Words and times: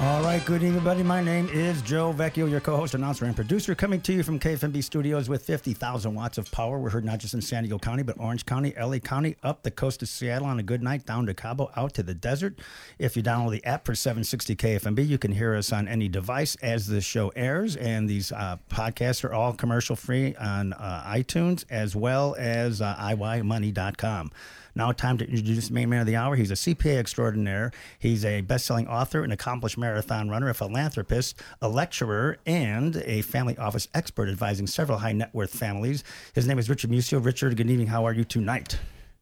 All 0.00 0.22
right, 0.22 0.44
good 0.44 0.62
evening, 0.62 0.76
everybody. 0.76 1.02
My 1.02 1.20
name 1.20 1.48
is 1.48 1.82
Joe 1.82 2.12
Vecchio, 2.12 2.48
your 2.48 2.60
co-host, 2.60 2.94
announcer, 2.94 3.24
and 3.24 3.34
producer, 3.34 3.74
coming 3.74 4.00
to 4.02 4.12
you 4.12 4.22
from 4.22 4.38
KFMB 4.38 4.84
Studios 4.84 5.28
with 5.28 5.44
50,000 5.44 6.14
watts 6.14 6.38
of 6.38 6.48
power. 6.52 6.78
We're 6.78 6.90
heard 6.90 7.04
not 7.04 7.18
just 7.18 7.34
in 7.34 7.42
San 7.42 7.64
Diego 7.64 7.80
County, 7.80 8.04
but 8.04 8.14
Orange 8.20 8.46
County, 8.46 8.72
LA 8.80 9.00
County, 9.00 9.34
up 9.42 9.64
the 9.64 9.72
coast 9.72 10.00
of 10.00 10.08
Seattle 10.08 10.46
on 10.46 10.60
a 10.60 10.62
good 10.62 10.84
night, 10.84 11.04
down 11.04 11.26
to 11.26 11.34
Cabo, 11.34 11.72
out 11.74 11.94
to 11.94 12.04
the 12.04 12.14
desert. 12.14 12.60
If 13.00 13.16
you 13.16 13.24
download 13.24 13.50
the 13.50 13.64
app 13.64 13.84
for 13.84 13.96
760 13.96 14.54
KFMB, 14.54 15.04
you 15.04 15.18
can 15.18 15.32
hear 15.32 15.56
us 15.56 15.72
on 15.72 15.88
any 15.88 16.06
device 16.06 16.54
as 16.62 16.86
the 16.86 17.00
show 17.00 17.32
airs. 17.34 17.74
And 17.74 18.08
these 18.08 18.30
uh, 18.30 18.58
podcasts 18.70 19.24
are 19.24 19.32
all 19.32 19.52
commercial 19.52 19.96
free 19.96 20.36
on 20.36 20.74
uh, 20.74 21.02
iTunes 21.08 21.64
as 21.70 21.96
well 21.96 22.36
as 22.38 22.80
uh, 22.80 22.94
IYMoney.com. 23.00 24.30
Now, 24.78 24.92
time 24.92 25.18
to 25.18 25.28
introduce 25.28 25.66
the 25.66 25.74
main 25.74 25.88
man 25.88 26.02
of 26.02 26.06
the 26.06 26.14
hour. 26.14 26.36
He's 26.36 26.52
a 26.52 26.54
CPA 26.54 26.98
extraordinaire. 26.98 27.72
He's 27.98 28.24
a 28.24 28.42
best-selling 28.42 28.86
author, 28.86 29.24
an 29.24 29.32
accomplished 29.32 29.76
marathon 29.76 30.30
runner, 30.30 30.48
a 30.48 30.54
philanthropist, 30.54 31.42
a 31.60 31.68
lecturer, 31.68 32.38
and 32.46 32.94
a 33.04 33.22
family 33.22 33.58
office 33.58 33.88
expert 33.92 34.28
advising 34.28 34.68
several 34.68 34.98
high 34.98 35.10
net 35.10 35.34
worth 35.34 35.50
families. 35.50 36.04
His 36.32 36.46
name 36.46 36.60
is 36.60 36.70
Richard 36.70 36.90
Musio. 36.90 37.22
Richard, 37.22 37.56
good 37.56 37.68
evening. 37.68 37.88
How 37.88 38.04
are 38.04 38.12
you 38.12 38.22
tonight? 38.22 38.78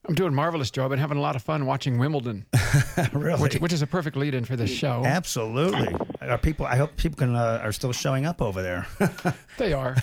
I'm 0.08 0.14
doing 0.14 0.32
a 0.32 0.34
marvelous, 0.34 0.70
Joe. 0.70 0.84
I've 0.84 0.90
been 0.90 0.98
having 0.98 1.18
a 1.18 1.20
lot 1.20 1.34
of 1.36 1.42
fun 1.42 1.66
watching 1.66 1.98
Wimbledon, 1.98 2.46
really? 3.12 3.40
which, 3.40 3.56
which 3.56 3.72
is 3.72 3.82
a 3.82 3.86
perfect 3.86 4.16
lead-in 4.16 4.44
for 4.44 4.54
this 4.54 4.70
show. 4.70 5.02
Absolutely. 5.04 5.94
Are 6.20 6.38
people? 6.38 6.64
I 6.66 6.76
hope 6.76 6.96
people 6.96 7.18
can 7.18 7.34
uh, 7.34 7.60
are 7.62 7.72
still 7.72 7.92
showing 7.92 8.24
up 8.26 8.40
over 8.42 8.62
there. 8.62 8.86
They 9.58 9.72
are. 9.72 9.96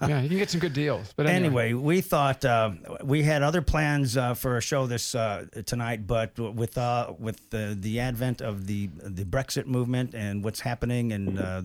Yeah, 0.00 0.20
you 0.20 0.28
can 0.28 0.38
get 0.38 0.48
some 0.48 0.60
good 0.60 0.74
deals. 0.74 1.12
But 1.16 1.26
anyway, 1.26 1.70
anyway, 1.70 1.72
we 1.74 2.00
thought 2.02 2.44
uh, 2.44 2.70
we 3.02 3.24
had 3.24 3.42
other 3.42 3.60
plans 3.60 4.16
uh, 4.16 4.34
for 4.34 4.56
a 4.56 4.62
show 4.62 4.86
this 4.86 5.16
uh, 5.16 5.46
tonight, 5.66 6.06
but 6.06 6.38
with 6.38 6.78
uh, 6.78 7.12
with 7.18 7.50
the, 7.50 7.76
the 7.78 7.98
advent 7.98 8.40
of 8.40 8.68
the 8.68 8.90
the 9.02 9.24
Brexit 9.24 9.66
movement 9.66 10.14
and 10.14 10.44
what's 10.44 10.60
happening, 10.60 11.10
and 11.12 11.36
uh, 11.36 11.62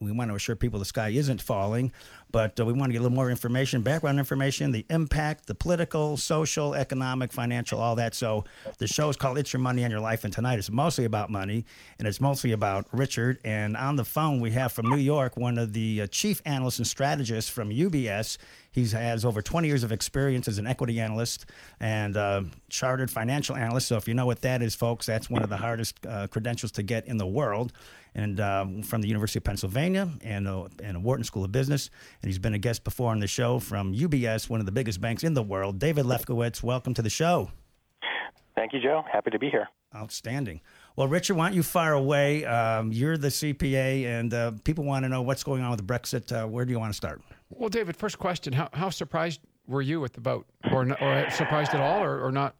we 0.00 0.12
want 0.12 0.30
to 0.30 0.36
assure 0.36 0.54
people 0.54 0.78
the 0.78 0.84
sky 0.84 1.08
isn't 1.08 1.42
falling, 1.42 1.90
but 2.30 2.58
uh, 2.60 2.64
we 2.64 2.72
want 2.72 2.90
to 2.90 2.92
get 2.92 3.00
a 3.00 3.02
little 3.02 3.16
more 3.16 3.30
information, 3.30 3.82
background 3.82 4.20
information, 4.20 4.70
the 4.70 4.86
impact, 4.90 5.46
the 5.46 5.56
political, 5.56 6.16
social, 6.16 6.74
economic, 6.74 7.32
financial, 7.32 7.80
all 7.80 7.96
that. 7.96 8.14
So 8.14 8.44
the 8.78 8.86
show 8.86 9.08
is 9.08 9.16
called 9.16 9.38
"It's 9.38 9.52
Your 9.52 9.60
Money 9.60 9.82
and 9.82 9.90
Your 9.90 10.00
Life," 10.00 10.22
and 10.22 10.32
tonight 10.32 10.60
it's 10.60 10.70
mostly 10.70 11.04
about 11.04 11.30
money, 11.30 11.64
and 11.98 12.06
it's 12.06 12.20
mostly 12.20 12.52
about 12.52 12.86
Richard. 12.92 13.40
And 13.44 13.76
on 13.76 13.96
the 13.96 14.04
phone 14.04 14.40
we 14.40 14.52
have 14.52 14.70
from 14.70 14.88
New 14.88 14.98
York 14.98 15.36
one 15.36 15.58
of 15.58 15.72
the 15.72 16.02
uh, 16.02 16.06
chief 16.06 16.40
analysts 16.44 16.78
and 16.78 16.86
strategists 16.86 17.50
from 17.50 17.70
UBS. 17.70 18.38
He 18.78 18.88
has 18.90 19.24
over 19.24 19.42
20 19.42 19.66
years 19.66 19.82
of 19.82 19.90
experience 19.90 20.46
as 20.46 20.58
an 20.58 20.66
equity 20.68 21.00
analyst 21.00 21.46
and 21.80 22.16
uh, 22.16 22.42
chartered 22.68 23.10
financial 23.10 23.56
analyst. 23.56 23.88
So, 23.88 23.96
if 23.96 24.06
you 24.06 24.14
know 24.14 24.24
what 24.24 24.40
that 24.42 24.62
is, 24.62 24.76
folks, 24.76 25.06
that's 25.06 25.28
one 25.28 25.42
of 25.42 25.50
the 25.50 25.56
hardest 25.56 26.06
uh, 26.06 26.28
credentials 26.28 26.70
to 26.72 26.84
get 26.84 27.08
in 27.08 27.16
the 27.16 27.26
world. 27.26 27.72
And 28.14 28.38
um, 28.38 28.82
from 28.82 29.02
the 29.02 29.08
University 29.08 29.38
of 29.38 29.44
Pennsylvania 29.44 30.08
and, 30.22 30.46
uh, 30.48 30.68
and 30.82 31.02
Wharton 31.02 31.24
School 31.24 31.44
of 31.44 31.52
Business. 31.52 31.90
And 32.22 32.28
he's 32.28 32.38
been 32.38 32.54
a 32.54 32.58
guest 32.58 32.84
before 32.84 33.10
on 33.10 33.18
the 33.18 33.26
show 33.26 33.58
from 33.58 33.94
UBS, 33.94 34.48
one 34.48 34.60
of 34.60 34.66
the 34.66 34.72
biggest 34.72 35.00
banks 35.00 35.24
in 35.24 35.34
the 35.34 35.42
world. 35.42 35.78
David 35.78 36.06
Lefkowitz, 36.06 36.62
welcome 36.62 36.94
to 36.94 37.02
the 37.02 37.10
show. 37.10 37.50
Thank 38.56 38.72
you, 38.72 38.80
Joe. 38.80 39.04
Happy 39.12 39.30
to 39.30 39.38
be 39.38 39.50
here. 39.50 39.68
Outstanding. 39.94 40.60
Well, 40.98 41.06
Richard, 41.06 41.36
why 41.36 41.46
don't 41.46 41.54
you 41.54 41.62
fire 41.62 41.92
away? 41.92 42.44
Um, 42.44 42.90
you're 42.90 43.16
the 43.16 43.28
CPA, 43.28 44.04
and 44.04 44.34
uh, 44.34 44.50
people 44.64 44.82
want 44.82 45.04
to 45.04 45.08
know 45.08 45.22
what's 45.22 45.44
going 45.44 45.62
on 45.62 45.70
with 45.70 45.86
Brexit. 45.86 46.32
Uh, 46.32 46.48
where 46.48 46.64
do 46.64 46.72
you 46.72 46.80
want 46.80 46.92
to 46.92 46.96
start? 46.96 47.22
well, 47.50 47.68
David, 47.68 47.96
first 47.96 48.18
question: 48.18 48.52
How, 48.52 48.68
how 48.72 48.90
surprised 48.90 49.40
were 49.68 49.80
you 49.80 50.00
with 50.00 50.14
the 50.14 50.20
vote, 50.20 50.44
or 50.72 50.90
or 51.00 51.30
surprised 51.30 51.72
at 51.72 51.80
all, 51.80 52.02
or, 52.02 52.20
or 52.20 52.32
not? 52.32 52.56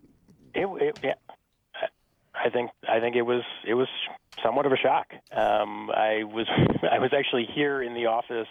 It, 0.54 0.68
it, 0.80 1.00
yeah, 1.02 1.14
I 2.32 2.48
think 2.48 2.70
I 2.88 3.00
think 3.00 3.16
it 3.16 3.22
was 3.22 3.42
it 3.66 3.74
was 3.74 3.88
somewhat 4.40 4.66
of 4.66 4.72
a 4.72 4.76
shock. 4.76 5.08
Um, 5.32 5.90
I 5.90 6.22
was 6.22 6.46
I 6.92 7.00
was 7.00 7.10
actually 7.12 7.48
here 7.52 7.82
in 7.82 7.94
the 7.94 8.06
office 8.06 8.46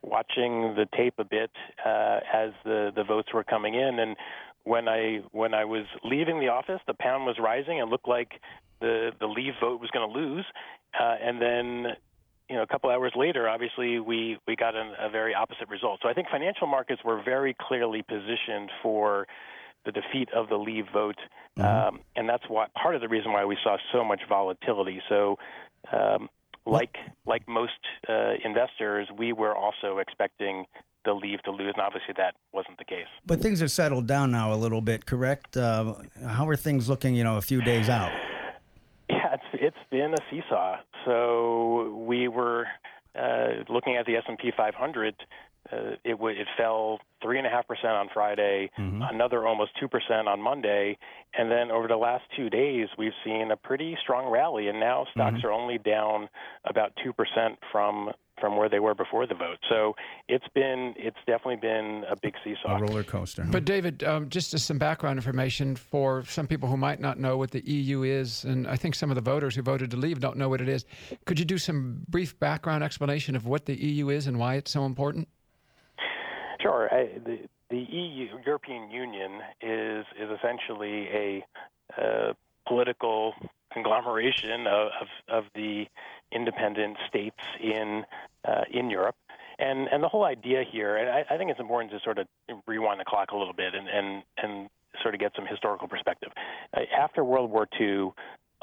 watching 0.00 0.74
the 0.74 0.86
tape 0.96 1.14
a 1.18 1.24
bit 1.24 1.50
uh, 1.84 2.20
as 2.32 2.52
the 2.64 2.92
the 2.96 3.04
votes 3.04 3.28
were 3.34 3.44
coming 3.44 3.74
in, 3.74 3.98
and 3.98 4.16
when 4.64 4.88
I 4.88 5.20
when 5.32 5.52
I 5.52 5.66
was 5.66 5.84
leaving 6.02 6.40
the 6.40 6.48
office, 6.48 6.80
the 6.86 6.94
pound 6.94 7.26
was 7.26 7.36
rising 7.38 7.78
and 7.78 7.90
looked 7.90 8.08
like 8.08 8.40
the 8.80 9.12
the 9.18 9.26
leave 9.26 9.54
vote 9.60 9.80
was 9.80 9.90
going 9.90 10.08
to 10.08 10.18
lose, 10.18 10.44
uh, 10.98 11.16
and 11.22 11.40
then 11.40 11.96
you 12.48 12.56
know, 12.56 12.62
a 12.62 12.66
couple 12.66 12.90
hours 12.90 13.12
later, 13.14 13.48
obviously, 13.48 14.00
we, 14.00 14.38
we 14.46 14.56
got 14.56 14.74
an, 14.74 14.94
a 14.98 15.10
very 15.10 15.34
opposite 15.34 15.68
result. 15.68 16.00
So 16.02 16.08
I 16.08 16.14
think 16.14 16.28
financial 16.30 16.66
markets 16.66 17.02
were 17.04 17.22
very 17.22 17.54
clearly 17.60 18.02
positioned 18.02 18.70
for 18.82 19.26
the 19.84 19.92
defeat 19.92 20.30
of 20.34 20.48
the 20.48 20.56
leave 20.56 20.86
vote, 20.92 21.18
um, 21.58 22.00
and 22.16 22.28
that's 22.28 22.44
why 22.48 22.66
part 22.80 22.94
of 22.94 23.00
the 23.00 23.08
reason 23.08 23.32
why 23.32 23.44
we 23.44 23.56
saw 23.62 23.76
so 23.92 24.04
much 24.04 24.20
volatility. 24.28 25.00
So, 25.08 25.38
um, 25.92 26.28
like 26.66 26.96
like 27.26 27.48
most 27.48 27.78
uh, 28.08 28.32
investors, 28.44 29.08
we 29.16 29.32
were 29.32 29.54
also 29.54 29.98
expecting 29.98 30.66
the 31.04 31.14
leave 31.14 31.42
to 31.44 31.50
lose, 31.50 31.72
and 31.74 31.82
obviously 31.82 32.14
that 32.16 32.34
wasn't 32.52 32.76
the 32.78 32.84
case. 32.84 33.06
But 33.24 33.40
things 33.40 33.60
have 33.60 33.70
settled 33.70 34.06
down 34.06 34.30
now 34.30 34.52
a 34.52 34.56
little 34.56 34.80
bit, 34.80 35.06
correct? 35.06 35.56
Uh, 35.56 35.94
how 36.26 36.46
are 36.48 36.56
things 36.56 36.88
looking, 36.88 37.14
you 37.14 37.24
know, 37.24 37.36
a 37.36 37.42
few 37.42 37.62
days 37.62 37.88
out? 37.88 38.12
Been 39.98 40.14
a 40.14 40.22
seesaw. 40.30 40.76
So 41.04 42.04
we 42.06 42.28
were 42.28 42.66
uh, 43.18 43.64
looking 43.68 43.96
at 43.96 44.06
the 44.06 44.14
S 44.14 44.22
and 44.28 44.38
P 44.38 44.52
500. 44.56 45.16
Uh, 45.72 45.96
it 46.04 46.12
w- 46.12 46.40
it 46.40 46.46
fell 46.56 46.98
three 47.22 47.36
and 47.38 47.46
a 47.46 47.50
half 47.50 47.66
percent 47.68 47.92
on 47.92 48.08
Friday, 48.14 48.70
another 48.76 49.46
almost 49.46 49.72
two 49.78 49.88
percent 49.88 50.26
on 50.28 50.40
Monday, 50.40 50.96
and 51.36 51.50
then 51.50 51.70
over 51.70 51.86
the 51.88 51.96
last 51.96 52.24
two 52.36 52.48
days, 52.48 52.88
we've 52.96 53.12
seen 53.24 53.50
a 53.50 53.56
pretty 53.56 53.96
strong 54.02 54.30
rally. 54.32 54.68
And 54.68 54.80
now 54.80 55.06
stocks 55.12 55.42
are 55.44 55.52
only 55.52 55.78
down 55.78 56.28
about 56.64 56.92
two 57.04 57.12
percent 57.12 57.58
from 57.70 58.10
from 58.40 58.56
where 58.56 58.68
they 58.68 58.78
were 58.78 58.94
before 58.94 59.26
the 59.26 59.34
vote. 59.34 59.58
So 59.68 59.96
it's 60.28 60.46
been 60.54 60.94
it's 60.96 61.16
definitely 61.26 61.56
been 61.56 62.04
a 62.08 62.14
big 62.16 62.34
seesaw. 62.44 62.76
A 62.78 62.80
roller 62.80 63.02
coaster. 63.02 63.42
huh? 63.42 63.48
But 63.50 63.64
David, 63.64 64.04
um, 64.04 64.28
just 64.30 64.54
as 64.54 64.62
some 64.62 64.78
background 64.78 65.18
information 65.18 65.74
for 65.74 66.24
some 66.24 66.46
people 66.46 66.68
who 66.68 66.76
might 66.76 67.00
not 67.00 67.18
know 67.18 67.36
what 67.36 67.50
the 67.50 67.60
EU 67.68 68.04
is, 68.04 68.44
and 68.44 68.66
I 68.68 68.76
think 68.76 68.94
some 68.94 69.10
of 69.10 69.16
the 69.16 69.20
voters 69.20 69.56
who 69.56 69.62
voted 69.62 69.90
to 69.90 69.96
leave 69.96 70.20
don't 70.20 70.36
know 70.36 70.48
what 70.48 70.60
it 70.60 70.68
is. 70.68 70.84
Could 71.26 71.38
you 71.40 71.44
do 71.44 71.58
some 71.58 72.04
brief 72.08 72.38
background 72.38 72.84
explanation 72.84 73.34
of 73.36 73.44
what 73.46 73.66
the 73.66 73.74
EU 73.74 74.08
is 74.08 74.26
and 74.28 74.38
why 74.38 74.54
it's 74.54 74.70
so 74.70 74.84
important? 74.86 75.26
Sure. 76.60 76.88
I, 76.92 77.18
the 77.24 77.38
the 77.70 77.78
EU 77.78 78.38
European 78.44 78.90
Union 78.90 79.40
is 79.60 80.06
is 80.18 80.30
essentially 80.38 81.08
a 81.08 81.44
uh, 81.96 82.32
political 82.66 83.34
conglomeration 83.72 84.66
of, 84.66 84.88
of 85.00 85.08
of 85.28 85.44
the 85.54 85.86
independent 86.32 86.96
states 87.08 87.40
in 87.62 88.04
uh, 88.46 88.64
in 88.72 88.90
Europe. 88.90 89.16
And 89.58 89.88
and 89.88 90.02
the 90.02 90.08
whole 90.08 90.24
idea 90.24 90.62
here, 90.70 90.96
and 90.96 91.10
I, 91.10 91.34
I 91.34 91.36
think 91.36 91.50
it's 91.50 91.60
important 91.60 91.92
to 91.92 92.00
sort 92.00 92.18
of 92.18 92.26
rewind 92.66 93.00
the 93.00 93.04
clock 93.04 93.30
a 93.32 93.36
little 93.36 93.54
bit 93.54 93.74
and 93.74 93.88
and 93.88 94.22
and 94.42 94.68
sort 95.02 95.14
of 95.14 95.20
get 95.20 95.32
some 95.36 95.46
historical 95.46 95.88
perspective. 95.88 96.30
Uh, 96.76 96.80
after 96.96 97.22
World 97.22 97.50
War 97.50 97.68
II, 97.80 98.10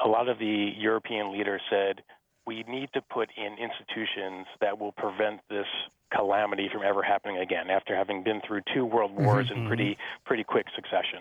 a 0.00 0.08
lot 0.08 0.28
of 0.28 0.38
the 0.38 0.72
European 0.76 1.32
leaders 1.32 1.62
said 1.70 2.02
we 2.46 2.62
need 2.68 2.90
to 2.94 3.02
put 3.02 3.30
in 3.36 3.56
institutions 3.58 4.46
that 4.60 4.78
will 4.78 4.92
prevent 4.92 5.40
this 5.50 5.66
calamity 6.14 6.68
from 6.72 6.82
ever 6.82 7.02
happening 7.02 7.38
again 7.38 7.68
after 7.70 7.96
having 7.96 8.22
been 8.22 8.40
through 8.46 8.60
two 8.74 8.84
world 8.84 9.12
wars 9.16 9.50
in 9.54 9.66
pretty 9.66 9.96
pretty 10.24 10.44
quick 10.44 10.66
succession. 10.74 11.20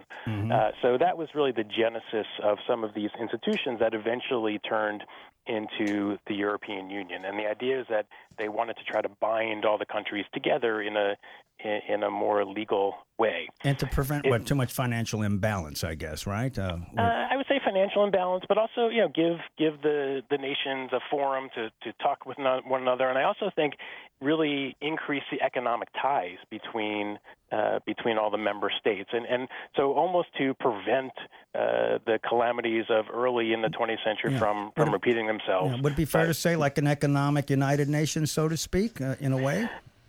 Uh, 0.51 0.71
so 0.81 0.97
that 0.97 1.17
was 1.17 1.27
really 1.33 1.51
the 1.51 1.63
genesis 1.63 2.27
of 2.43 2.57
some 2.67 2.83
of 2.83 2.93
these 2.93 3.09
institutions 3.19 3.79
that 3.79 3.93
eventually 3.93 4.59
turned 4.59 5.03
into 5.47 6.17
the 6.27 6.33
European 6.33 6.89
Union. 6.89 7.23
And 7.25 7.37
the 7.37 7.45
idea 7.47 7.79
is 7.79 7.85
that 7.89 8.07
they 8.39 8.49
wanted 8.49 8.77
to 8.77 8.83
try 8.83 9.01
to 9.01 9.09
bind 9.21 9.63
all 9.65 9.77
the 9.77 9.85
countries 9.85 10.25
together 10.33 10.81
in 10.81 10.95
a 10.97 11.15
in, 11.63 11.79
in 11.87 12.03
a 12.03 12.09
more 12.11 12.43
legal 12.45 12.95
way. 13.17 13.47
and 13.63 13.79
to 13.79 13.87
prevent 13.87 14.27
what 14.27 14.45
too 14.45 14.55
much 14.55 14.73
financial 14.73 15.21
imbalance, 15.21 15.83
I 15.85 15.95
guess, 15.95 16.27
right? 16.27 16.57
Uh, 16.57 16.77
Uh, 16.97 17.01
I 17.31 17.37
would 17.37 17.45
say 17.47 17.54
financial 17.75 18.03
imbalance, 18.03 18.43
but 18.47 18.57
also 18.57 18.87
you 18.89 19.01
know 19.01 19.09
give 19.13 19.37
give 19.57 19.81
the 19.81 20.21
the 20.29 20.37
nations 20.37 20.91
a 20.93 20.99
forum 21.09 21.49
to 21.55 21.69
to 21.83 21.93
talk 22.01 22.25
with 22.25 22.37
one 22.37 22.81
another, 22.81 23.07
and 23.09 23.17
I 23.17 23.23
also 23.23 23.51
think 23.55 23.73
really 24.21 24.75
increase 24.81 25.23
the 25.31 25.41
economic 25.41 25.89
ties 26.01 26.37
between 26.49 27.19
uh, 27.51 27.79
between 27.85 28.17
all 28.17 28.31
the 28.31 28.37
member 28.37 28.71
states, 28.79 29.09
and 29.13 29.25
and 29.25 29.47
so 29.75 29.93
almost 29.93 30.29
to 30.37 30.53
prevent 30.55 31.11
uh, 31.53 31.99
the 32.05 32.19
calamities 32.27 32.85
of 32.89 33.05
early 33.13 33.53
in 33.53 33.61
the 33.61 33.69
20th 33.69 34.03
century 34.03 34.33
Yeah. 34.33 34.39
from 34.39 34.71
from 34.75 34.91
repeating 34.91 35.27
themselves. 35.27 35.75
yeah, 35.75 35.81
would 35.81 35.93
it 35.93 35.97
be 35.97 36.05
fair 36.05 36.27
to 36.27 36.33
say 36.33 36.55
like 36.55 36.77
an 36.77 36.87
economic 36.87 37.49
United 37.49 37.89
Nations, 37.89 38.31
so 38.31 38.47
to 38.47 38.57
speak, 38.57 39.01
uh, 39.01 39.15
in 39.19 39.33
a 39.33 39.37
way? 39.37 39.67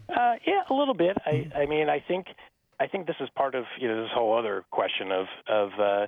Uh, 0.08 0.34
yeah, 0.46 0.62
a 0.70 0.74
little 0.74 0.94
bit. 0.94 1.16
I, 1.26 1.50
I 1.62 1.66
mean, 1.66 1.88
I 1.88 1.98
think 1.98 2.26
I 2.78 2.86
think 2.86 3.06
this 3.08 3.16
is 3.20 3.28
part 3.34 3.54
of 3.56 3.64
you 3.80 3.88
know 3.88 4.02
this 4.02 4.12
whole 4.14 4.38
other 4.38 4.64
question 4.70 5.10
of 5.10 5.26
of 5.48 5.68
uh, 5.80 6.06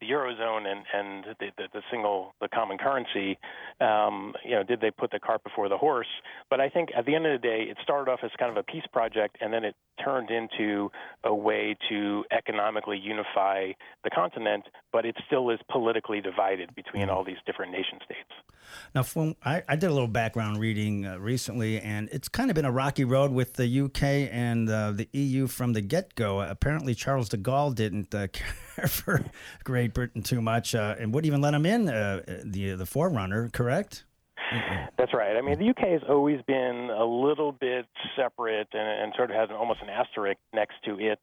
the 0.00 0.10
eurozone 0.10 0.66
and 0.66 0.84
and 0.92 1.36
the, 1.40 1.50
the, 1.56 1.68
the 1.72 1.82
single 1.90 2.34
the 2.40 2.47
common 2.58 2.78
currency, 2.78 3.38
um, 3.80 4.34
you 4.44 4.54
know, 4.54 4.62
did 4.64 4.80
they 4.80 4.90
put 4.90 5.10
the 5.10 5.20
cart 5.20 5.42
before 5.44 5.68
the 5.68 5.76
horse? 5.76 6.08
But 6.50 6.60
I 6.60 6.68
think 6.68 6.90
at 6.96 7.06
the 7.06 7.14
end 7.14 7.26
of 7.26 7.40
the 7.40 7.46
day, 7.46 7.66
it 7.70 7.76
started 7.82 8.10
off 8.10 8.20
as 8.24 8.30
kind 8.38 8.50
of 8.50 8.56
a 8.56 8.62
peace 8.62 8.86
project, 8.92 9.36
and 9.40 9.52
then 9.52 9.64
it 9.64 9.74
turned 10.04 10.30
into 10.30 10.90
a 11.24 11.34
way 11.34 11.76
to 11.88 12.24
economically 12.32 12.98
unify 12.98 13.72
the 14.04 14.10
continent. 14.10 14.64
But 14.92 15.04
it 15.04 15.16
still 15.26 15.50
is 15.50 15.60
politically 15.70 16.20
divided 16.20 16.74
between 16.74 17.02
mm-hmm. 17.02 17.10
all 17.10 17.24
these 17.24 17.36
different 17.46 17.72
nation 17.72 17.98
states. 18.04 18.32
Now, 18.94 19.02
from, 19.02 19.36
I, 19.44 19.62
I, 19.68 19.76
did 19.76 19.88
a 19.88 19.92
little 19.92 20.08
background 20.08 20.58
reading 20.58 21.06
uh, 21.06 21.18
recently, 21.18 21.80
and 21.80 22.08
it's 22.12 22.28
kind 22.28 22.50
of 22.50 22.54
been 22.54 22.64
a 22.64 22.72
rocky 22.72 23.04
road 23.04 23.32
with 23.32 23.54
the 23.54 23.80
UK 23.80 24.02
and 24.30 24.68
uh, 24.68 24.92
the 24.92 25.08
EU 25.12 25.46
from 25.46 25.72
the 25.72 25.80
get 25.80 26.14
go. 26.14 26.40
Apparently, 26.40 26.94
Charles 26.94 27.28
de 27.28 27.36
Gaulle 27.36 27.74
didn't 27.74 28.14
uh, 28.14 28.26
care 28.32 28.86
for 28.86 29.24
Great 29.64 29.94
Britain 29.94 30.22
too 30.22 30.40
much, 30.40 30.74
uh, 30.74 30.96
and 30.98 31.14
wouldn't 31.14 31.26
even 31.26 31.40
let 31.40 31.54
him 31.54 31.66
in 31.66 31.88
uh, 31.88 32.22
the 32.52 32.74
the 32.74 32.86
forerunner. 32.86 33.50
Correct? 33.50 34.04
That's 34.96 35.12
right. 35.12 35.36
I 35.36 35.42
mean, 35.42 35.58
the 35.58 35.70
UK 35.70 36.00
has 36.00 36.02
always 36.08 36.40
been 36.46 36.90
a 36.90 37.04
little 37.04 37.52
bit 37.52 37.86
separate 38.16 38.68
and, 38.72 39.02
and 39.02 39.12
sort 39.16 39.30
of 39.30 39.36
has 39.36 39.50
an, 39.50 39.56
almost 39.56 39.80
an 39.82 39.88
asterisk 39.90 40.38
next 40.54 40.74
to 40.86 40.98
it, 40.98 41.20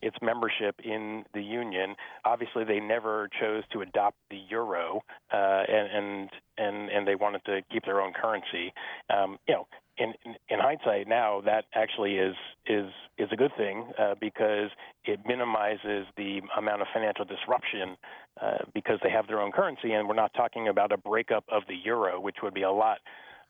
its 0.00 0.16
membership 0.22 0.76
in 0.84 1.24
the 1.34 1.42
union. 1.42 1.96
Obviously, 2.24 2.64
they 2.64 2.80
never 2.80 3.28
chose 3.40 3.64
to 3.72 3.80
adopt 3.80 4.16
the 4.30 4.40
euro, 4.48 5.00
uh, 5.32 5.62
and, 5.68 5.88
and 5.92 6.30
and 6.58 6.90
and 6.90 7.06
they 7.06 7.14
wanted 7.14 7.44
to 7.46 7.60
keep 7.70 7.84
their 7.84 8.00
own 8.00 8.12
currency. 8.12 8.72
Um, 9.10 9.38
you 9.46 9.54
know, 9.54 9.66
in, 9.98 10.14
in 10.48 10.58
hindsight 10.60 11.08
now, 11.08 11.40
that 11.44 11.64
actually 11.74 12.16
is 12.16 12.34
is 12.66 12.86
is 13.18 13.28
a 13.32 13.36
good 13.36 13.52
thing 13.56 13.90
uh, 13.98 14.14
because 14.20 14.70
it 15.04 15.20
minimizes 15.26 16.06
the 16.16 16.40
amount 16.56 16.82
of 16.82 16.88
financial 16.92 17.24
disruption 17.24 17.96
uh, 18.40 18.58
because 18.74 18.98
they 19.02 19.10
have 19.10 19.26
their 19.26 19.40
own 19.40 19.52
currency, 19.52 19.92
and 19.92 20.08
we're 20.08 20.14
not 20.14 20.32
talking 20.34 20.68
about 20.68 20.92
a 20.92 20.96
breakup 20.96 21.44
of 21.50 21.62
the 21.68 21.74
euro, 21.84 22.20
which 22.20 22.36
would 22.42 22.54
be 22.54 22.62
a 22.62 22.70
lot 22.70 22.98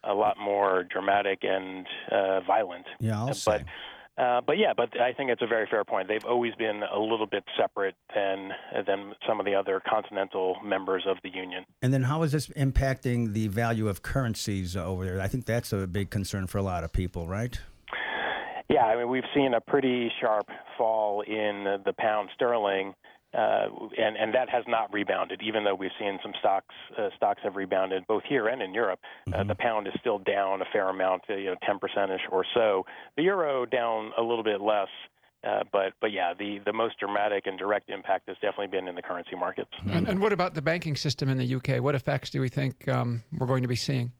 a 0.05 0.15
lot 0.15 0.37
more 0.39 0.85
dramatic 0.85 1.41
and 1.43 1.87
uh, 2.11 2.41
violent. 2.41 2.87
Yeah, 3.01 3.19
I'll 3.19 3.27
but 3.29 3.37
say. 3.37 3.65
Uh, 4.19 4.41
but 4.45 4.59
yeah, 4.59 4.73
but 4.77 5.01
I 5.01 5.13
think 5.13 5.31
it's 5.31 5.43
a 5.43 5.47
very 5.47 5.67
fair 5.71 5.85
point. 5.85 6.09
They've 6.09 6.25
always 6.25 6.53
been 6.57 6.83
a 6.83 6.99
little 6.99 7.27
bit 7.27 7.45
separate 7.57 7.95
than 8.15 8.51
than 8.85 9.15
some 9.27 9.39
of 9.39 9.47
the 9.47 9.55
other 9.55 9.81
continental 9.89 10.57
members 10.65 11.05
of 11.07 11.19
the 11.23 11.31
union. 11.31 11.65
And 11.83 11.95
then, 11.95 12.03
how 12.03 12.25
is 12.25 12.33
this 12.33 12.49
impacting 12.49 13.33
the 13.33 13.47
value 13.47 13.89
of 13.89 14.03
currencies 14.03 14.77
over 14.77 15.05
there? 15.05 15.21
I 15.21 15.29
think 15.29 15.47
that's 15.47 15.73
a 15.73 15.87
big 15.87 16.11
concern 16.11 16.49
for 16.49 16.59
a 16.59 16.63
lot 16.63 16.83
of 16.83 16.93
people, 16.93 17.29
right? 17.29 17.61
Yeah, 18.69 18.85
I 18.85 18.97
mean, 18.97 19.09
we've 19.09 19.25
seen 19.35 19.55
a 19.55 19.61
pretty 19.61 20.11
sharp 20.21 20.49
fall 20.77 21.23
in 21.23 21.81
the 21.85 21.95
pound 21.97 22.29
sterling 22.35 22.95
uh, 23.35 23.69
and 23.99 24.17
and 24.17 24.35
that 24.35 24.49
has 24.49 24.65
not 24.67 24.93
rebounded, 24.93 25.43
even 25.43 25.65
though 25.65 25.75
we've 25.75 25.91
seen 25.99 26.19
some 26.23 26.33
stocks 26.39 26.75
uh, 26.99 27.09
stocks 27.17 27.41
have 27.43 27.57
rebounded 27.57 28.07
both 28.07 28.23
here 28.27 28.49
and 28.49 28.63
in 28.63 28.73
Europe. 28.73 29.01
Uh, 29.03 29.31
mm-hmm. 29.31 29.41
Uh, 29.41 29.45
the 29.45 29.55
pound 29.55 29.87
is 29.87 29.93
still 30.01 30.19
down 30.19 30.63
a 30.63 30.65
fair 30.73 30.89
amount, 30.89 31.23
uh, 31.29 31.35
you 31.35 31.47
know, 31.47 31.57
10 31.67 31.79
percentish 31.79 32.21
or 32.31 32.45
so. 32.55 32.87
The 33.17 33.23
euro 33.25 33.67
down 33.67 34.13
a 34.17 34.23
little 34.23 34.45
bit 34.45 34.61
less. 34.61 34.89
Uh, 35.45 35.63
but 35.71 35.93
but 36.01 36.11
yeah, 36.11 36.35
the, 36.37 36.59
the 36.65 36.73
most 36.73 36.99
dramatic 36.99 37.47
and 37.47 37.57
direct 37.59 37.91
impact 37.91 38.29
has 38.29 38.37
definitely 38.41 38.67
been 38.67 38.89
in 38.89 38.97
the 38.97 39.03
currency 39.03 39.37
markets. 39.37 39.71
And, 39.89 40.09
and 40.09 40.21
what 40.21 40.33
about 40.33 40.55
the 40.55 40.63
banking 40.63 40.97
system 40.97 41.29
in 41.29 41.39
the 41.39 41.55
UK? 41.55 41.81
What 41.81 41.95
effects 41.95 42.31
do 42.31 42.41
we 42.41 42.49
think 42.49 42.89
um, 42.89 43.23
we're 43.39 43.47
going 43.47 43.63
to 43.63 43.69
be 43.69 43.77
seeing? 43.77 44.11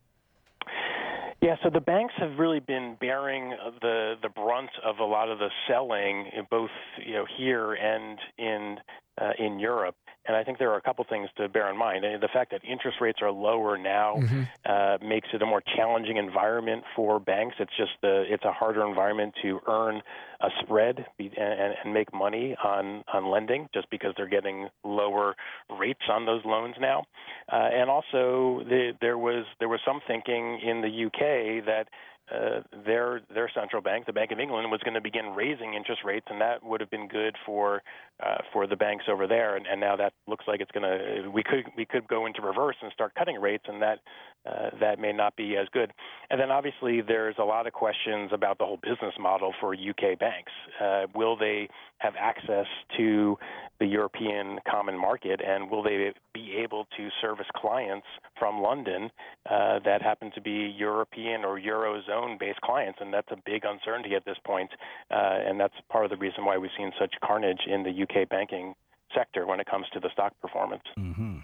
Yeah, 1.41 1.55
so 1.63 1.71
the 1.71 1.81
banks 1.81 2.15
have 2.19 2.39
really 2.39 2.59
been 2.59 2.97
bearing 3.01 3.55
the 3.81 4.15
the 4.21 4.29
brunt 4.29 4.71
of 4.85 4.99
a 4.99 5.05
lot 5.05 5.31
of 5.31 5.39
the 5.39 5.51
selling, 5.69 6.31
both 6.51 6.71
you 7.05 7.15
know 7.15 7.27
here 7.37 7.75
and 7.75 8.19
in 8.39 8.79
uh, 9.21 9.33
in 9.39 9.59
Europe. 9.59 9.95
And 10.27 10.37
I 10.37 10.45
think 10.45 10.59
there 10.59 10.71
are 10.73 10.77
a 10.77 10.83
couple 10.83 11.05
things 11.09 11.31
to 11.39 11.49
bear 11.49 11.71
in 11.71 11.79
mind. 11.79 12.05
The 12.05 12.29
fact 12.31 12.51
that 12.51 12.63
interest 12.63 12.99
rates 13.01 13.21
are 13.23 13.31
lower 13.31 13.79
now 13.79 14.17
mm-hmm. 14.19 14.43
uh, 14.67 14.99
makes 15.07 15.29
it 15.33 15.41
a 15.41 15.47
more 15.47 15.63
challenging 15.75 16.19
environment 16.19 16.85
for 16.95 17.19
banks. 17.19 17.57
It's 17.59 17.75
just 17.79 17.93
the, 18.03 18.25
it's 18.29 18.45
a 18.45 18.53
harder 18.53 18.87
environment 18.87 19.35
to 19.43 19.61
earn 19.67 20.03
a 20.41 20.49
spread 20.63 21.07
and, 21.19 21.75
and 21.83 21.95
make 21.95 22.13
money 22.13 22.55
on 22.63 23.03
on 23.13 23.31
lending, 23.31 23.69
just 23.75 23.91
because 23.91 24.13
they're 24.17 24.29
getting 24.29 24.69
lower 24.85 25.35
rates 25.81 26.03
on 26.11 26.27
those 26.27 26.45
loans 26.45 26.77
now. 26.79 27.05
Uh, 27.51 27.57
and 27.73 27.91
also, 27.91 28.63
the, 28.69 28.93
there 29.01 29.19
was 29.19 29.47
there 29.59 29.69
was 29.69 29.81
some 29.87 30.01
thinking 30.07 30.61
in 30.61 30.83
the 30.83 31.07
UK 31.07 31.65
that 31.65 31.89
uh, 32.35 32.61
their 32.85 33.23
their 33.33 33.51
central 33.55 33.81
bank, 33.81 34.07
the 34.07 34.13
Bank 34.13 34.31
of 34.31 34.39
England, 34.39 34.71
was 34.71 34.81
going 34.85 34.95
to 34.95 35.01
begin 35.01 35.35
raising 35.35 35.75
interest 35.75 36.03
rates, 36.05 36.27
and 36.29 36.41
that 36.41 36.63
would 36.63 36.81
have 36.81 36.91
been 36.91 37.09
good 37.09 37.37
for 37.47 37.83
uh, 38.25 38.39
for 38.53 38.67
the 38.67 38.77
banks 38.77 39.05
over 39.11 39.27
there. 39.27 39.57
And, 39.57 39.67
and 39.67 39.81
now 39.81 39.97
that 39.97 40.13
looks 40.27 40.45
like 40.47 40.61
it's 40.61 40.71
going 40.73 40.83
to 40.83 41.29
we 41.29 41.43
could 41.43 41.65
we 41.77 41.85
could 41.85 42.07
go 42.09 42.27
into 42.27 42.43
reverse 42.43 42.77
and 42.83 42.93
start 42.93 43.15
cutting 43.15 43.41
rates, 43.41 43.65
and 43.67 43.81
that 43.81 43.99
uh, 44.47 44.71
that 44.81 44.99
may 44.99 45.13
not 45.13 45.37
be 45.37 45.57
as 45.57 45.69
good. 45.73 45.93
And 46.31 46.41
then 46.41 46.51
obviously 46.51 47.01
there's 47.01 47.37
a 47.39 47.45
lot 47.45 47.67
of 47.67 47.73
questions 47.73 48.31
about 48.33 48.59
the 48.59 48.65
whole 48.65 48.79
business 48.83 49.15
model 49.19 49.55
for 49.61 49.75
UK 49.75 50.19
banks. 50.19 50.53
Uh, 50.81 51.07
will 51.15 51.37
they 51.37 51.69
have 51.99 52.15
access 52.19 52.67
to 52.97 53.39
the 53.81 53.87
European 53.87 54.59
common 54.69 54.99
market, 54.99 55.41
and 55.45 55.71
will 55.71 55.83
they 55.83 56.13
be 56.35 56.57
able 56.63 56.87
to 56.97 57.09
service 57.21 57.47
clients 57.57 58.07
from 58.39 58.63
London 58.63 59.11
uh, 59.51 59.81
that 59.85 60.03
happen 60.03 60.31
to 60.35 60.41
be 60.41 60.75
European 60.77 61.45
or 61.45 61.59
eurozone 61.59 62.39
based 62.39 62.61
clients? 62.61 62.99
And 63.01 63.13
that's 63.13 63.31
a 63.31 63.37
big 63.45 63.63
uncertainty 63.65 64.15
at 64.15 64.25
this 64.25 64.37
point, 64.45 64.71
uh, 65.11 65.39
and 65.47 65.59
that's 65.59 65.75
part 65.91 66.05
of 66.05 66.11
the 66.11 66.17
reason 66.17 66.45
why 66.45 66.59
we've 66.59 66.71
seen 66.77 66.93
such 66.99 67.15
carnage 67.25 67.61
in 67.67 67.83
the 67.83 68.03
UK 68.03 68.29
banking 68.29 68.75
sector 69.15 69.47
when 69.47 69.61
it 69.61 69.67
comes 69.67 69.87
to 69.93 70.01
the 70.01 70.11
stock 70.13 70.33
performance. 70.41 70.83
Mm-hmm. 70.99 71.39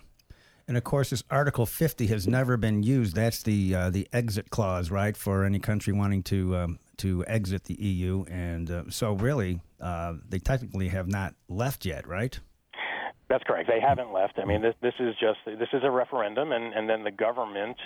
And 0.66 0.76
of 0.78 0.84
course, 0.84 1.10
this 1.10 1.22
Article 1.30 1.66
50 1.66 2.06
has 2.06 2.26
never 2.26 2.56
been 2.56 2.82
used. 2.82 3.14
That's 3.14 3.42
the 3.42 3.74
uh, 3.74 3.90
the 3.90 4.08
exit 4.12 4.48
clause, 4.48 4.90
right, 4.90 5.14
for 5.16 5.44
any 5.44 5.58
country 5.58 5.92
wanting 5.92 6.22
to 6.24 6.56
um, 6.56 6.78
to 6.98 7.24
exit 7.26 7.64
the 7.64 7.74
EU. 7.74 8.24
And 8.30 8.70
uh, 8.70 8.84
so, 8.88 9.12
really, 9.12 9.60
uh, 9.78 10.14
they 10.26 10.38
technically 10.38 10.88
have 10.88 11.06
not 11.06 11.34
left 11.48 11.84
yet, 11.84 12.06
right? 12.06 12.38
That's 13.28 13.44
correct. 13.44 13.68
They 13.68 13.80
haven't 13.80 14.12
left. 14.12 14.38
I 14.38 14.44
mean, 14.44 14.62
this 14.62 14.74
this 14.82 14.94
is 14.98 15.14
just 15.20 15.38
this 15.46 15.68
is 15.72 15.82
a 15.82 15.90
referendum, 15.90 16.52
and 16.52 16.74
and 16.74 16.88
then 16.88 17.04
the 17.04 17.10
government 17.10 17.76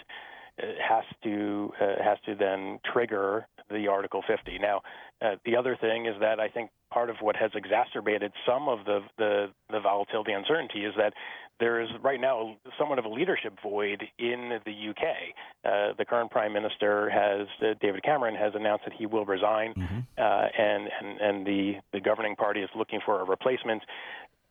uh, 0.60 0.66
has 0.86 1.04
to 1.22 1.72
uh, 1.80 2.02
has 2.02 2.18
to 2.26 2.34
then 2.34 2.80
trigger 2.92 3.46
the 3.70 3.86
Article 3.88 4.22
50. 4.26 4.58
Now, 4.58 4.80
uh, 5.20 5.36
the 5.44 5.56
other 5.56 5.76
thing 5.80 6.06
is 6.06 6.14
that 6.20 6.40
I 6.40 6.48
think 6.48 6.70
part 6.90 7.10
of 7.10 7.16
what 7.20 7.36
has 7.36 7.50
exacerbated 7.54 8.32
some 8.46 8.68
of 8.68 8.84
the, 8.84 9.00
the, 9.18 9.46
the 9.70 9.80
volatility 9.80 10.32
uncertainty 10.32 10.84
is 10.84 10.94
that 10.96 11.12
there 11.60 11.80
is 11.80 11.88
right 12.02 12.20
now 12.20 12.56
somewhat 12.78 12.98
of 12.98 13.04
a 13.04 13.08
leadership 13.08 13.52
void 13.62 14.02
in 14.18 14.60
the 14.64 14.90
UK. 14.90 15.04
Uh, 15.64 15.92
the 15.98 16.04
current 16.04 16.30
Prime 16.30 16.52
Minister 16.52 17.10
has 17.10 17.48
uh, 17.62 17.74
David 17.80 18.02
Cameron 18.04 18.36
has 18.36 18.52
announced 18.54 18.84
that 18.84 18.94
he 18.96 19.06
will 19.06 19.24
resign, 19.24 19.74
mm-hmm. 19.74 19.98
uh, 20.16 20.46
and 20.56 20.88
and 21.00 21.20
and 21.20 21.46
the 21.46 21.74
the 21.92 22.00
governing 22.00 22.36
party 22.36 22.60
is 22.60 22.70
looking 22.76 23.00
for 23.04 23.20
a 23.20 23.24
replacement. 23.24 23.82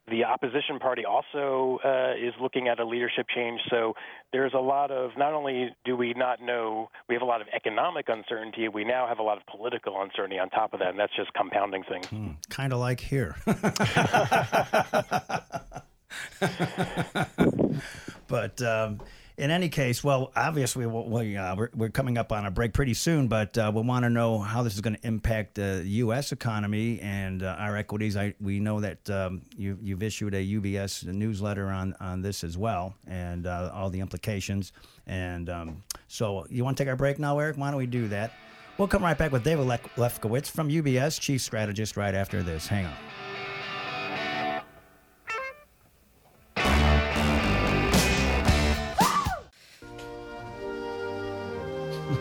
The 0.10 0.24
opposition 0.24 0.80
party 0.80 1.04
also 1.06 1.80
uh, 1.84 2.14
is 2.14 2.34
looking 2.42 2.70
at 2.70 2.80
a 2.80 2.86
leadership 2.86 3.26
change. 3.34 3.60
So 3.70 3.94
there's 4.32 4.54
a 4.54 4.60
lot 4.60 4.90
of 4.90 5.12
not 5.18 5.34
only 5.34 5.76
do 5.84 5.98
we 5.98 6.14
not 6.14 6.42
know, 6.42 6.90
we 7.10 7.16
have 7.16 7.22
a 7.22 7.26
lot 7.26 7.42
of 7.42 7.48
economic 7.54 8.08
uncertainty, 8.08 8.70
we 8.70 8.86
now 8.86 9.06
have 9.08 9.20
a 9.20 9.24
lot 9.24 9.38
of 9.38 9.46
political 9.46 10.02
uncertainty 10.02 10.40
on 10.40 10.50
top 10.50 10.74
of 10.74 10.80
that, 10.80 10.90
and 10.90 11.00
that's 11.00 11.16
just 11.16 11.34
compounding 11.34 11.84
things. 11.84 12.06
Hmm, 12.08 12.32
kind 12.50 12.72
of 12.72 12.80
like 12.80 13.02
here. 13.02 13.36
but 18.28 18.62
um, 18.62 19.02
in 19.38 19.51
any 19.51 19.70
case, 19.70 20.03
well, 20.03 20.32
obviously 20.36 20.88
we, 20.88 21.38
uh, 21.38 21.56
we're, 21.56 21.70
we're 21.75 21.89
coming 21.89 22.17
up 22.17 22.32
on 22.32 22.48
a 22.48 22.51
break 22.51 22.74
pretty 22.74 22.96
soon, 22.96 23.27
but 23.27 23.56
uh, 23.56 23.72
we 23.74 23.82
want 23.84 24.03
to 24.03 24.10
know 24.10 24.39
how 24.39 24.63
this 24.63 24.74
is 24.74 24.82
going 24.82 24.96
to 24.96 25.08
impact 25.08 25.56
the 25.56 25.84
U.S. 25.86 26.32
economy 26.32 27.00
and 27.01 27.44
uh, 27.44 27.56
our 27.60 27.77
equities. 27.77 28.17
I, 28.17 28.34
we 28.41 28.60
know 28.60 28.79
that 28.79 29.08
um, 29.12 29.44
you, 29.56 29.77
you've 29.79 30.01
issued 30.01 30.34
a 30.34 30.44
UBS 30.44 31.06
newsletter 31.06 31.67
on, 31.67 31.96
on 32.00 32.24
this 32.24 32.44
as 32.44 32.58
well 32.58 32.96
and 33.06 33.46
uh, 33.46 33.70
all 33.74 33.91
the 33.91 34.00
implications. 34.00 34.74
And 35.06 35.50
um, 35.51 35.84
so 36.08 36.48
you 36.50 36.63
want 36.63 36.75
to 36.77 36.84
take 36.84 36.89
our 36.89 36.98
break 36.98 37.20
now, 37.20 37.38
Eric? 37.38 37.58
Why 37.58 37.70
don't 37.70 37.77
we 37.77 37.86
do 37.86 38.08
that? 38.08 38.34
We'll 38.79 38.88
come 38.88 39.03
right 39.03 39.17
back 39.17 39.32
with 39.32 39.44
David 39.44 39.67
Lefkowitz 39.67 40.50
from 40.50 40.70
UBS, 40.70 41.20
chief 41.20 41.41
strategist, 41.41 41.96
right 41.96 42.13
after 42.15 42.41
this. 42.41 42.67
Hang 42.67 42.86
on. 42.86 42.94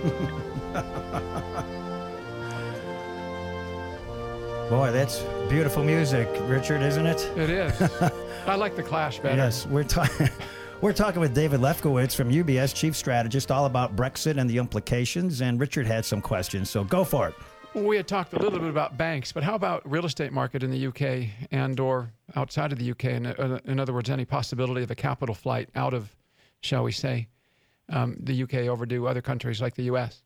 Boy, 4.70 4.90
that's 4.90 5.20
beautiful 5.48 5.84
music, 5.84 6.28
Richard, 6.42 6.82
isn't 6.82 7.06
it? 7.06 7.20
It 7.36 7.50
is. 7.50 7.80
I 8.46 8.56
like 8.56 8.76
the 8.76 8.82
Clash 8.82 9.20
better. 9.20 9.36
Yes, 9.36 9.66
we're 9.66 9.84
talking. 9.84 10.28
We're 10.82 10.92
talking 10.92 11.20
with 11.20 11.34
David 11.34 11.60
Lefkowitz 11.60 12.14
from 12.14 12.30
UBS, 12.30 12.74
chief 12.74 12.94
strategist, 12.94 13.50
all 13.50 13.64
about 13.64 13.96
Brexit 13.96 14.36
and 14.36 14.48
the 14.48 14.58
implications. 14.58 15.40
And 15.40 15.58
Richard 15.58 15.86
had 15.86 16.04
some 16.04 16.20
questions, 16.20 16.68
so 16.68 16.84
go 16.84 17.02
for 17.02 17.28
it. 17.28 17.34
We 17.72 17.96
had 17.96 18.06
talked 18.06 18.34
a 18.34 18.38
little 18.38 18.58
bit 18.58 18.68
about 18.68 18.98
banks, 18.98 19.32
but 19.32 19.42
how 19.42 19.54
about 19.54 19.90
real 19.90 20.04
estate 20.04 20.32
market 20.32 20.62
in 20.62 20.70
the 20.70 20.86
UK 20.86 21.30
and 21.50 21.80
or 21.80 22.12
outside 22.34 22.72
of 22.72 22.78
the 22.78 22.90
UK? 22.90 23.04
In, 23.04 23.26
uh, 23.26 23.58
in 23.64 23.80
other 23.80 23.94
words, 23.94 24.10
any 24.10 24.26
possibility 24.26 24.82
of 24.82 24.90
a 24.90 24.94
capital 24.94 25.34
flight 25.34 25.70
out 25.74 25.94
of, 25.94 26.14
shall 26.60 26.84
we 26.84 26.92
say, 26.92 27.26
um, 27.88 28.16
the 28.20 28.42
UK 28.42 28.54
over 28.68 28.86
to 28.86 29.08
other 29.08 29.22
countries 29.22 29.60
like 29.60 29.74
the 29.74 29.84
US? 29.84 30.22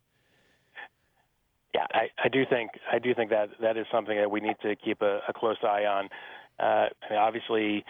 Yeah, 1.75 1.87
I, 1.93 2.09
I 2.25 2.29
do 2.29 2.45
think 2.49 2.73
I 2.93 2.99
do 2.99 3.15
think 3.15 3.31
that 3.31 3.51
that 3.61 3.77
is 3.77 3.87
something 3.93 4.17
that 4.17 4.31
we 4.31 4.41
need 4.41 4.57
to 4.63 4.75
keep 4.77 5.03
a, 5.03 5.21
a 5.29 5.33
close 5.33 5.59
eye 5.63 5.85
on. 5.85 6.09
Uh, 6.59 6.89
I 7.03 7.11
mean, 7.11 7.19
obviously, 7.19 7.85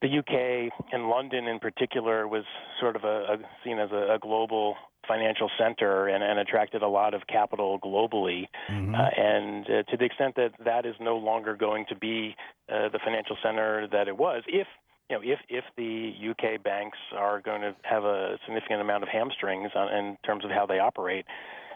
the 0.00 0.18
UK 0.18 0.72
and 0.92 1.08
London 1.08 1.46
in 1.46 1.58
particular 1.58 2.28
was 2.28 2.44
sort 2.78 2.94
of 2.94 3.04
a, 3.04 3.32
a 3.32 3.36
seen 3.64 3.78
as 3.78 3.90
a, 3.90 4.14
a 4.14 4.18
global 4.20 4.76
financial 5.08 5.50
center 5.58 6.06
and, 6.06 6.22
and, 6.22 6.38
attracted 6.38 6.80
a 6.82 6.88
lot 6.88 7.12
of 7.12 7.26
capital 7.26 7.80
globally. 7.80 8.46
Mm-hmm. 8.70 8.94
Uh, 8.94 9.08
and 9.16 9.64
uh, 9.66 9.82
to 9.90 9.96
the 9.96 10.04
extent 10.04 10.36
that 10.36 10.52
that 10.64 10.86
is 10.86 10.94
no 11.00 11.16
longer 11.16 11.56
going 11.56 11.86
to 11.88 11.96
be 11.96 12.36
uh, 12.68 12.88
the 12.88 13.00
financial 13.04 13.36
center 13.42 13.88
that 13.88 14.06
it 14.06 14.16
was, 14.16 14.44
if 14.46 14.68
you 15.10 15.16
know, 15.16 15.22
if 15.22 15.40
if 15.48 15.64
the 15.76 16.12
UK 16.30 16.62
banks 16.62 16.98
are 17.16 17.40
going 17.40 17.60
to 17.62 17.74
have 17.82 18.04
a 18.04 18.38
significant 18.46 18.80
amount 18.80 19.02
of 19.02 19.08
hamstrings 19.08 19.70
on, 19.74 19.92
in 19.92 20.16
terms 20.24 20.44
of 20.44 20.50
how 20.50 20.66
they 20.66 20.78
operate 20.78 21.26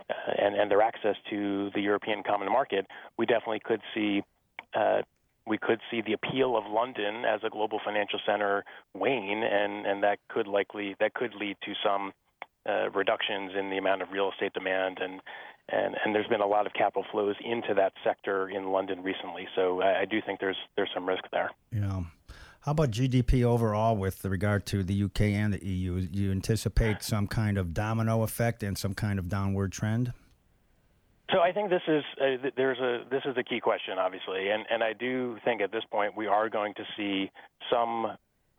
uh, 0.08 0.32
and 0.38 0.54
and 0.54 0.70
their 0.70 0.82
access 0.82 1.16
to 1.30 1.70
the 1.74 1.80
European 1.80 2.22
common 2.22 2.50
market, 2.50 2.86
we 3.16 3.26
definitely 3.26 3.60
could 3.62 3.80
see. 3.94 4.22
Uh, 4.74 5.02
we 5.48 5.58
could 5.58 5.80
see 5.92 6.02
the 6.02 6.12
appeal 6.12 6.56
of 6.56 6.64
London 6.68 7.24
as 7.24 7.40
a 7.44 7.50
global 7.50 7.78
financial 7.84 8.18
center 8.26 8.64
wane, 8.94 9.44
and, 9.44 9.86
and 9.86 10.02
that 10.02 10.18
could 10.28 10.48
likely 10.48 10.96
that 10.98 11.14
could 11.14 11.34
lead 11.36 11.56
to 11.64 11.72
some 11.84 12.12
uh, 12.68 12.90
reductions 12.90 13.52
in 13.56 13.70
the 13.70 13.76
amount 13.78 14.02
of 14.02 14.10
real 14.10 14.30
estate 14.32 14.52
demand, 14.54 14.98
and, 15.00 15.20
and 15.68 15.94
and 16.04 16.14
there's 16.14 16.26
been 16.26 16.40
a 16.40 16.46
lot 16.46 16.66
of 16.66 16.72
capital 16.72 17.04
flows 17.12 17.36
into 17.44 17.74
that 17.74 17.92
sector 18.02 18.48
in 18.48 18.72
London 18.72 19.04
recently. 19.04 19.46
So 19.54 19.82
I, 19.82 20.00
I 20.00 20.04
do 20.04 20.20
think 20.20 20.40
there's 20.40 20.56
there's 20.74 20.90
some 20.92 21.06
risk 21.06 21.22
there. 21.30 21.52
Yeah. 21.70 22.02
How 22.66 22.72
about 22.72 22.90
GDP 22.90 23.44
overall 23.44 23.96
with 23.96 24.24
regard 24.24 24.66
to 24.66 24.82
the 24.82 25.04
UK 25.04 25.20
and 25.20 25.54
the 25.54 25.64
EU? 25.64 26.00
Do 26.00 26.20
you 26.20 26.32
anticipate 26.32 27.00
some 27.00 27.28
kind 27.28 27.58
of 27.58 27.72
domino 27.72 28.24
effect 28.24 28.64
and 28.64 28.76
some 28.76 28.92
kind 28.92 29.20
of 29.20 29.28
downward 29.28 29.70
trend? 29.70 30.12
So 31.30 31.38
I 31.38 31.52
think 31.52 31.70
this 31.70 31.82
is 31.86 32.02
uh, 32.20 32.48
there's 32.56 32.80
a 32.80 33.04
this 33.08 33.22
is 33.24 33.36
the 33.36 33.44
key 33.44 33.60
question, 33.60 34.00
obviously, 34.00 34.50
and 34.50 34.64
and 34.68 34.82
I 34.82 34.94
do 34.94 35.38
think 35.44 35.60
at 35.60 35.70
this 35.70 35.84
point 35.92 36.16
we 36.16 36.26
are 36.26 36.48
going 36.48 36.74
to 36.74 36.82
see 36.96 37.30
some 37.70 38.16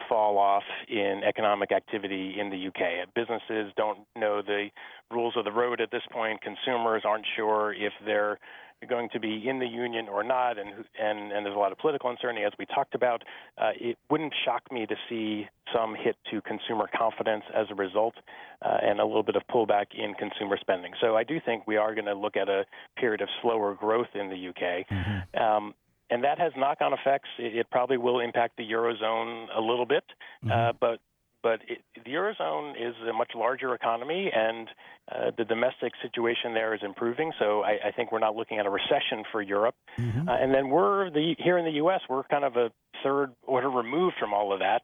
fall 0.08 0.38
off 0.38 0.64
in 0.88 1.22
economic 1.28 1.74
activity 1.74 2.36
in 2.40 2.50
the 2.50 2.68
UK. 2.68 3.14
Businesses 3.14 3.74
don't 3.76 4.00
know 4.16 4.42
the 4.42 4.70
rules 5.12 5.34
of 5.36 5.44
the 5.44 5.52
road 5.52 5.82
at 5.82 5.92
this 5.92 6.04
point. 6.14 6.40
Consumers 6.42 7.04
aren't 7.06 7.26
sure 7.36 7.74
if 7.74 7.92
they're 8.06 8.40
going 8.86 9.10
to 9.10 9.20
be 9.20 9.48
in 9.48 9.60
the 9.60 9.66
union 9.66 10.08
or 10.08 10.24
not, 10.24 10.58
and 10.60 10.70
and, 11.00 11.32
and 11.32 11.46
there's 11.46 11.56
a 11.56 11.60
lot 11.60 11.72
of 11.72 11.78
political 11.78 12.10
uncertainty 12.10 12.44
as 12.44 12.52
we 12.60 12.66
talked 12.66 12.94
about. 12.94 13.24
Uh, 13.58 13.72
it 13.80 13.98
wouldn't 14.10 14.34
shock 14.46 14.72
me 14.72 14.86
to 14.86 14.96
see 15.10 15.48
some 15.74 15.96
hit 15.96 16.16
to 16.32 16.42
consumer 16.42 16.88
confidence 16.96 17.44
as 17.56 17.68
a 17.72 17.76
result, 17.76 18.14
uh, 18.62 18.78
and 18.82 19.00
a 19.00 19.06
little 19.06 19.24
bit 19.24 19.36
of 19.36 19.44
pullback 19.52 19.88
in 19.98 20.14
consumer 20.14 20.58
spending. 20.60 20.94
So 21.02 21.16
I 21.16 21.24
do 21.24 21.40
think 21.44 21.66
we 21.68 21.78
are 21.78 21.96
going 21.96 22.06
to 22.06 22.14
look 22.14 22.38
at 22.38 22.50
a 22.50 22.66
period 22.98 23.22
of 23.22 23.30
slower 23.42 23.74
growth 23.74 24.14
in 24.14 24.30
the 24.30 24.50
UK. 24.50 24.88
Mm-hmm. 24.88 25.42
Um, 25.42 25.74
and 26.10 26.24
that 26.24 26.40
has 26.40 26.54
knock-on 26.56 26.94
effects. 26.94 27.30
It, 27.38 27.58
it, 27.58 27.70
probably 27.70 27.98
will 27.98 28.22
impact 28.22 28.56
the 28.58 28.64
eurozone 28.64 29.48
a 29.56 29.60
little 29.60 29.86
bit, 29.86 30.04
mm-hmm. 30.44 30.52
uh, 30.52 30.74
but 30.80 31.00
but 31.44 31.62
it, 31.68 31.80
the 32.04 32.12
eurozone 32.12 32.72
is 32.72 32.96
a 33.08 33.14
much 33.14 33.32
larger 33.36 33.74
economy, 33.74 34.32
and 34.34 34.68
uh, 35.12 35.32
the 35.38 35.46
domestic 35.46 35.94
situation 36.02 36.54
there 36.54 36.74
is 36.74 36.82
improving. 36.84 37.32
So 37.40 37.62
I, 37.62 37.88
I, 37.88 37.92
think 37.92 38.12
we're 38.12 38.20
not 38.20 38.36
looking 38.36 38.60
at 38.60 38.66
a 38.66 38.70
recession 38.70 39.24
for 39.32 39.42
Europe. 39.42 39.76
Mm-hmm. 40.00 40.28
Uh, 40.28 40.36
and 40.36 40.54
then 40.54 40.70
we're 40.70 41.10
the 41.10 41.36
here 41.40 41.58
in 41.58 41.66
the 41.66 41.72
U.S. 41.72 42.02
We're 42.10 42.24
kind 42.24 42.44
of 42.44 42.56
a 42.56 42.72
third 43.04 43.34
order 43.44 43.70
removed 43.70 44.16
from 44.20 44.34
all 44.34 44.52
of 44.54 44.60
that. 44.60 44.82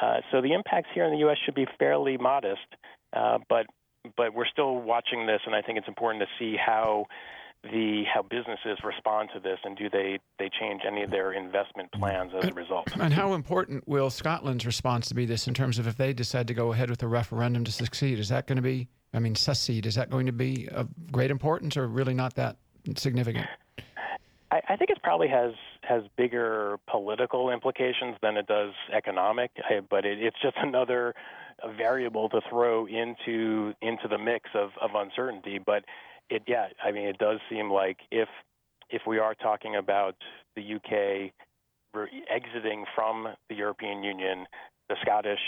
Uh, 0.00 0.20
so 0.32 0.40
the 0.40 0.52
impacts 0.52 0.88
here 0.94 1.04
in 1.04 1.12
the 1.12 1.18
U.S. 1.18 1.36
should 1.44 1.54
be 1.54 1.66
fairly 1.78 2.16
modest, 2.16 2.66
uh, 3.12 3.38
but 3.48 3.66
but 4.16 4.34
we're 4.34 4.46
still 4.46 4.76
watching 4.76 5.26
this, 5.26 5.40
and 5.46 5.54
I 5.54 5.62
think 5.62 5.78
it's 5.78 5.88
important 5.88 6.22
to 6.22 6.28
see 6.38 6.56
how 6.56 7.06
the 7.64 8.04
how 8.12 8.22
businesses 8.22 8.78
respond 8.84 9.30
to 9.34 9.40
this 9.40 9.58
and 9.64 9.76
do 9.76 9.88
they 9.90 10.18
they 10.38 10.50
change 10.60 10.82
any 10.86 11.02
of 11.02 11.10
their 11.10 11.32
investment 11.32 11.90
plans 11.92 12.32
as 12.36 12.50
a 12.50 12.54
result? 12.54 12.88
and 13.00 13.12
how 13.12 13.34
important 13.34 13.86
will 13.88 14.10
scotland's 14.10 14.66
response 14.66 15.08
to 15.08 15.14
be 15.14 15.26
this 15.26 15.48
in 15.48 15.54
terms 15.54 15.78
of 15.78 15.86
if 15.86 15.96
they 15.96 16.12
decide 16.12 16.46
to 16.46 16.54
go 16.54 16.72
ahead 16.72 16.90
with 16.90 17.02
a 17.02 17.08
referendum 17.08 17.64
to 17.64 17.72
succeed? 17.72 18.18
Is 18.18 18.28
that 18.28 18.46
going 18.46 18.56
to 18.56 18.62
be 18.62 18.88
i 19.12 19.18
mean 19.18 19.34
succeed 19.34 19.86
is 19.86 19.94
that 19.94 20.10
going 20.10 20.26
to 20.26 20.32
be 20.32 20.68
of 20.70 20.88
great 21.12 21.30
importance 21.30 21.76
or 21.76 21.86
really 21.88 22.14
not 22.14 22.34
that 22.34 22.56
significant? 22.96 23.46
I, 24.50 24.60
I 24.70 24.76
think 24.76 24.90
it 24.90 25.02
probably 25.02 25.28
has 25.28 25.52
has 25.82 26.02
bigger 26.16 26.78
political 26.88 27.50
implications 27.50 28.16
than 28.22 28.36
it 28.36 28.46
does 28.46 28.72
economic, 28.92 29.50
eh, 29.70 29.80
but 29.88 30.04
it, 30.04 30.18
it's 30.20 30.36
just 30.40 30.56
another 30.62 31.14
variable 31.76 32.28
to 32.28 32.40
throw 32.48 32.86
into 32.86 33.74
into 33.82 34.08
the 34.08 34.18
mix 34.18 34.50
of, 34.54 34.70
of 34.80 34.90
uncertainty. 34.94 35.58
But 35.58 35.84
it 36.30 36.42
yeah, 36.46 36.68
I 36.82 36.92
mean 36.92 37.06
it 37.06 37.18
does 37.18 37.40
seem 37.50 37.70
like 37.70 37.98
if 38.10 38.28
if 38.90 39.02
we 39.06 39.18
are 39.18 39.34
talking 39.34 39.76
about 39.76 40.16
the 40.56 40.74
UK 40.74 41.32
exiting 42.30 42.84
from 42.94 43.28
the 43.48 43.54
European 43.54 44.02
Union, 44.02 44.46
the 44.88 44.96
Scottish 45.02 45.40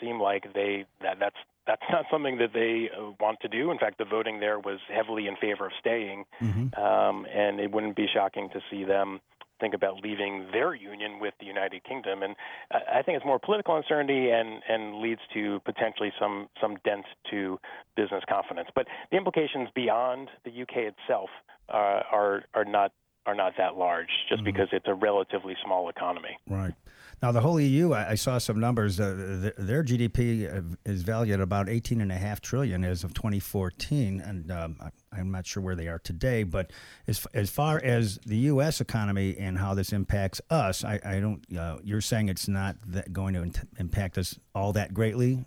seem 0.00 0.20
like 0.20 0.52
they 0.54 0.84
that 1.00 1.18
that's 1.20 1.36
that's 1.66 1.82
not 1.90 2.04
something 2.10 2.38
that 2.38 2.52
they 2.52 2.90
uh, 2.96 3.12
want 3.20 3.38
to 3.40 3.48
do. 3.48 3.70
In 3.70 3.78
fact, 3.78 3.98
the 3.98 4.04
voting 4.04 4.40
there 4.40 4.58
was 4.58 4.80
heavily 4.92 5.28
in 5.28 5.36
favor 5.36 5.66
of 5.66 5.72
staying, 5.78 6.24
mm-hmm. 6.40 6.82
um, 6.82 7.24
and 7.32 7.60
it 7.60 7.70
wouldn't 7.70 7.94
be 7.94 8.06
shocking 8.12 8.48
to 8.50 8.60
see 8.70 8.84
them 8.84 9.20
think 9.62 9.74
about 9.74 10.02
leaving 10.02 10.48
their 10.52 10.74
union 10.74 11.20
with 11.20 11.34
the 11.38 11.46
United 11.46 11.84
Kingdom. 11.84 12.22
And 12.22 12.34
I 12.72 13.00
think 13.02 13.16
it's 13.16 13.24
more 13.24 13.38
political 13.38 13.76
uncertainty 13.76 14.30
and, 14.30 14.60
and 14.68 15.00
leads 15.00 15.20
to 15.34 15.60
potentially 15.64 16.12
some, 16.20 16.48
some 16.60 16.76
dent 16.84 17.06
to 17.30 17.58
business 17.96 18.24
confidence. 18.28 18.68
But 18.74 18.86
the 19.10 19.16
implications 19.16 19.68
beyond 19.74 20.28
the 20.44 20.50
UK 20.50 20.92
itself 20.92 21.30
uh, 21.72 22.02
are, 22.10 22.44
are 22.54 22.64
not 22.64 22.92
are 23.24 23.36
not 23.36 23.52
that 23.56 23.76
large 23.76 24.08
just 24.28 24.42
mm-hmm. 24.42 24.46
because 24.46 24.68
it's 24.72 24.88
a 24.88 24.94
relatively 24.94 25.54
small 25.64 25.88
economy. 25.88 26.36
Right. 26.48 26.74
Now, 27.22 27.30
the 27.30 27.40
whole 27.40 27.60
EU, 27.60 27.92
I, 27.94 28.16
saw 28.16 28.38
some 28.38 28.58
numbers. 28.58 28.98
Uh, 28.98 29.52
their 29.56 29.84
GDP 29.84 30.76
is 30.84 31.02
valued 31.02 31.34
at 31.34 31.40
about 31.40 31.68
18.5 31.68 32.40
trillion 32.40 32.82
as 32.82 33.04
of 33.04 33.14
2014, 33.14 34.20
and 34.20 34.50
um, 34.50 34.76
I, 35.12 35.20
am 35.20 35.30
not 35.30 35.46
sure 35.46 35.62
where 35.62 35.76
they 35.76 35.86
are 35.86 36.00
today. 36.00 36.42
But 36.42 36.72
as 37.06 37.24
as 37.32 37.48
far 37.48 37.80
as 37.84 38.18
the 38.26 38.36
U.S. 38.38 38.80
economy 38.80 39.36
and 39.38 39.56
how 39.56 39.72
this 39.72 39.92
impacts 39.92 40.40
us, 40.50 40.82
I, 40.82 40.98
I 41.04 41.20
don't. 41.20 41.44
Uh, 41.56 41.78
you're 41.84 42.00
saying 42.00 42.28
it's 42.28 42.48
not 42.48 42.76
going 43.12 43.34
to 43.34 43.66
impact 43.78 44.18
us 44.18 44.36
all 44.52 44.72
that 44.72 44.92
greatly. 44.92 45.46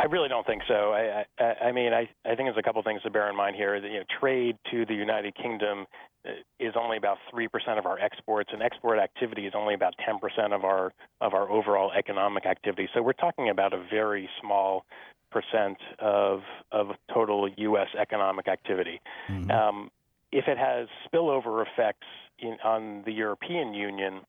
I 0.00 0.04
really 0.04 0.28
don't 0.28 0.46
think 0.46 0.62
so. 0.68 0.92
I, 0.92 1.24
I, 1.38 1.66
I 1.66 1.72
mean, 1.72 1.92
I, 1.92 2.08
I 2.24 2.34
think 2.36 2.46
there's 2.46 2.56
a 2.56 2.62
couple 2.62 2.82
things 2.82 3.02
to 3.02 3.10
bear 3.10 3.28
in 3.28 3.36
mind 3.36 3.56
here. 3.56 3.80
That, 3.80 3.90
you 3.90 3.98
know, 3.98 4.04
trade 4.20 4.56
to 4.70 4.86
the 4.86 4.94
United 4.94 5.34
Kingdom 5.34 5.86
uh, 6.24 6.30
is 6.60 6.74
only 6.78 6.96
about 6.96 7.18
three 7.30 7.48
percent 7.48 7.78
of 7.78 7.86
our 7.86 7.98
exports, 7.98 8.50
and 8.52 8.62
export 8.62 8.98
activity 8.98 9.46
is 9.46 9.54
only 9.56 9.74
about 9.74 9.94
ten 10.04 10.18
percent 10.18 10.52
of 10.52 10.64
our 10.64 10.92
of 11.20 11.34
our 11.34 11.50
overall 11.50 11.90
economic 11.92 12.46
activity. 12.46 12.88
So 12.94 13.02
we're 13.02 13.12
talking 13.12 13.48
about 13.48 13.72
a 13.72 13.84
very 13.90 14.28
small 14.40 14.84
percent 15.30 15.78
of 15.98 16.42
of 16.70 16.88
total 17.12 17.48
U.S. 17.56 17.88
economic 18.00 18.46
activity. 18.46 19.00
Mm-hmm. 19.28 19.50
Um, 19.50 19.90
if 20.30 20.46
it 20.46 20.58
has 20.58 20.88
spillover 21.06 21.64
effects 21.66 22.06
in, 22.38 22.56
on 22.62 23.02
the 23.04 23.12
European 23.12 23.74
Union 23.74 24.20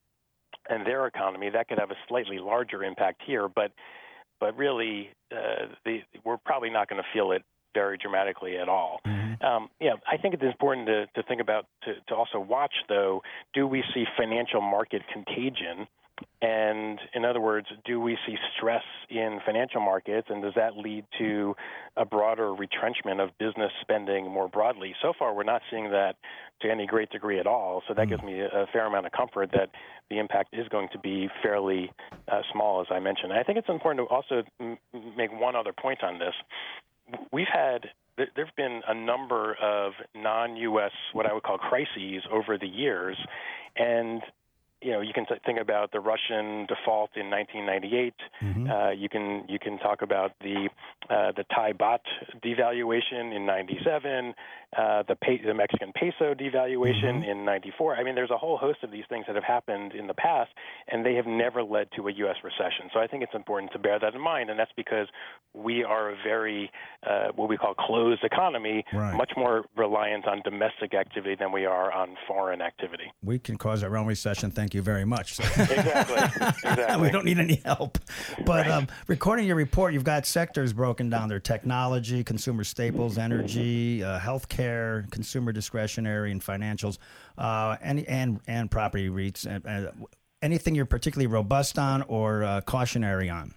and 0.70 0.86
their 0.86 1.06
economy, 1.06 1.50
that 1.50 1.68
could 1.68 1.80
have 1.80 1.92
a 1.92 1.98
slightly 2.08 2.40
larger 2.40 2.84
impact 2.84 3.22
here, 3.26 3.48
but 3.48 3.72
but 4.40 4.58
really, 4.58 5.10
uh, 5.32 5.68
the, 5.86 6.00
we're 6.24 6.38
probably 6.38 6.70
not 6.70 6.90
going 6.90 7.02
to 7.02 7.08
feel 7.14 7.32
it 7.32 7.44
very 7.74 7.98
dramatically 7.98 8.58
at 8.58 8.68
all. 8.68 9.00
Mm-hmm. 9.06 9.46
Um, 9.46 9.70
yeah, 9.80 9.94
I 10.12 10.18
think 10.18 10.34
it's 10.34 10.44
important 10.44 10.88
to, 10.88 11.06
to 11.16 11.28
think 11.28 11.42
about 11.42 11.66
to, 11.84 11.94
to 12.08 12.16
also 12.16 12.40
watch 12.40 12.74
though. 12.88 13.22
Do 13.54 13.68
we 13.68 13.84
see 13.94 14.06
financial 14.18 14.62
market 14.62 15.02
contagion? 15.14 15.88
And 16.42 17.00
in 17.14 17.26
other 17.26 17.42
words, 17.42 17.68
do 17.86 18.00
we 18.00 18.18
see 18.26 18.36
stress 18.56 18.84
in 19.10 19.40
financial 19.46 19.82
markets, 19.82 20.28
and 20.30 20.42
does 20.42 20.54
that 20.56 20.78
lead 20.78 21.06
to 21.18 21.56
a 21.98 22.06
broader 22.06 22.54
retrenchment 22.54 23.20
of 23.20 23.38
business 23.38 23.72
spending 23.82 24.32
more 24.32 24.48
broadly? 24.48 24.96
So 25.02 25.12
far, 25.18 25.34
we're 25.34 25.44
not 25.44 25.62
seeing 25.70 25.92
that 25.92 26.16
to 26.62 26.72
any 26.72 26.86
great 26.86 27.10
degree 27.10 27.40
at 27.40 27.48
all. 27.48 27.84
So 27.88 27.94
that 27.94 28.08
mm. 28.08 28.10
gives 28.12 28.24
me 28.24 28.40
a 28.40 28.68
fair 28.72 28.86
amount 28.86 29.06
of 29.06 29.12
comfort 29.12 29.52
that 29.52 29.70
the 30.10 30.18
impact 30.18 30.54
is 30.54 30.68
going 30.70 30.88
to 30.94 31.00
be 31.00 31.30
fairly 31.44 31.92
uh, 32.32 32.42
small, 32.54 32.82
as 32.82 32.88
I 32.90 33.00
mentioned. 33.00 33.32
And 33.32 33.40
I 33.40 33.44
think 33.44 33.58
it's 33.58 33.70
important 33.70 34.08
to 34.08 34.14
also 34.14 34.44
m- 34.62 34.78
make 35.18 35.32
one 35.32 35.56
other 35.56 35.74
point 35.74 36.04
on 36.04 36.20
this. 36.20 36.34
We've 37.32 37.48
had 37.52 37.90
there 38.36 38.46
have 38.46 38.56
been 38.56 38.82
a 38.88 38.94
number 38.94 39.56
of 39.62 39.94
non-U.S. 40.14 40.92
what 41.14 41.26
I 41.26 41.34
would 41.34 41.44
call 41.44 41.58
crises 41.58 42.24
over 42.32 42.58
the 42.58 42.68
years, 42.68 43.18
and 43.78 44.22
you 44.82 44.92
know, 44.92 45.02
you 45.02 45.12
can 45.14 45.26
think 45.46 45.60
about 45.60 45.92
the 45.92 46.00
Russian 46.00 46.66
default 46.68 47.12
in 47.16 47.30
1998. 47.30 48.14
Mm-hmm. 48.42 48.70
Uh, 48.70 48.92
you 48.92 49.10
can 49.10 49.44
you 49.50 49.60
can 49.60 49.78
talk 49.78 50.02
about 50.02 50.32
the 50.42 50.70
uh, 51.10 51.32
the 51.36 51.44
Thai 51.54 51.74
baht 51.74 52.00
devaluation 52.42 53.36
in 53.36 53.46
'97, 53.46 54.34
uh, 54.78 55.04
the 55.08 55.16
pe- 55.16 55.44
the 55.44 55.54
Mexican 55.54 55.92
peso 55.94 56.34
devaluation 56.34 57.22
mm-hmm. 57.22 57.30
in 57.30 57.46
'94. 57.46 57.98
I 57.98 58.04
mean, 58.04 58.16
there's 58.16 58.32
a 58.32 58.38
whole 58.38 58.58
host 58.58 58.80
of 58.84 58.92
these 58.92 59.04
things 59.10 59.26
that 59.28 59.36
have 59.36 59.44
happened 59.44 59.94
in 59.94 60.08
the 60.08 60.14
past, 60.14 60.52
and 60.88 61.06
they 61.06 61.16
have 61.16 61.28
never 61.28 61.62
led 61.62 61.90
to 61.98 62.08
a 62.08 62.14
U.S. 62.14 62.38
recession. 62.44 62.90
So 62.94 63.00
I 63.00 63.08
think 63.08 63.24
it's 63.24 63.36
important 63.36 63.74
to 63.74 63.80
bear 63.80 64.00
that 64.00 64.16
in 64.16 64.22
mind, 64.22 64.50
and 64.50 64.58
that's 64.58 64.72
because 64.78 65.08
we 65.54 65.84
are 65.84 66.12
a 66.12 66.16
very 66.24 66.72
uh, 67.06 67.28
what 67.36 67.50
we 67.50 67.58
call 67.58 67.74
closed 67.74 68.24
economy, 68.24 68.86
right. 68.94 69.16
much 69.16 69.32
more 69.36 69.66
reliant 69.76 70.26
on 70.26 70.42
domestic 70.44 70.94
activity 70.94 71.36
than 71.38 71.52
we 71.52 71.66
are 71.66 71.92
on 71.92 72.16
foreign 72.28 72.62
activity. 72.62 73.12
We 73.22 73.40
can 73.40 73.58
cause 73.58 73.84
our 73.84 73.98
own 73.98 74.08
recession. 74.08 74.52
Thank 74.70 74.76
you 74.76 74.82
very 74.84 75.04
much. 75.04 75.40
exactly. 75.40 76.16
Exactly. 76.16 77.02
we 77.02 77.10
don't 77.10 77.26
need 77.26 77.40
any 77.40 77.60
help. 77.66 77.98
But 78.46 78.68
right. 78.68 78.70
um, 78.70 78.88
recording 79.08 79.48
your 79.48 79.56
report, 79.56 79.96
you've 79.96 80.04
got 80.04 80.28
sectors 80.28 80.74
broken 80.74 81.10
down 81.10 81.28
there: 81.28 81.40
technology, 81.40 82.24
consumer 82.24 82.64
staples, 82.64 83.18
energy, 83.18 84.04
uh, 84.04 84.20
healthcare, 84.20 85.10
consumer 85.10 85.52
discretionary, 85.52 86.32
and 86.32 86.40
financials, 86.40 87.00
uh, 87.40 87.78
and 87.82 88.06
and 88.06 88.42
and 88.48 88.70
property 88.70 89.10
REITs. 89.10 89.48
Uh, 89.48 89.90
anything 90.44 90.76
you're 90.76 90.86
particularly 90.86 91.26
robust 91.26 91.80
on 91.80 92.04
or 92.04 92.44
uh, 92.44 92.62
cautionary 92.62 93.28
on? 93.28 93.56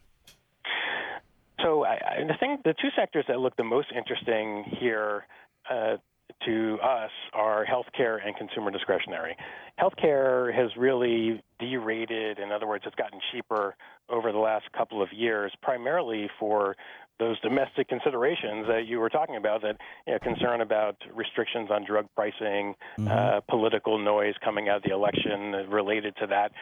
So 1.60 1.84
I, 1.84 2.24
I 2.30 2.36
think 2.40 2.62
the 2.62 2.72
two 2.72 2.88
sectors 2.96 3.26
that 3.28 3.38
look 3.38 3.54
the 3.56 3.64
most 3.64 3.88
interesting 3.94 4.64
here 4.80 5.26
uh, 5.70 5.98
to 6.44 6.78
us 6.82 7.10
are 7.32 7.64
healthcare 7.64 8.18
and 8.24 8.36
consumer 8.36 8.70
discretionary. 8.70 9.36
Healthcare 9.80 10.54
has 10.54 10.70
really 10.76 11.42
derated. 11.58 12.38
In 12.38 12.52
other 12.52 12.66
words, 12.66 12.84
it's 12.86 12.96
gotten 12.96 13.20
cheaper 13.32 13.76
over 14.08 14.32
the 14.32 14.38
last 14.38 14.70
couple 14.72 15.02
of 15.02 15.12
years, 15.12 15.52
primarily 15.62 16.28
for 16.38 16.76
those 17.18 17.38
domestic 17.40 17.88
considerations 17.88 18.66
that 18.66 18.86
you 18.86 18.98
were 18.98 19.08
talking 19.08 19.36
about 19.36 19.62
that 19.62 19.76
you 20.06 20.12
know, 20.12 20.18
concern 20.18 20.60
about 20.60 20.96
restrictions 21.14 21.68
on 21.70 21.84
drug 21.84 22.06
pricing, 22.14 22.74
mm-hmm. 22.98 23.08
uh, 23.08 23.40
political 23.48 23.98
noise 23.98 24.34
coming 24.44 24.68
out 24.68 24.78
of 24.78 24.82
the 24.82 24.90
election 24.90 25.52
related 25.70 26.14
to 26.16 26.26
that. 26.26 26.52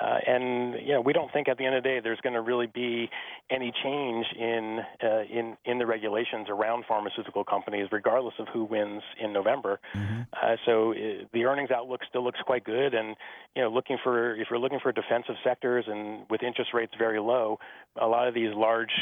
Uh, 0.00 0.18
and 0.26 0.74
you 0.86 0.92
know, 0.92 1.00
we 1.00 1.12
don't 1.12 1.32
think 1.32 1.48
at 1.48 1.58
the 1.58 1.64
end 1.64 1.74
of 1.74 1.82
the 1.82 1.88
day 1.88 2.00
there's 2.02 2.20
going 2.20 2.34
to 2.34 2.40
really 2.40 2.66
be 2.66 3.08
any 3.50 3.72
change 3.82 4.26
in 4.38 4.80
uh, 5.02 5.22
in 5.22 5.56
in 5.64 5.78
the 5.78 5.86
regulations 5.86 6.46
around 6.48 6.84
pharmaceutical 6.86 7.44
companies, 7.44 7.88
regardless 7.90 8.34
of 8.38 8.46
who 8.52 8.64
wins 8.64 9.02
in 9.20 9.32
November. 9.32 9.80
Mm-hmm. 9.94 10.22
Uh, 10.32 10.56
so 10.66 10.92
uh, 10.92 11.24
the 11.32 11.44
earnings 11.44 11.70
outlook 11.70 12.00
still 12.08 12.24
looks 12.24 12.40
quite 12.44 12.64
good, 12.64 12.94
and 12.94 13.16
you 13.56 13.62
know, 13.62 13.70
looking 13.70 13.98
for 14.02 14.36
if 14.36 14.48
you're 14.50 14.58
looking 14.58 14.80
for 14.80 14.92
defensive 14.92 15.36
sectors 15.42 15.84
and 15.88 16.26
with 16.30 16.42
interest 16.42 16.70
rates 16.74 16.92
very 16.98 17.20
low, 17.20 17.58
a 18.00 18.06
lot 18.06 18.28
of 18.28 18.34
these 18.34 18.54
large 18.54 18.92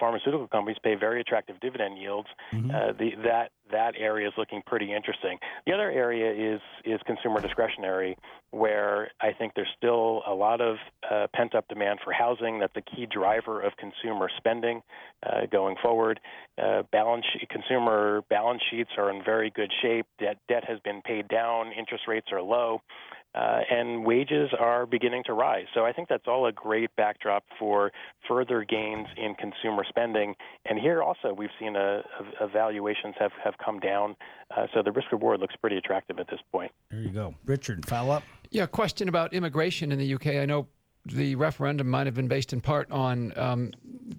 pharmaceutical 0.00 0.48
companies 0.48 0.78
pay 0.82 0.94
very 0.94 1.20
attractive 1.20 1.60
dividend 1.60 1.98
yields. 1.98 2.28
Mm-hmm. 2.52 2.70
Uh, 2.70 2.92
the, 2.98 3.10
that 3.22 3.52
that 3.72 3.94
area 3.98 4.28
is 4.28 4.34
looking 4.36 4.62
pretty 4.66 4.94
interesting. 4.94 5.38
The 5.66 5.72
other 5.72 5.90
area 5.90 6.54
is 6.54 6.60
is 6.84 7.00
consumer 7.06 7.40
discretionary, 7.40 8.16
where 8.50 9.10
I 9.20 9.32
think 9.32 9.52
there's 9.54 9.72
still 9.76 10.22
a 10.26 10.34
lot 10.34 10.60
of 10.60 10.76
uh, 11.10 11.26
pent 11.34 11.54
up 11.54 11.68
demand 11.68 12.00
for 12.04 12.12
housing. 12.12 12.58
That's 12.58 12.76
a 12.76 12.82
key 12.82 13.06
driver 13.06 13.60
of 13.60 13.72
consumer 13.76 14.28
spending 14.36 14.82
uh, 15.22 15.46
going 15.50 15.76
forward. 15.82 16.20
Uh, 16.60 16.82
balance 16.92 17.26
consumer 17.48 18.22
balance 18.28 18.62
sheets 18.70 18.90
are 18.98 19.10
in 19.10 19.22
very 19.24 19.50
good 19.50 19.72
shape. 19.82 20.06
Debt 20.18 20.38
debt 20.48 20.64
has 20.66 20.78
been 20.80 21.02
paid 21.02 21.28
down. 21.28 21.72
Interest 21.72 22.04
rates 22.08 22.28
are 22.32 22.42
low 22.42 22.82
uh, 23.34 23.60
and 23.70 24.04
wages 24.04 24.50
are 24.58 24.86
beginning 24.86 25.22
to 25.24 25.32
rise. 25.32 25.66
So 25.74 25.84
I 25.84 25.92
think 25.92 26.08
that's 26.08 26.26
all 26.26 26.46
a 26.46 26.52
great 26.52 26.90
backdrop 26.96 27.44
for 27.58 27.92
further 28.26 28.64
gains 28.64 29.06
in 29.16 29.34
consumer 29.34 29.84
spending. 29.88 30.34
And 30.64 30.78
here 30.78 31.02
also 31.02 31.32
we've 31.32 31.50
seen 31.58 31.76
a, 31.76 32.02
a, 32.40 32.44
a 32.44 32.48
valuations 32.48 33.14
have, 33.20 33.32
have 33.42 33.54
come 33.62 33.78
down. 33.80 34.16
Uh, 34.56 34.66
so 34.74 34.82
the 34.82 34.92
risk 34.92 35.12
reward 35.12 35.40
looks 35.40 35.54
pretty 35.56 35.76
attractive 35.76 36.18
at 36.18 36.28
this 36.28 36.40
point. 36.52 36.72
There 36.90 37.00
you 37.00 37.10
go. 37.10 37.34
Richard, 37.44 37.86
follow 37.86 38.12
up? 38.12 38.22
Yeah, 38.50 38.66
question 38.66 39.08
about 39.08 39.32
immigration 39.32 39.92
in 39.92 39.98
the 39.98 40.14
UK. 40.14 40.26
I 40.26 40.46
know 40.46 40.66
the 41.06 41.34
referendum 41.34 41.88
might 41.88 42.06
have 42.06 42.14
been 42.14 42.28
based 42.28 42.52
in 42.52 42.60
part 42.60 42.90
on 42.90 43.32
um, 43.38 43.72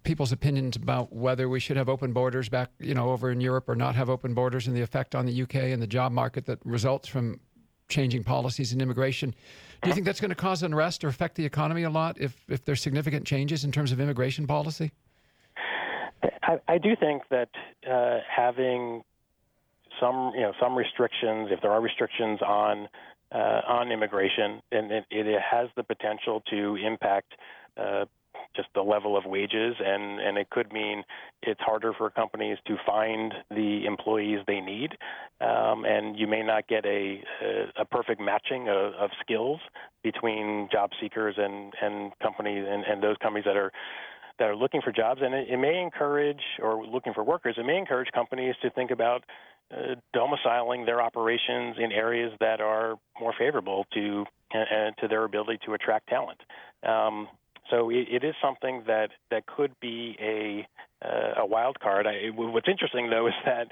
people's 0.04 0.32
opinions 0.32 0.76
about 0.76 1.14
whether 1.14 1.48
we 1.48 1.60
should 1.60 1.78
have 1.78 1.90
open 1.90 2.12
borders 2.12 2.50
back, 2.50 2.70
you 2.80 2.94
know, 2.94 3.10
over 3.10 3.32
in 3.32 3.40
Europe 3.40 3.70
or 3.70 3.76
not 3.76 3.96
have 3.96 4.10
open 4.10 4.34
borders 4.34 4.68
and 4.68 4.76
the 4.76 4.82
effect 4.82 5.14
on 5.14 5.26
the 5.26 5.42
UK 5.44 5.56
and 5.56 5.82
the 5.82 5.88
job 5.88 6.12
market 6.12 6.46
that 6.46 6.60
results 6.66 7.08
from 7.08 7.40
changing 7.88 8.24
policies 8.24 8.74
in 8.74 8.82
immigration. 8.82 9.36
Do 9.84 9.90
you 9.90 9.94
think 9.94 10.06
that's 10.06 10.22
going 10.22 10.30
to 10.30 10.36
cause 10.36 10.64
unrest 10.64 11.04
or 11.04 11.08
affect 11.08 11.36
the 11.36 11.46
economy 11.46 11.84
a 11.84 11.90
lot 11.90 12.20
if, 12.20 12.44
if 12.48 12.64
there's 12.64 12.82
significant 12.82 13.26
changes 13.26 13.64
in 13.64 13.72
terms 13.72 13.92
of 13.92 14.00
immigration 14.00 14.48
policy? 14.48 14.92
I, 16.44 16.60
I 16.68 16.78
do 16.78 16.96
think 16.96 17.24
that 17.30 17.50
uh, 17.90 18.20
having 18.28 19.04
some, 20.02 20.34
you 20.36 20.42
know, 20.42 20.54
some 20.60 20.76
restrictions, 20.76 21.50
if 21.52 21.62
there 21.62 21.72
are 21.72 21.82
restrictions 21.82 22.42
on 22.42 22.90
uh, 23.34 23.62
on 23.66 23.92
immigration, 23.94 24.62
and 24.74 24.92
it, 24.92 25.06
it, 25.10 25.42
has 25.42 25.70
the 25.78 25.84
potential 25.84 26.44
to 26.50 26.76
impact 26.76 27.32
uh, 27.78 28.04
just 28.56 28.68
the 28.76 28.82
level 28.82 29.16
of 29.16 29.24
wages, 29.26 29.76
and, 29.80 30.20
and 30.20 30.38
it 30.38 30.50
could 30.50 30.72
mean 30.74 31.04
it's 31.42 31.62
harder 31.62 31.94
for 31.94 32.10
companies 32.10 32.58
to 32.68 32.76
find 32.86 33.34
the 33.50 33.86
employees 33.86 34.40
they 34.48 34.60
need, 34.60 34.92
um, 35.40 35.86
and 35.86 36.20
you 36.20 36.28
may 36.28 36.44
not 36.44 36.68
get 36.68 36.86
a, 36.86 37.24
a, 37.42 37.82
a 37.82 37.86
perfect 37.86 38.20
matching 38.20 38.68
of, 38.68 38.94
of 38.96 39.10
skills 39.22 39.62
between 40.04 40.68
job 40.72 40.90
seekers 41.00 41.36
and, 41.38 41.74
and 41.82 42.12
companies 42.22 42.66
and, 42.68 42.84
and 42.84 43.02
those 43.02 43.16
companies 43.22 43.46
that 43.46 43.56
are 43.56 43.72
that 44.40 44.50
are 44.50 44.56
looking 44.56 44.82
for 44.82 44.92
jobs, 44.92 45.22
and 45.24 45.36
it, 45.36 45.50
it 45.50 45.58
may 45.58 45.80
encourage 45.80 46.42
or 46.62 46.84
looking 46.84 47.14
for 47.14 47.24
workers. 47.24 47.56
It 47.60 47.66
may 47.66 47.78
encourage 47.78 48.10
companies 48.12 48.56
to 48.64 48.72
think 48.72 48.90
about 48.90 49.24
uh, 49.72 49.96
domiciling 50.14 50.86
their 50.86 51.02
operations 51.02 51.78
in 51.80 51.92
areas 51.92 52.32
that 52.40 52.62
are 52.62 52.96
more 53.20 53.34
favorable 53.38 53.86
to 53.94 54.26
uh, 54.54 54.92
to 55.00 55.08
their 55.08 55.24
ability 55.24 55.60
to 55.66 55.74
attract 55.74 56.08
talent. 56.08 56.40
Um, 56.84 57.28
so 57.70 57.90
it, 57.90 58.08
it 58.12 58.24
is 58.24 58.36
something 58.42 58.84
that, 58.88 59.12
that 59.30 59.46
could 59.46 59.72
be 59.80 60.18
a, 60.20 60.68
uh, 61.06 61.42
a 61.42 61.46
wild 61.46 61.80
card. 61.80 62.06
I, 62.06 62.30
what's 62.36 62.68
interesting, 62.68 63.10
though, 63.10 63.28
is 63.28 63.34
that 63.46 63.68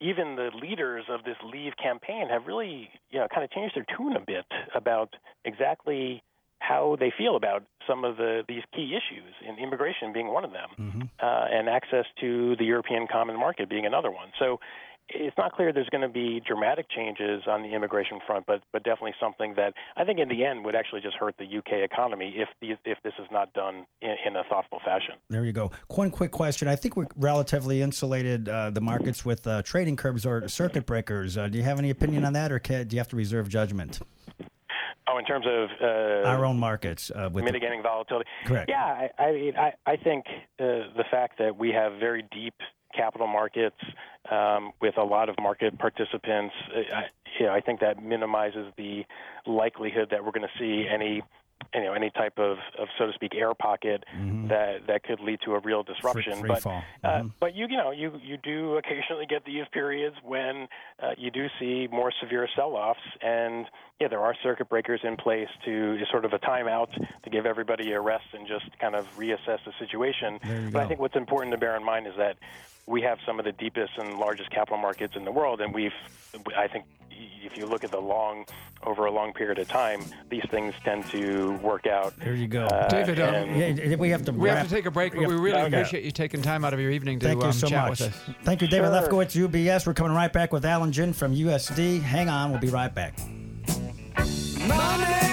even 0.00 0.36
the 0.36 0.50
leaders 0.60 1.04
of 1.08 1.24
this 1.24 1.36
Leave 1.44 1.72
campaign 1.82 2.28
have 2.28 2.46
really, 2.46 2.90
you 3.10 3.18
know, 3.18 3.26
kind 3.32 3.42
of 3.44 3.50
changed 3.50 3.74
their 3.74 3.86
tune 3.96 4.14
a 4.14 4.20
bit 4.20 4.44
about 4.74 5.14
exactly 5.44 6.22
how 6.58 6.96
they 6.98 7.12
feel 7.16 7.36
about 7.36 7.64
some 7.86 8.04
of 8.04 8.16
the 8.16 8.42
these 8.48 8.62
key 8.74 8.96
issues, 8.96 9.32
in 9.46 9.62
immigration 9.62 10.12
being 10.12 10.28
one 10.28 10.44
of 10.44 10.52
them, 10.52 10.68
mm-hmm. 10.78 11.02
uh, 11.20 11.46
and 11.50 11.68
access 11.68 12.06
to 12.20 12.56
the 12.56 12.64
European 12.64 13.06
Common 13.10 13.38
Market 13.38 13.68
being 13.68 13.86
another 13.86 14.10
one. 14.10 14.28
So 14.38 14.58
it's 15.08 15.36
not 15.38 15.52
clear 15.52 15.72
there's 15.72 15.88
going 15.90 16.02
to 16.02 16.08
be 16.08 16.40
dramatic 16.46 16.86
changes 16.90 17.42
on 17.46 17.62
the 17.62 17.68
immigration 17.74 18.18
front, 18.26 18.44
but 18.46 18.62
but 18.72 18.82
definitely 18.82 19.14
something 19.20 19.54
that 19.56 19.74
I 19.96 20.04
think 20.04 20.18
in 20.18 20.28
the 20.28 20.44
end 20.44 20.64
would 20.64 20.74
actually 20.74 21.00
just 21.00 21.16
hurt 21.16 21.36
the 21.38 21.44
UK 21.44 21.84
economy 21.84 22.34
if 22.36 22.48
if 22.60 22.98
this 23.02 23.12
is 23.18 23.26
not 23.30 23.52
done 23.52 23.86
in, 24.02 24.16
in, 24.26 24.36
a 24.36 24.42
thoughtful 24.48 24.80
fashion. 24.84 25.14
There 25.30 25.44
you 25.44 25.52
go. 25.52 25.70
One 25.88 26.10
quick 26.10 26.32
question: 26.32 26.66
I 26.66 26.76
think 26.76 26.96
we're 26.96 27.06
relatively 27.16 27.82
insulated 27.82 28.48
uh, 28.48 28.70
the 28.70 28.80
markets 28.80 29.24
with 29.24 29.46
uh, 29.46 29.62
trading 29.62 29.96
curbs 29.96 30.26
or 30.26 30.48
circuit 30.48 30.86
breakers. 30.86 31.36
Uh, 31.36 31.48
do 31.48 31.58
you 31.58 31.64
have 31.64 31.78
any 31.78 31.90
opinion 31.90 32.24
on 32.24 32.32
that, 32.32 32.50
or 32.50 32.58
can, 32.58 32.86
do 32.88 32.96
you 32.96 33.00
have 33.00 33.08
to 33.08 33.16
reserve 33.16 33.48
judgment? 33.48 34.00
Oh, 35.08 35.18
in 35.18 35.24
terms 35.24 35.46
of 35.46 35.68
uh, 35.80 36.28
our 36.28 36.44
own 36.44 36.58
markets, 36.58 37.12
uh, 37.14 37.30
with 37.32 37.44
mitigating 37.44 37.78
the, 37.78 37.88
volatility. 37.88 38.28
Correct. 38.44 38.68
Yeah, 38.68 39.08
I, 39.18 39.22
I 39.22 39.32
mean, 39.32 39.56
I, 39.56 39.72
I 39.86 39.96
think 39.96 40.24
uh, 40.58 40.90
the 40.96 41.04
fact 41.08 41.38
that 41.38 41.56
we 41.56 41.70
have 41.70 42.00
very 42.00 42.24
deep 42.32 42.54
capital 42.92 43.28
markets 43.28 43.76
um, 44.30 44.72
with 44.80 44.98
a 44.98 45.04
lot 45.04 45.28
of 45.28 45.36
market 45.40 45.78
participants. 45.78 46.54
I, 46.74 47.02
you 47.38 47.46
know, 47.46 47.52
I 47.52 47.60
think 47.60 47.80
that 47.80 48.02
minimizes 48.02 48.72
the 48.76 49.04
likelihood 49.46 50.08
that 50.10 50.24
we're 50.24 50.32
going 50.32 50.48
to 50.48 50.58
see 50.58 50.88
any 50.92 51.22
you 51.74 51.82
know 51.82 51.92
any 51.92 52.10
type 52.10 52.38
of, 52.38 52.58
of 52.78 52.88
so 52.98 53.06
to 53.06 53.12
speak 53.12 53.34
air 53.34 53.54
pocket 53.54 54.04
mm-hmm. 54.14 54.48
that 54.48 54.86
that 54.86 55.02
could 55.02 55.20
lead 55.20 55.40
to 55.44 55.54
a 55.54 55.60
real 55.60 55.82
disruption. 55.82 56.32
Free, 56.40 56.48
free 56.48 56.48
but. 56.48 56.66
Uh, 56.66 56.70
mm-hmm. 56.70 57.26
uh, 57.26 57.30
but 57.40 57.54
you 57.54 57.66
you 57.68 57.76
know 57.76 57.90
you 57.90 58.18
you 58.22 58.36
do 58.36 58.76
occasionally 58.76 59.26
get 59.28 59.44
these 59.44 59.64
periods 59.72 60.16
when 60.24 60.68
uh, 61.02 61.12
you 61.16 61.30
do 61.30 61.46
see 61.58 61.88
more 61.90 62.12
severe 62.20 62.48
sell-offs, 62.56 63.00
and 63.20 63.66
yeah, 64.00 64.08
there 64.08 64.20
are 64.20 64.34
circuit 64.42 64.68
breakers 64.68 65.00
in 65.04 65.16
place 65.16 65.48
to 65.64 65.98
sort 66.10 66.24
of 66.24 66.32
a 66.32 66.38
timeout 66.38 66.92
to 67.22 67.30
give 67.30 67.46
everybody 67.46 67.92
a 67.92 68.00
rest 68.00 68.26
and 68.32 68.46
just 68.46 68.66
kind 68.78 68.94
of 68.94 69.06
reassess 69.16 69.58
the 69.64 69.72
situation. 69.78 70.38
But 70.42 70.72
go. 70.72 70.78
I 70.80 70.86
think 70.86 71.00
what's 71.00 71.16
important 71.16 71.52
to 71.52 71.58
bear 71.58 71.76
in 71.76 71.84
mind 71.84 72.06
is 72.06 72.14
that 72.16 72.36
we 72.86 73.02
have 73.02 73.18
some 73.26 73.38
of 73.38 73.44
the 73.44 73.52
deepest 73.52 73.92
and 73.98 74.18
largest 74.18 74.50
capital 74.50 74.78
markets 74.78 75.14
in 75.16 75.24
the 75.24 75.32
world, 75.32 75.60
and 75.60 75.74
we've 75.74 75.92
I 76.56 76.68
think 76.68 76.84
if 77.42 77.56
you 77.56 77.66
look 77.66 77.84
at 77.84 77.90
the 77.90 78.00
long 78.00 78.44
over 78.84 79.06
a 79.06 79.10
long 79.10 79.32
period 79.32 79.58
of 79.58 79.68
time, 79.68 80.04
these 80.28 80.44
things 80.50 80.74
tend 80.84 81.06
to 81.06 81.52
work 81.62 81.86
out. 81.86 82.18
There 82.18 82.34
you 82.34 82.46
go, 82.46 82.66
uh, 82.66 82.88
David. 82.88 83.20
Um, 83.20 83.54
yeah, 83.54 83.96
we 83.96 84.10
have 84.10 84.24
to. 84.26 84.32
We 84.32 84.48
have 84.48 84.68
to 84.68 84.74
take 84.74 84.86
a 84.86 84.90
break, 84.90 85.14
but 85.14 85.26
we 85.26 85.34
really 85.34 85.58
okay. 85.58 85.66
appreciate 85.66 86.04
you 86.04 86.10
taking 86.10 86.42
time 86.42 86.64
out 86.64 86.74
of 86.74 86.80
your 86.80 86.90
evening 86.90 87.18
to 87.20 87.26
Thank 87.26 87.40
you 87.40 87.46
um, 87.46 87.52
so 87.52 87.68
chat 87.68 87.88
much. 87.88 88.00
with 88.00 88.08
us. 88.08 88.34
Thank 88.44 88.62
you, 88.62 88.68
David 88.68 88.92
sure. 88.92 89.02
Lefkowitz, 89.02 89.48
UBS. 89.48 89.86
We're 89.86 89.94
coming 89.94 90.12
right 90.12 90.32
back 90.32 90.52
with 90.52 90.64
Alan 90.64 90.92
Gin 90.92 91.12
from 91.12 91.34
USD. 91.34 92.02
Hang 92.02 92.28
on, 92.28 92.50
we'll 92.50 92.60
be 92.60 92.68
right 92.68 92.94
back. 92.94 93.18
Money. 94.68 95.25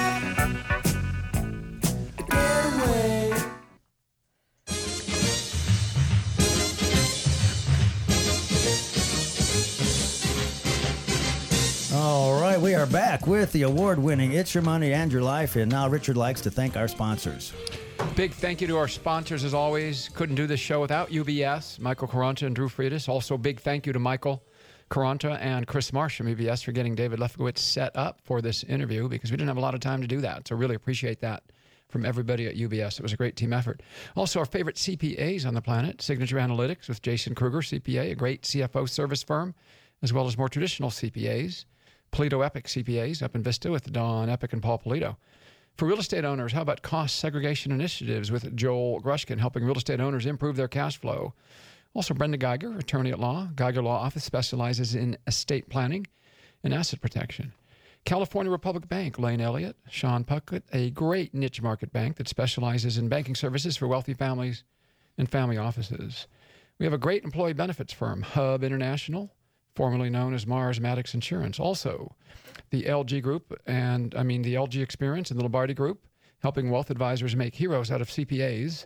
Back 12.86 13.28
with 13.28 13.52
the 13.52 13.64
award 13.64 14.00
winning 14.00 14.34
It's 14.34 14.54
Your 14.54 14.64
Money 14.64 14.94
and 14.94 15.12
Your 15.12 15.22
Life. 15.22 15.56
And 15.56 15.72
now 15.72 15.88
Richard 15.88 16.18
likes 16.18 16.42
to 16.42 16.52
thank 16.52 16.76
our 16.76 16.88
sponsors. 16.88 17.54
Big 18.16 18.34
thank 18.34 18.62
you 18.62 18.68
to 18.68 18.78
our 18.78 18.88
sponsors 18.88 19.44
as 19.44 19.54
always. 19.54 20.10
Couldn't 20.10 20.36
do 20.36 20.48
this 20.48 20.60
show 20.60 20.82
without 20.82 21.10
UBS, 21.10 21.80
Michael 21.80 22.08
Caranta 22.08 22.44
and 22.44 22.56
Drew 22.56 22.70
Friedis. 22.70 23.10
Also, 23.10 23.38
big 23.38 23.60
thank 23.60 23.86
you 23.86 23.94
to 23.94 24.00
Michael 24.00 24.44
Caranta 24.90 25.38
and 25.42 25.66
Chris 25.68 25.92
Marsh 25.92 26.18
from 26.18 26.28
UBS 26.28 26.64
for 26.64 26.72
getting 26.72 26.96
David 26.96 27.20
Lefkowitz 27.20 27.60
set 27.60 27.96
up 27.96 28.20
for 28.24 28.42
this 28.42 28.64
interview 28.64 29.08
because 29.08 29.32
we 29.32 29.38
didn't 29.38 29.50
have 29.50 29.58
a 29.58 29.62
lot 29.62 29.74
of 29.74 29.80
time 29.80 30.02
to 30.02 30.08
do 30.08 30.22
that. 30.22 30.48
So, 30.48 30.56
really 30.56 30.76
appreciate 30.76 31.22
that 31.22 31.44
from 31.90 32.06
everybody 32.06 32.48
at 32.48 32.56
UBS. 32.56 33.00
It 33.00 33.04
was 33.04 33.14
a 33.14 33.18
great 33.18 33.36
team 33.36 33.54
effort. 33.54 33.82
Also, 34.16 34.40
our 34.40 34.46
favorite 34.46 34.76
CPAs 34.76 35.46
on 35.46 35.54
the 35.54 35.62
planet, 35.62 36.02
Signature 36.02 36.38
Analytics 36.38 36.88
with 36.90 37.02
Jason 37.02 37.36
Kruger, 37.36 37.60
CPA, 37.60 38.12
a 38.12 38.16
great 38.16 38.42
CFO 38.42 38.90
service 38.90 39.24
firm, 39.24 39.54
as 40.02 40.12
well 40.12 40.28
as 40.28 40.38
more 40.38 40.50
traditional 40.50 40.90
CPAs. 40.90 41.66
Polito 42.14 42.46
Epic 42.46 42.68
CPAs 42.68 43.24
up 43.24 43.36
in 43.36 43.42
Vista 43.42 43.72
with 43.72 43.92
Don 43.92 44.30
Epic 44.30 44.54
and 44.54 44.62
Paul 44.62 44.78
Polito. 44.78 45.16
For 45.78 45.88
real 45.88 45.98
estate 45.98 46.24
owners, 46.24 46.52
how 46.52 46.62
about 46.62 46.84
cost 46.84 47.16
segregation 47.16 47.72
initiatives 47.72 48.32
with 48.32 48.56
Joel 48.56 49.02
Grushkin, 49.02 49.40
helping 49.40 49.66
real 49.66 49.78
estate 49.78 50.00
owners 50.00 50.28
improve 50.28 50.56
their 50.56 50.68
cash 50.68 51.00
flow? 51.00 51.34
Also, 51.96 52.14
Brenda 52.14 52.38
Geiger, 52.38 52.78
attorney 52.78 53.12
at 53.12 53.20
law. 53.20 53.50
Geiger 53.56 53.82
Law 53.82 54.00
Office 54.00 54.24
specializes 54.24 54.94
in 54.94 55.18
estate 55.26 55.70
planning 55.70 56.06
and 56.64 56.72
asset 56.72 57.02
protection. 57.02 57.52
California 58.06 58.52
Republic 58.52 58.88
Bank, 58.88 59.18
Lane 59.18 59.42
Elliott, 59.42 59.76
Sean 59.90 60.24
Puckett, 60.24 60.62
a 60.72 60.92
great 60.92 61.34
niche 61.34 61.64
market 61.64 61.92
bank 61.92 62.18
that 62.18 62.28
specializes 62.28 63.00
in 63.00 63.10
banking 63.10 63.34
services 63.34 63.76
for 63.76 63.88
wealthy 63.88 64.14
families 64.14 64.64
and 65.18 65.32
family 65.32 65.58
offices. 65.58 66.28
We 66.78 66.86
have 66.86 66.94
a 66.94 67.00
great 67.00 67.24
employee 67.24 67.54
benefits 67.54 67.92
firm, 67.92 68.22
Hub 68.22 68.64
International, 68.64 69.32
formerly 69.76 70.10
known 70.10 70.34
as 70.34 70.48
Mars 70.48 70.80
Maddox 70.80 71.14
Insurance. 71.14 71.60
Also, 71.60 72.16
the 72.70 72.84
LG 72.84 73.22
Group, 73.22 73.60
and 73.66 74.14
I 74.16 74.24
mean 74.24 74.42
the 74.42 74.56
LG 74.56 74.82
Experience 74.82 75.32
and 75.32 75.40
the 75.40 75.44
Lombardi 75.44 75.74
Group, 75.74 76.06
helping 76.42 76.70
wealth 76.70 76.90
advisors 76.90 77.36
make 77.36 77.56
heroes 77.56 77.92
out 77.92 78.02
of 78.02 78.10
CPAs 78.10 78.86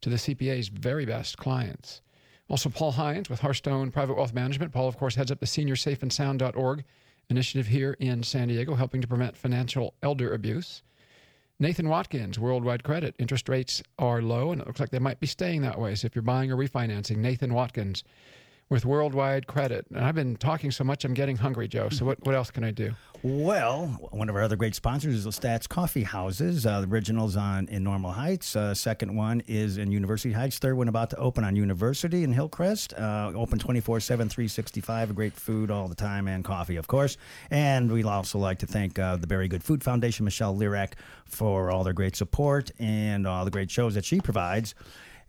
to 0.00 0.10
the 0.10 0.16
CPA's 0.16 0.68
very 0.68 1.04
best 1.04 1.38
clients. 1.38 2.02
Also, 2.48 2.70
Paul 2.70 2.92
Hines 2.92 3.28
with 3.28 3.40
Hearthstone 3.40 3.90
Private 3.90 4.16
Wealth 4.16 4.32
Management. 4.32 4.72
Paul, 4.72 4.88
of 4.88 4.96
course, 4.96 5.14
heads 5.14 5.30
up 5.30 5.40
the 5.40 5.46
seniorsafeandsound.org 5.46 6.84
initiative 7.28 7.66
here 7.66 7.94
in 8.00 8.22
San 8.22 8.48
Diego, 8.48 8.74
helping 8.74 9.02
to 9.02 9.08
prevent 9.08 9.36
financial 9.36 9.94
elder 10.02 10.32
abuse. 10.32 10.82
Nathan 11.60 11.88
Watkins, 11.88 12.38
Worldwide 12.38 12.84
Credit. 12.84 13.14
Interest 13.18 13.48
rates 13.48 13.82
are 13.98 14.22
low, 14.22 14.52
and 14.52 14.60
it 14.60 14.66
looks 14.66 14.80
like 14.80 14.90
they 14.90 14.98
might 14.98 15.20
be 15.20 15.26
staying 15.26 15.62
that 15.62 15.78
way. 15.78 15.94
So 15.94 16.06
if 16.06 16.14
you're 16.14 16.22
buying 16.22 16.50
or 16.50 16.56
refinancing, 16.56 17.16
Nathan 17.16 17.52
Watkins 17.52 18.04
with 18.68 18.84
Worldwide 18.84 19.46
Credit. 19.46 19.86
And 19.94 20.04
I've 20.04 20.14
been 20.14 20.36
talking 20.36 20.70
so 20.70 20.84
much, 20.84 21.04
I'm 21.04 21.14
getting 21.14 21.36
hungry, 21.36 21.68
Joe. 21.68 21.88
So 21.88 22.04
what, 22.04 22.24
what 22.24 22.34
else 22.34 22.50
can 22.50 22.64
I 22.64 22.70
do? 22.70 22.94
Well, 23.22 23.86
one 24.12 24.28
of 24.28 24.36
our 24.36 24.42
other 24.42 24.54
great 24.54 24.76
sponsors 24.76 25.14
is 25.14 25.26
Lestat's 25.26 25.66
Coffee 25.66 26.04
Houses. 26.04 26.64
Uh, 26.64 26.82
the 26.82 26.86
original's 26.86 27.36
on 27.36 27.66
in 27.66 27.82
Normal 27.82 28.12
Heights. 28.12 28.54
Uh, 28.54 28.74
second 28.74 29.16
one 29.16 29.42
is 29.48 29.76
in 29.76 29.90
University 29.90 30.32
Heights. 30.32 30.58
Third 30.58 30.76
one 30.76 30.86
about 30.86 31.10
to 31.10 31.16
open 31.16 31.42
on 31.42 31.56
University 31.56 32.22
in 32.22 32.32
Hillcrest. 32.32 32.94
Uh, 32.94 33.32
open 33.34 33.58
24 33.58 33.98
7, 33.98 34.28
365. 34.28 35.16
Great 35.16 35.32
food 35.32 35.68
all 35.72 35.88
the 35.88 35.96
time 35.96 36.28
and 36.28 36.44
coffee, 36.44 36.76
of 36.76 36.86
course. 36.86 37.16
And 37.50 37.90
we'd 37.90 38.04
also 38.04 38.38
like 38.38 38.60
to 38.60 38.66
thank 38.66 39.00
uh, 39.00 39.16
the 39.16 39.26
Very 39.26 39.48
Good 39.48 39.64
Food 39.64 39.82
Foundation, 39.82 40.24
Michelle 40.24 40.54
Lirac, 40.54 40.92
for 41.24 41.72
all 41.72 41.82
their 41.82 41.92
great 41.92 42.14
support 42.14 42.70
and 42.78 43.26
all 43.26 43.44
the 43.44 43.50
great 43.50 43.70
shows 43.70 43.96
that 43.96 44.04
she 44.04 44.20
provides. 44.20 44.76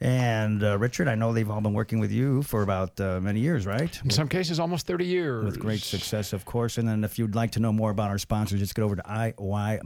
And 0.01 0.63
uh, 0.63 0.77
Richard, 0.77 1.09
I 1.09 1.15
know 1.15 1.33
they've 1.33 1.49
all 1.49 1.59
been 1.59 1.73
working 1.73 1.99
with 1.99 2.11
you 2.11 2.41
for 2.43 2.61
about 2.63 2.97
uh, 3.01 3.19
many 3.19 3.41
years, 3.41 3.65
right? 3.65 3.99
In 4.03 4.09
some 4.09 4.29
cases, 4.29 4.57
almost 4.57 4.87
30 4.87 5.05
years. 5.05 5.43
With 5.43 5.59
great 5.59 5.81
success, 5.81 6.31
of 6.31 6.45
course. 6.45 6.77
And 6.77 6.87
then 6.87 7.03
if 7.03 7.19
you'd 7.19 7.35
like 7.35 7.51
to 7.51 7.59
know 7.59 7.73
more 7.73 7.91
about 7.91 8.09
our 8.09 8.17
sponsors, 8.17 8.59
just 8.59 8.75
get 8.75 8.83
over 8.83 8.95
to 8.95 9.01
iymoney.com. 9.03 9.81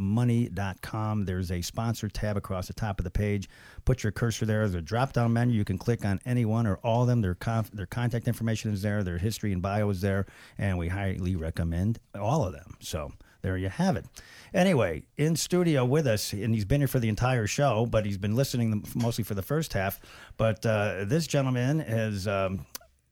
There's 1.26 1.52
a 1.52 1.62
sponsor 1.63 2.10
tab 2.10 2.38
across 2.38 2.67
the 2.67 2.73
top 2.73 2.99
of 2.99 3.06
the 3.06 3.10
page. 3.10 3.49
Put 3.86 4.04
your 4.04 4.12
cursor 4.12 4.45
there. 4.45 4.60
There's 4.60 4.76
a 4.76 4.82
drop 4.82 5.13
down 5.13 5.34
menu. 5.34 5.56
You 5.58 5.65
can 5.65 5.80
click 5.80 6.06
on 6.06 6.19
any 6.28 6.45
one 6.45 6.67
or 6.67 6.76
all 6.84 7.02
of 7.02 7.08
them. 7.08 7.21
Their, 7.21 7.34
conf- 7.34 7.71
their 7.71 7.88
contact 7.88 8.28
information 8.28 8.71
is 8.71 8.84
there, 8.84 9.04
their 9.04 9.17
history 9.17 9.52
and 9.52 9.63
bio 9.63 9.89
is 9.89 10.02
there. 10.02 10.28
And 10.60 10.78
we 10.78 10.89
highly 10.89 11.36
recommend 11.36 11.97
all 12.13 12.45
of 12.45 12.54
them. 12.54 12.78
So 12.80 13.12
there 13.43 13.58
you 13.58 13.69
have 13.69 13.97
it. 13.97 14.06
Anyway, 14.53 15.03
in 15.17 15.36
studio 15.36 15.84
with 15.84 16.08
us, 16.08 16.32
and 16.34 16.56
he's 16.56 16.65
been 16.65 16.82
here 16.82 16.88
for 16.88 16.99
the 16.99 17.10
entire 17.10 17.45
show, 17.45 17.86
but 17.86 18.06
he's 18.06 18.17
been 18.17 18.36
listening 18.36 18.86
mostly 18.95 19.23
for 19.23 19.36
the 19.36 19.41
first 19.41 19.73
half. 19.73 19.99
But 20.38 20.65
uh, 20.65 21.06
this 21.06 21.27
gentleman 21.27 21.82
is. 21.82 22.27
Um, 22.27 22.65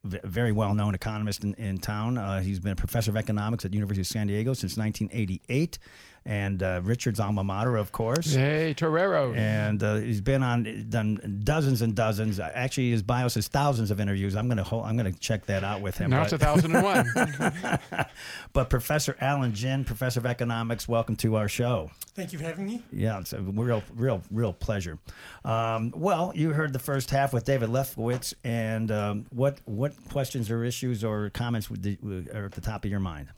very 0.03 0.51
well 0.51 0.73
known 0.73 0.95
economist 0.95 1.43
in, 1.43 1.53
in 1.59 1.77
town. 1.77 2.17
Uh, 2.17 2.41
he's 2.41 2.59
been 2.59 2.71
a 2.71 2.75
professor 2.75 3.11
of 3.11 3.17
economics 3.17 3.65
at 3.65 3.69
the 3.69 3.77
University 3.77 4.01
of 4.01 4.07
San 4.07 4.25
Diego 4.25 4.53
since 4.53 4.75
1988 4.75 5.77
and 6.25 6.61
uh, 6.61 6.81
Richard's 6.83 7.19
alma 7.19 7.43
mater, 7.43 7.77
of 7.77 7.91
course. 7.91 8.33
Hey, 8.33 8.73
Torero. 8.75 9.33
And 9.33 9.81
uh, 9.81 9.95
he's 9.95 10.21
been 10.21 10.43
on 10.43 10.85
done 10.89 11.41
dozens 11.43 11.81
and 11.81 11.95
dozens. 11.95 12.39
Actually, 12.39 12.91
his 12.91 13.01
bio 13.01 13.27
says 13.27 13.47
thousands 13.47 13.89
of 13.89 13.99
interviews. 13.99 14.35
I'm 14.35 14.47
gonna 14.47 14.65
I'm 14.83 14.95
gonna 14.97 15.13
check 15.13 15.45
that 15.47 15.63
out 15.63 15.81
with 15.81 15.97
him. 15.97 16.11
Now 16.11 16.23
it's 16.23 16.33
a 16.33 16.37
thousand 16.37 16.75
and 16.75 16.83
one. 16.83 18.05
but 18.53 18.69
Professor 18.69 19.17
Alan 19.19 19.53
Gin, 19.53 19.83
Professor 19.83 20.19
of 20.19 20.25
Economics, 20.25 20.87
welcome 20.87 21.15
to 21.17 21.35
our 21.35 21.47
show. 21.47 21.89
Thank 22.13 22.33
you 22.33 22.39
for 22.39 22.45
having 22.45 22.65
me. 22.65 22.83
Yeah, 22.91 23.19
it's 23.19 23.33
a 23.33 23.41
real, 23.41 23.81
real, 23.95 24.21
real 24.29 24.53
pleasure. 24.53 24.99
Um, 25.43 25.91
well, 25.95 26.31
you 26.35 26.51
heard 26.51 26.73
the 26.73 26.79
first 26.79 27.09
half 27.09 27.33
with 27.33 27.45
David 27.45 27.69
Lefkowitz, 27.69 28.33
and 28.43 28.91
um, 28.91 29.25
what 29.31 29.59
what 29.65 29.93
questions 30.09 30.51
or 30.51 30.63
issues 30.63 31.03
or 31.03 31.29
comments 31.31 31.69
would 31.69 32.29
are 32.33 32.45
at 32.45 32.51
the 32.51 32.61
top 32.61 32.85
of 32.85 32.91
your 32.91 32.99
mind? 32.99 33.29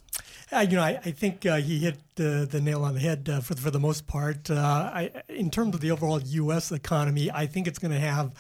Uh, 0.54 0.62
you 0.62 0.76
know, 0.76 0.84
I, 0.84 1.00
I 1.04 1.12
think 1.12 1.46
uh, 1.46 1.58
he 1.58 1.80
hit 1.80 1.98
the, 2.16 2.48
the 2.50 2.62
nail 2.62 2.84
on 2.84 2.94
the 2.94 3.00
head 3.00 3.28
uh, 3.28 3.42
for, 3.42 3.56
for 3.56 3.72
the 3.72 3.80
most 3.80 4.06
part. 4.06 4.52
Uh, 4.52 4.56
I, 4.94 5.12
in 5.28 5.50
terms 5.50 5.74
of 5.74 5.82
the 5.82 5.92
overall 5.92 6.22
U.S. 6.22 6.72
economy, 6.72 7.32
I 7.32 7.48
think 7.48 7.68
it's 7.68 7.80
going 7.80 7.92
to 7.92 8.00
have 8.00 8.34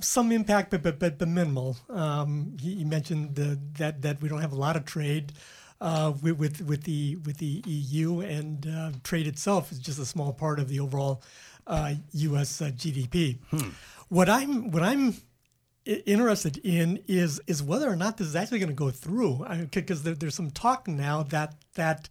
some 0.00 0.32
impact, 0.32 0.70
but 0.70 0.82
but, 0.82 0.98
but, 0.98 1.18
but 1.18 1.28
minimal. 1.28 1.76
Um, 1.88 2.56
he, 2.60 2.76
he, 2.76 2.84
mentioned 2.84 3.36
the, 3.36 3.58
that 3.78 4.02
that 4.02 4.20
we 4.20 4.28
don't 4.28 4.40
have 4.40 4.52
a 4.52 4.56
lot 4.56 4.76
of 4.76 4.84
trade. 4.84 5.32
Uh, 5.82 6.12
with, 6.20 6.36
with, 6.38 6.60
with 6.60 6.82
the 6.84 7.16
with 7.24 7.38
the 7.38 7.62
EU 7.64 8.20
and 8.20 8.66
uh, 8.66 8.92
trade 9.02 9.26
itself 9.26 9.72
is 9.72 9.78
just 9.78 9.98
a 9.98 10.04
small 10.04 10.30
part 10.30 10.58
of 10.58 10.68
the 10.68 10.78
overall 10.78 11.22
U.S. 12.12 12.60
GDP. 12.60 13.38
Hmm. 13.50 13.70
What 14.08 14.28
I'm 14.28 14.70
what 14.72 14.82
I'm 14.82 15.14
interested 15.84 16.58
in 16.58 17.02
is 17.06 17.40
is 17.46 17.62
whether 17.62 17.90
or 17.90 17.96
not 17.96 18.16
this 18.16 18.26
is 18.26 18.36
actually 18.36 18.58
going 18.58 18.68
to 18.68 18.74
go 18.74 18.90
through 18.90 19.46
because 19.72 20.02
there, 20.02 20.14
there's 20.14 20.34
some 20.34 20.50
talk 20.50 20.86
now 20.86 21.22
that 21.24 21.54
that 21.74 22.08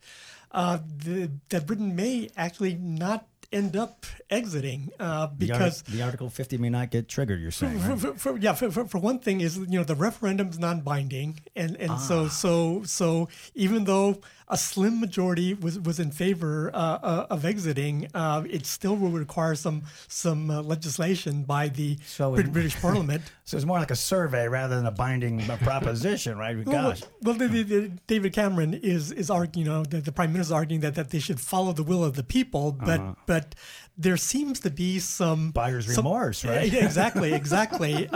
uh, 0.52 0.80
the, 0.98 1.32
that 1.50 1.68
Britain 1.68 1.96
may 1.96 2.30
actually 2.36 2.76
not 2.76 3.28
end 3.52 3.76
up 3.76 4.06
exiting 4.30 4.90
uh, 5.00 5.28
because 5.28 5.82
the, 5.84 6.02
Article 6.02 6.30
50 6.30 6.58
may 6.58 6.70
not 6.70 6.92
get 6.92 7.08
triggered. 7.08 7.42
You're 7.42 7.52
saying, 7.52 7.80
for, 7.80 7.98
for, 7.98 8.14
for, 8.14 8.38
yeah. 8.38 8.54
For, 8.54 8.70
for, 8.86 9.00
one 9.00 9.20
thing, 9.20 9.42
is 9.42 9.58
you 9.58 9.80
know 9.80 9.84
the 9.84 9.96
referendum's 9.96 10.60
non-binding, 10.60 11.42
and 11.56 11.76
and 11.78 11.92
ah. 11.92 11.98
so 11.98 12.28
so 12.28 12.84
so 12.84 13.30
even 13.56 13.86
though 13.86 14.22
a 14.50 14.58
slim 14.58 15.00
majority 15.00 15.54
was 15.54 15.80
was 15.80 16.00
in 16.00 16.10
favor 16.12 16.72
uh, 16.74 16.78
uh, 16.78 17.28
of 17.30 17.46
exiting, 17.46 18.08
uh, 18.16 18.44
it 18.50 18.66
still 18.66 18.96
will 18.96 19.12
require 19.12 19.54
some 19.54 19.84
some 20.08 20.50
uh, 20.50 20.62
legislation 20.62 21.44
by 21.44 21.68
the 21.68 21.98
so 22.04 22.36
it, 22.36 22.52
British 22.52 22.76
Parliament. 22.82 23.22
so 23.46 23.58
it's 23.58 23.66
more 23.66 23.78
like 23.78 23.92
a 23.92 23.96
survey 23.96 24.48
rather 24.48 24.76
than 24.76 24.88
a 24.88 24.92
binding 24.92 25.40
proposition, 25.60 26.38
right? 26.38 26.66
Gosh. 26.66 27.02
Well, 27.02 27.10
well 27.22 27.36
the, 27.36 27.48
the, 27.48 27.64
the 27.64 27.92
David 28.08 28.34
Cameron 28.34 28.74
is 28.74 29.12
is 29.12 29.30
arguing, 29.30 29.68
you 29.68 29.72
know, 29.72 29.84
the, 29.84 30.02
the 30.02 30.12
prime 30.12 30.34
minister 30.34 30.50
is 30.50 30.58
arguing 30.58 30.82
that, 30.82 30.96
that 30.96 31.12
they 31.12 31.20
should 31.20 31.40
follow 31.40 31.72
the 31.72 31.84
will 31.84 32.04
of 32.04 32.16
the 32.16 32.24
people, 32.24 32.72
but 32.72 33.00
uh-huh. 33.00 33.14
but 33.28 33.54
there 33.98 34.18
seems 34.18 34.62
to 34.62 34.72
be 34.72 34.98
some 34.98 35.52
buyer's 35.52 35.86
some, 35.94 36.06
remorse, 36.06 36.44
right? 36.44 36.74
exactly, 36.74 37.34
exactly. 37.42 38.10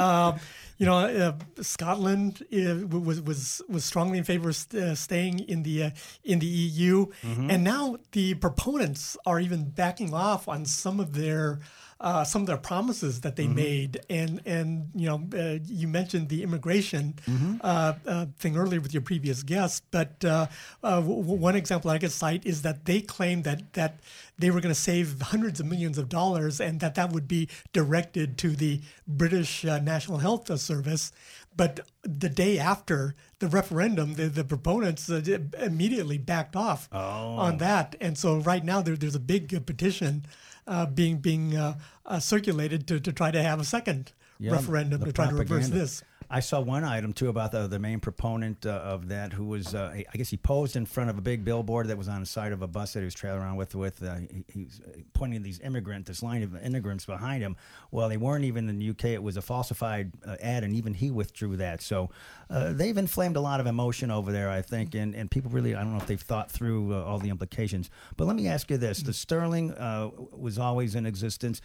You 0.84 0.90
know, 0.90 0.98
uh, 0.98 1.34
Scotland 1.62 2.46
uh, 2.52 2.86
was 2.86 3.22
was 3.22 3.62
was 3.70 3.86
strongly 3.86 4.18
in 4.18 4.26
favor 4.26 4.50
of 4.50 4.56
st- 4.58 4.84
uh, 4.84 4.96
staying 4.96 5.40
in 5.40 5.64
the 5.64 5.84
uh, 5.84 5.90
in 6.26 6.40
the 6.40 6.46
EU, 6.46 7.06
mm-hmm. 7.22 7.50
and 7.50 7.64
now 7.64 7.96
the 8.12 8.34
proponents 8.34 9.16
are 9.26 9.40
even 9.40 9.70
backing 9.70 10.14
off 10.14 10.50
on 10.50 10.66
some 10.66 11.00
of 11.00 11.14
their 11.14 11.62
uh, 12.04 12.26
some 12.26 12.42
of 12.42 12.48
their 12.48 12.58
promises 12.58 13.22
that 13.22 13.38
they 13.38 13.46
mm-hmm. 13.46 13.56
made, 13.56 14.02
and 14.10 14.42
and 14.46 14.90
you 14.94 15.08
know 15.08 15.24
uh, 15.34 15.58
you 15.66 15.88
mentioned 15.88 16.28
the 16.28 16.44
immigration 16.44 17.16
mm-hmm. 17.26 17.56
uh, 17.62 17.94
uh 18.06 18.26
thing 18.38 18.58
earlier 18.58 18.82
with 18.82 18.94
your 18.94 19.02
previous 19.02 19.42
guest, 19.42 19.86
but 19.90 20.24
uh, 20.26 20.48
uh, 20.84 21.00
w- 21.00 21.22
one 21.22 21.56
example 21.56 21.90
I 21.90 22.00
could 22.00 22.12
cite 22.12 22.46
is 22.46 22.62
that 22.64 22.84
they 22.84 23.00
claimed 23.00 23.46
that 23.46 23.72
that 23.74 24.02
they 24.38 24.52
were 24.52 24.60
going 24.60 24.74
to 24.74 24.80
save 24.80 25.22
hundreds 25.22 25.62
of 25.62 25.66
millions 25.66 25.98
of 25.98 26.10
dollars, 26.10 26.60
and 26.60 26.82
that 26.82 26.96
that 26.96 27.14
would 27.14 27.28
be 27.28 27.48
directed 27.72 28.38
to 28.40 28.50
the 28.50 28.82
British 29.08 29.64
National 29.64 30.18
Health 30.18 30.60
Service. 30.60 31.14
But 31.56 31.82
the 32.02 32.30
day 32.30 32.58
after 32.58 33.16
the 33.40 33.48
referendum, 33.48 34.16
the, 34.16 34.28
the 34.28 34.44
proponents 34.44 35.10
uh, 35.10 35.22
immediately 35.60 36.18
backed 36.18 36.56
off 36.56 36.90
oh. 36.92 36.98
on 36.98 37.58
that. 37.60 37.96
And 38.02 38.18
so 38.18 38.38
right 38.40 38.66
now 38.66 38.82
there, 38.82 38.96
there's 38.96 39.16
a 39.16 39.20
big 39.20 39.66
petition 39.66 40.26
uh, 40.68 40.86
being 40.86 41.18
being 41.18 41.56
uh, 41.56 41.76
uh, 42.06 42.20
circulated 42.20 42.88
to, 42.88 43.00
to 43.00 43.12
try 43.12 43.32
to 43.32 43.42
have 43.42 43.60
a 43.60 43.64
second 43.66 44.12
Yeah, 44.40 44.52
referendum 44.54 45.04
to 45.04 45.12
try 45.12 45.30
to 45.30 45.36
reverse 45.36 45.70
this. 45.70 46.04
I 46.34 46.40
saw 46.40 46.60
one 46.60 46.84
item 46.84 47.14
too 47.14 47.30
about 47.30 47.52
the, 47.52 47.68
the 47.68 47.78
main 47.78 48.00
proponent 48.00 48.66
uh, 48.66 48.72
of 48.72 49.10
that, 49.10 49.34
who 49.34 49.46
was 49.46 49.76
uh, 49.76 49.94
I 49.94 50.18
guess 50.18 50.30
he 50.30 50.38
posed 50.38 50.76
in 50.76 50.88
front 50.88 51.12
of 51.12 51.18
a 51.20 51.22
big 51.22 51.46
billboard 51.46 51.90
that 51.90 51.98
was 51.98 52.08
on 52.08 52.22
the 52.22 52.26
side 52.26 52.52
of 52.52 52.64
a 52.64 52.68
bus 52.68 52.94
that 52.94 53.02
he 53.02 53.06
was 53.06 53.14
traveling 53.14 53.44
around 53.44 53.58
with. 53.58 53.76
With 53.76 54.02
uh, 54.02 54.16
he, 54.16 54.44
he 54.52 54.64
was 54.64 54.82
pointing 55.14 55.44
these 55.44 55.60
immigrant, 55.60 56.08
this 56.08 56.24
line 56.24 56.42
of 56.42 56.56
immigrants 56.66 57.06
behind 57.06 57.44
him. 57.44 57.56
Well, 57.92 58.10
they 58.10 58.18
weren't 58.18 58.46
even 58.46 58.68
in 58.68 58.80
the 58.80 58.90
UK; 58.90 59.06
it 59.06 59.22
was 59.22 59.38
a 59.38 59.44
falsified 59.44 60.12
uh, 60.26 60.38
ad, 60.42 60.64
and 60.64 60.76
even 60.76 60.96
he 60.96 61.12
withdrew 61.12 61.56
that. 61.58 61.84
So 61.84 62.10
uh, 62.50 62.74
they've 62.74 62.98
inflamed 62.98 63.36
a 63.36 63.42
lot 63.42 63.60
of 63.60 63.68
emotion 63.68 64.10
over 64.10 64.32
there, 64.32 64.50
I 64.50 64.64
think, 64.64 64.96
and 64.96 65.14
and 65.14 65.30
people 65.30 65.52
really 65.52 65.76
I 65.76 65.84
don't 65.84 65.92
know 65.92 66.00
if 66.00 66.08
they've 66.08 66.20
thought 66.20 66.52
through 66.52 66.96
uh, 66.96 67.04
all 67.04 67.20
the 67.20 67.30
implications. 67.30 67.92
But 68.18 68.26
let 68.26 68.36
me 68.36 68.48
ask 68.48 68.72
you 68.72 68.78
this: 68.78 69.04
the 69.04 69.14
sterling 69.14 69.72
uh, 69.74 70.10
was 70.32 70.58
always 70.58 70.96
in 70.96 71.06
existence. 71.06 71.62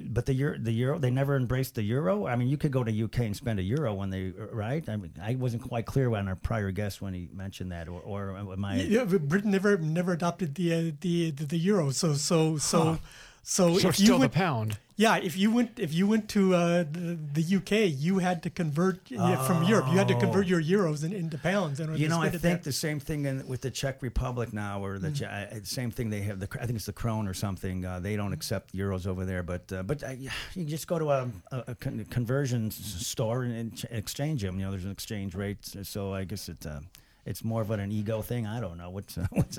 But 0.00 0.26
the 0.26 0.34
euro, 0.34 0.56
the 0.56 0.70
euro, 0.72 0.98
they 1.00 1.10
never 1.10 1.36
embraced 1.36 1.74
the 1.74 1.82
euro. 1.82 2.26
I 2.26 2.36
mean, 2.36 2.48
you 2.48 2.56
could 2.56 2.70
go 2.70 2.84
to 2.84 3.04
UK 3.04 3.18
and 3.20 3.36
spend 3.36 3.58
a 3.58 3.62
euro 3.62 3.92
when 3.92 4.10
they, 4.10 4.32
right? 4.52 4.88
I 4.88 4.96
mean, 4.96 5.12
I 5.20 5.34
wasn't 5.34 5.62
quite 5.62 5.84
clear 5.84 6.14
on 6.14 6.28
our 6.28 6.36
prior 6.36 6.70
guest 6.70 7.02
when 7.02 7.12
he 7.12 7.28
mentioned 7.32 7.72
that, 7.72 7.88
or, 7.88 8.00
or 8.00 8.36
am 8.36 8.64
I? 8.64 8.76
Yeah, 8.82 9.04
Britain 9.04 9.50
never 9.50 9.76
never 9.76 10.12
adopted 10.12 10.54
the 10.54 10.72
uh, 10.72 10.92
the, 11.00 11.30
the 11.32 11.44
the 11.46 11.58
euro. 11.58 11.90
So 11.90 12.14
so 12.14 12.56
so 12.58 12.98
so, 13.46 13.78
So 13.78 13.88
if 13.90 13.94
still 13.96 14.06
you 14.06 14.12
the 14.14 14.18
went, 14.20 14.32
pound. 14.32 14.78
yeah, 14.96 15.16
if 15.18 15.36
you 15.36 15.50
went 15.50 15.78
if 15.78 15.92
you 15.92 16.06
went 16.06 16.28
to 16.30 16.54
uh, 16.54 16.84
the, 16.90 17.18
the 17.38 17.56
UK, 17.58 17.92
you 18.06 18.18
had 18.20 18.42
to 18.44 18.50
convert 18.50 18.98
yeah, 19.10 19.36
from 19.46 19.64
Europe. 19.64 19.86
You 19.92 19.98
had 19.98 20.08
to 20.08 20.18
convert 20.18 20.46
your 20.46 20.62
euros 20.62 21.04
in, 21.04 21.12
into 21.12 21.36
pounds. 21.36 21.78
In 21.78 21.88
order 21.90 22.00
You 22.00 22.08
know, 22.08 22.22
I 22.22 22.30
think 22.30 22.42
there. 22.42 22.56
the 22.72 22.72
same 22.72 23.00
thing 23.00 23.26
in, 23.26 23.46
with 23.46 23.60
the 23.60 23.70
Czech 23.70 24.02
Republic 24.02 24.52
now, 24.52 24.82
or 24.84 24.98
the 24.98 25.10
Che- 25.12 25.26
uh, 25.52 25.58
same 25.64 25.90
thing 25.90 26.08
they 26.10 26.22
have. 26.22 26.40
The 26.40 26.48
I 26.60 26.64
think 26.66 26.76
it's 26.76 26.86
the 26.86 26.92
krone 27.02 27.28
or 27.28 27.34
something. 27.34 27.84
Uh, 27.84 28.00
they 28.00 28.16
don't 28.16 28.32
accept 28.32 28.74
euros 28.74 29.06
over 29.06 29.24
there, 29.26 29.42
but 29.42 29.70
uh, 29.72 29.82
but 29.82 30.02
uh, 30.02 30.10
you 30.54 30.64
just 30.64 30.86
go 30.86 30.98
to 30.98 31.10
a, 31.10 31.28
a, 31.52 31.58
a 31.68 31.74
con- 31.74 32.06
conversion 32.10 32.70
store 32.70 33.42
and, 33.44 33.54
and 33.60 33.76
ch- 33.76 33.86
exchange 33.90 34.40
them. 34.42 34.58
You 34.58 34.64
know, 34.64 34.70
there's 34.70 34.86
an 34.86 34.90
exchange 34.98 35.34
rate, 35.34 35.58
so 35.82 36.14
I 36.14 36.24
guess 36.24 36.48
it 36.48 36.64
uh, 36.64 36.80
it's 37.26 37.42
more 37.42 37.62
of 37.62 37.70
an 37.70 37.90
ego 37.92 38.22
thing. 38.22 38.46
I 38.46 38.60
don't 38.60 38.78
know 38.78 38.90
what's 38.90 39.18
uh, 39.18 39.26
what's. 39.38 39.58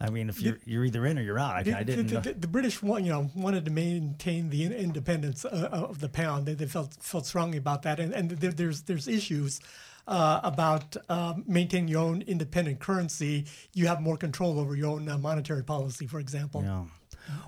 I 0.00 0.10
mean, 0.10 0.28
if 0.28 0.40
you're 0.40 0.58
you're 0.64 0.84
either 0.84 1.06
in 1.06 1.18
or 1.18 1.22
you're 1.22 1.38
out. 1.38 1.54
I, 1.56 1.62
The, 1.62 1.76
I 1.76 1.82
didn't. 1.82 2.08
the, 2.08 2.20
the, 2.20 2.32
the 2.34 2.48
British, 2.48 2.82
you 2.82 3.00
know, 3.00 3.30
wanted 3.34 3.64
to 3.64 3.70
maintain 3.70 4.50
the 4.50 4.64
independence 4.64 5.44
uh, 5.44 5.68
of 5.72 6.00
the 6.00 6.08
pound. 6.08 6.46
They, 6.46 6.54
they 6.54 6.66
felt 6.66 6.94
felt 6.94 7.26
strongly 7.26 7.58
about 7.58 7.82
that, 7.82 8.00
and 8.00 8.12
and 8.12 8.30
there, 8.30 8.52
there's 8.52 8.82
there's 8.82 9.08
issues 9.08 9.60
uh, 10.06 10.40
about 10.42 10.96
um, 11.08 11.44
maintaining 11.46 11.88
your 11.88 12.02
own 12.02 12.22
independent 12.22 12.80
currency. 12.80 13.46
You 13.72 13.86
have 13.86 14.00
more 14.00 14.16
control 14.16 14.58
over 14.58 14.74
your 14.74 14.90
own 14.90 15.08
uh, 15.08 15.18
monetary 15.18 15.64
policy, 15.64 16.06
for 16.06 16.20
example. 16.20 16.62
Yeah. 16.62 16.84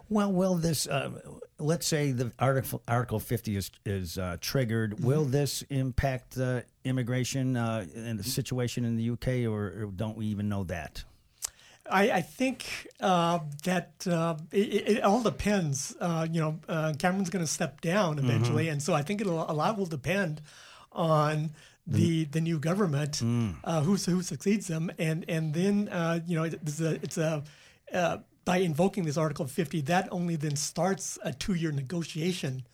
Well, 0.09 0.33
will 0.33 0.55
this? 0.55 0.87
Uh, 0.87 1.11
let's 1.59 1.87
say 1.87 2.13
the 2.13 2.33
article 2.39 2.83
Article 2.89 3.21
Fifty 3.21 3.57
is 3.57 3.71
is 3.85 4.19
uh, 4.19 4.37
triggered. 4.41 5.03
Will 5.05 5.25
this 5.25 5.63
impact 5.69 6.39
uh, 6.39 6.63
immigration 6.85 7.57
uh, 7.57 7.85
and 7.95 8.19
the 8.19 8.25
situation 8.25 8.85
in 8.85 8.97
the 8.97 9.11
UK, 9.11 9.51
or, 9.51 9.85
or 9.85 9.93
don't 9.95 10.17
we 10.17 10.27
even 10.27 10.49
know 10.49 10.65
that? 10.65 11.05
I, 11.90 12.11
I 12.11 12.20
think 12.20 12.88
uh, 13.01 13.38
that 13.64 14.07
uh, 14.07 14.37
it, 14.53 14.96
it 14.99 15.03
all 15.03 15.22
depends. 15.22 15.96
Uh, 16.01 16.27
you 16.31 16.40
know, 16.40 16.59
uh, 16.68 16.92
Cameron's 16.99 17.31
going 17.31 17.44
to 17.44 17.51
step 17.51 17.81
down 17.81 18.18
eventually, 18.18 18.68
and 18.68 18.83
so 18.83 18.94
I 18.94 19.03
think 19.03 19.20
it'll, 19.20 19.51
a 19.51 19.53
lot 19.53 19.79
will 19.79 19.87
depend 19.87 20.42
on 20.92 21.51
the 21.87 22.25
the 22.25 22.40
new 22.40 22.59
government 22.59 23.22
uh, 23.64 23.83
who 23.83 23.96
who 23.96 24.22
succeeds 24.22 24.66
them, 24.66 24.90
and 24.99 25.25
and 25.29 25.55
then 25.55 25.88
uh, 25.88 26.20
you 26.27 26.37
know 26.37 26.44
it's 26.44 26.81
a 26.81 26.94
it's 27.03 27.18
a 27.18 27.44
uh, 27.92 28.18
by 28.44 28.59
invoking 28.59 29.05
this 29.05 29.16
Article 29.16 29.46
50, 29.46 29.81
that 29.83 30.09
only 30.12 30.37
then 30.37 30.55
starts 30.57 31.18
a 31.25 31.33
two 31.33 31.55
year 31.55 31.72
negotiation 31.72 32.64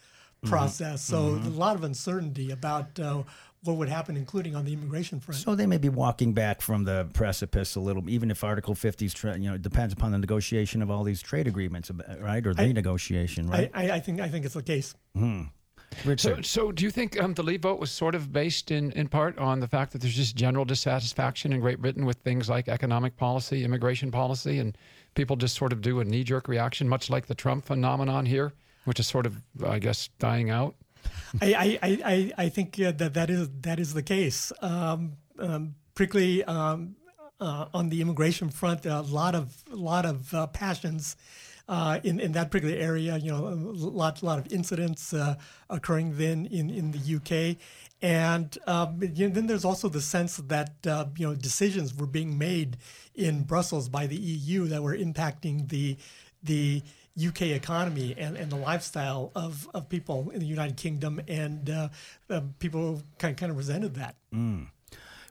process. 0.45 1.03
So 1.03 1.41
a 1.47 1.49
lot 1.49 1.77
of 1.77 1.85
uncertainty 1.85 2.51
about 2.51 2.99
uh, 3.01 3.23
what 3.65 3.77
would 3.77 3.89
happen, 3.89 4.17
including 4.17 4.57
on 4.57 4.65
the 4.65 4.73
immigration 4.73 5.21
front. 5.21 5.41
So 5.41 5.55
they 5.55 5.67
may 5.67 5.79
be 5.79 5.89
walking 5.89 6.33
back 6.33 6.61
from 6.61 6.85
the 6.85 7.09
precipice 7.13 7.77
a 7.77 7.81
little, 7.81 8.09
even 8.11 8.31
if 8.31 8.43
Article 8.43 8.75
50 8.75 9.07
is, 9.07 9.15
tra- 9.15 9.39
you 9.39 9.49
know, 9.49 9.55
it 9.55 9.63
depends 9.63 9.95
upon 9.95 10.13
the 10.13 10.19
negotiation 10.19 10.83
of 10.83 10.91
all 10.91 11.05
these 11.05 11.23
trade 11.23 11.47
agreements, 11.47 11.91
right, 12.21 12.45
or 12.47 12.55
the 12.55 12.73
negotiation, 12.73 13.49
I, 13.49 13.53
right? 13.53 13.71
I, 13.75 13.91
I 13.93 14.01
think 14.01 14.21
I 14.21 14.29
think 14.29 14.45
it's 14.45 14.55
the 14.55 14.63
case. 14.63 14.95
So, 15.99 16.09
Richard, 16.09 16.47
so 16.47 16.73
do 16.73 16.85
you 16.85 16.91
think 16.91 17.21
um, 17.21 17.35
the 17.35 17.43
Leave 17.43 17.63
vote 17.63 17.79
was 17.79 17.91
sort 17.91 18.15
of 18.15 18.33
based 18.33 18.71
in, 18.71 18.93
in 18.93 19.09
part 19.09 19.39
on 19.39 19.61
the 19.61 19.69
fact 19.69 19.93
that 19.93 20.01
there's 20.01 20.17
just 20.17 20.35
general 20.35 20.65
dissatisfaction 20.65 21.53
in 21.53 21.61
Great 21.61 21.81
Britain 21.81 22.07
with 22.07 22.17
things 22.19 22.49
like 22.49 22.69
economic 22.69 23.17
policy, 23.17 23.63
immigration 23.63 24.11
policy, 24.11 24.59
and 24.59 24.77
people 25.15 25.37
just 25.37 25.55
sort 25.55 25.73
of 25.73 25.83
do 25.83 26.01
a 26.01 26.05
knee 26.05 26.25
jerk 26.25 26.49
reaction, 26.49 26.89
much 26.89 27.11
like 27.11 27.27
the 27.27 27.35
Trump 27.35 27.67
phenomenon 27.67 28.25
here, 28.25 28.53
which 28.87 28.99
is 28.99 29.07
sort 29.07 29.27
of, 29.27 29.37
I 29.67 29.79
guess, 29.79 30.09
dying 30.19 30.49
out? 30.51 30.75
I, 31.41 31.79
I, 31.83 31.99
I, 32.05 32.33
I- 32.45 32.49
think 32.49 32.79
uh, 32.81 32.93
that 32.93 33.15
that 33.15 33.31
is 33.31 33.49
that 33.63 33.79
is 33.81 33.95
the 33.95 34.03
case. 34.03 34.53
Um, 34.61 35.13
um, 35.39 35.75
particularly 35.95 36.45
um, 36.45 36.97
uh, 37.41 37.67
on 37.75 37.89
the 37.89 38.01
immigration 38.01 38.51
front, 38.51 38.87
a 38.87 39.01
lot 39.01 39.35
of 39.35 39.63
lot 39.71 40.05
of 40.05 40.33
uh, 40.35 40.47
passions 40.49 41.17
uh, 41.69 41.99
in 42.05 42.21
in 42.21 42.33
that 42.33 42.51
particular 42.51 42.77
area. 42.77 43.17
You 43.17 43.33
know, 43.33 43.49
a 43.49 43.55
lot 43.55 44.23
lot 44.23 44.39
of 44.39 44.53
incidents 44.53 45.13
uh, 45.15 45.37
occurring 45.71 46.17
then 46.19 46.47
in 46.47 46.71
in 46.71 46.91
the 46.93 47.17
UK. 47.17 47.57
And 48.03 48.57
um, 48.67 49.01
you 49.01 49.29
know, 49.29 49.35
then 49.35 49.47
there's 49.47 49.65
also 49.65 49.89
the 49.89 50.01
sense 50.01 50.37
that 50.37 50.75
uh, 50.87 51.07
you 51.17 51.27
know 51.29 51.35
decisions 51.35 51.95
were 51.95 52.07
being 52.07 52.37
made 52.37 52.77
in 53.15 53.45
Brussels 53.45 53.89
by 53.89 54.07
the 54.07 54.17
EU 54.17 54.67
that 54.69 54.83
were 54.83 54.97
impacting 54.97 55.69
the 55.69 55.97
the 56.43 56.83
UK 57.19 57.43
economy 57.43 58.15
and, 58.17 58.37
and 58.37 58.51
the 58.51 58.57
lifestyle 58.57 59.33
of, 59.35 59.69
of 59.75 59.89
people 59.89 60.31
in 60.31 60.41
the 60.41 60.47
United 60.47 60.77
Kingdom, 60.77 61.21
and 61.29 61.69
uh, 61.69 61.89
uh, 62.31 62.41
people 62.59 63.03
kind 63.19 63.37
kind 63.37 63.51
of 63.51 63.59
resented 63.59 63.95
that. 63.95 64.17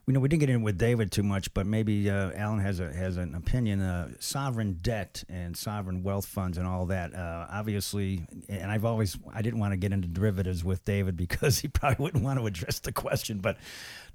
you 0.06 0.14
know, 0.14 0.20
we 0.20 0.28
didn't 0.28 0.40
get 0.40 0.50
in 0.50 0.62
with 0.62 0.78
David 0.78 1.12
too 1.12 1.22
much, 1.22 1.54
but 1.54 1.64
maybe 1.64 2.10
uh, 2.10 2.32
Alan 2.34 2.58
has 2.58 2.80
a 2.80 2.92
has 2.92 3.16
an 3.16 3.36
opinion. 3.36 3.80
Uh, 3.80 4.10
sovereign 4.18 4.78
debt 4.82 5.22
and 5.28 5.56
sovereign 5.56 6.02
wealth 6.02 6.26
funds 6.26 6.58
and 6.58 6.66
all 6.66 6.86
that. 6.86 7.14
Uh, 7.14 7.46
obviously, 7.48 8.26
and 8.48 8.70
I've 8.70 8.84
always 8.84 9.16
I 9.32 9.42
didn't 9.42 9.60
want 9.60 9.72
to 9.72 9.76
get 9.76 9.92
into 9.92 10.08
derivatives 10.08 10.64
with 10.64 10.84
David 10.84 11.16
because 11.16 11.58
he 11.60 11.68
probably 11.68 12.02
wouldn't 12.02 12.24
want 12.24 12.40
to 12.40 12.46
address 12.46 12.80
the 12.80 12.90
question. 12.90 13.38
But 13.38 13.58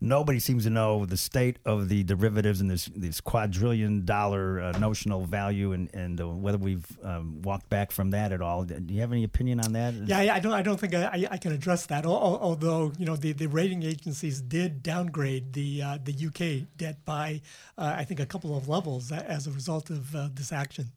nobody 0.02 0.40
seems 0.40 0.64
to 0.64 0.70
know 0.70 1.06
the 1.06 1.18
state 1.18 1.58
of 1.66 1.90
the 1.90 2.04
derivatives 2.04 2.62
and 2.62 2.70
this 2.70 2.90
this 2.96 3.22
quadrillion 3.22 4.06
dollar 4.06 4.62
uh, 4.62 4.72
notional 4.80 5.26
value 5.26 5.74
and 5.74 5.90
and 5.94 6.22
uh, 6.22 6.28
whether 6.28 6.58
we've 6.58 6.86
um, 7.04 7.42
walked 7.42 7.70
back 7.70 7.92
from 7.92 8.12
that 8.12 8.32
at 8.32 8.42
all. 8.42 8.64
Do 8.64 8.94
you 8.94 9.02
have 9.02 9.12
any 9.12 9.24
opinion 9.24 9.60
on 9.60 9.74
that? 9.74 9.94
Yeah, 9.94 10.20
I, 10.20 10.36
I 10.36 10.40
don't 10.40 10.54
I 10.54 10.62
don't 10.62 10.80
think 10.80 10.94
I, 10.94 11.28
I, 11.32 11.38
can 11.38 11.52
address 11.52 11.86
that. 11.88 12.06
Al- 12.06 12.12
al- 12.14 12.40
Although 12.42 12.94
you 12.98 13.06
know 13.06 13.16
the, 13.16 13.34
the 13.34 13.48
rating 13.48 13.84
agencies 13.84 14.42
did 14.42 14.84
downgrade 14.84 15.54
the 15.54 15.82
uh, 15.82 15.98
the 16.04 16.14
UK 16.28 16.68
debt 16.78 17.04
by 17.06 17.42
uh, 17.78 17.96
I 17.98 18.04
think 18.04 18.20
a 18.20 18.26
couple 18.26 18.56
of 18.56 18.68
levels 18.68 19.12
as 19.12 19.48
a 19.48 19.52
result 19.52 19.90
of 19.90 20.16
uh, 20.16 20.30
this 20.34 20.52
action. 20.52 20.92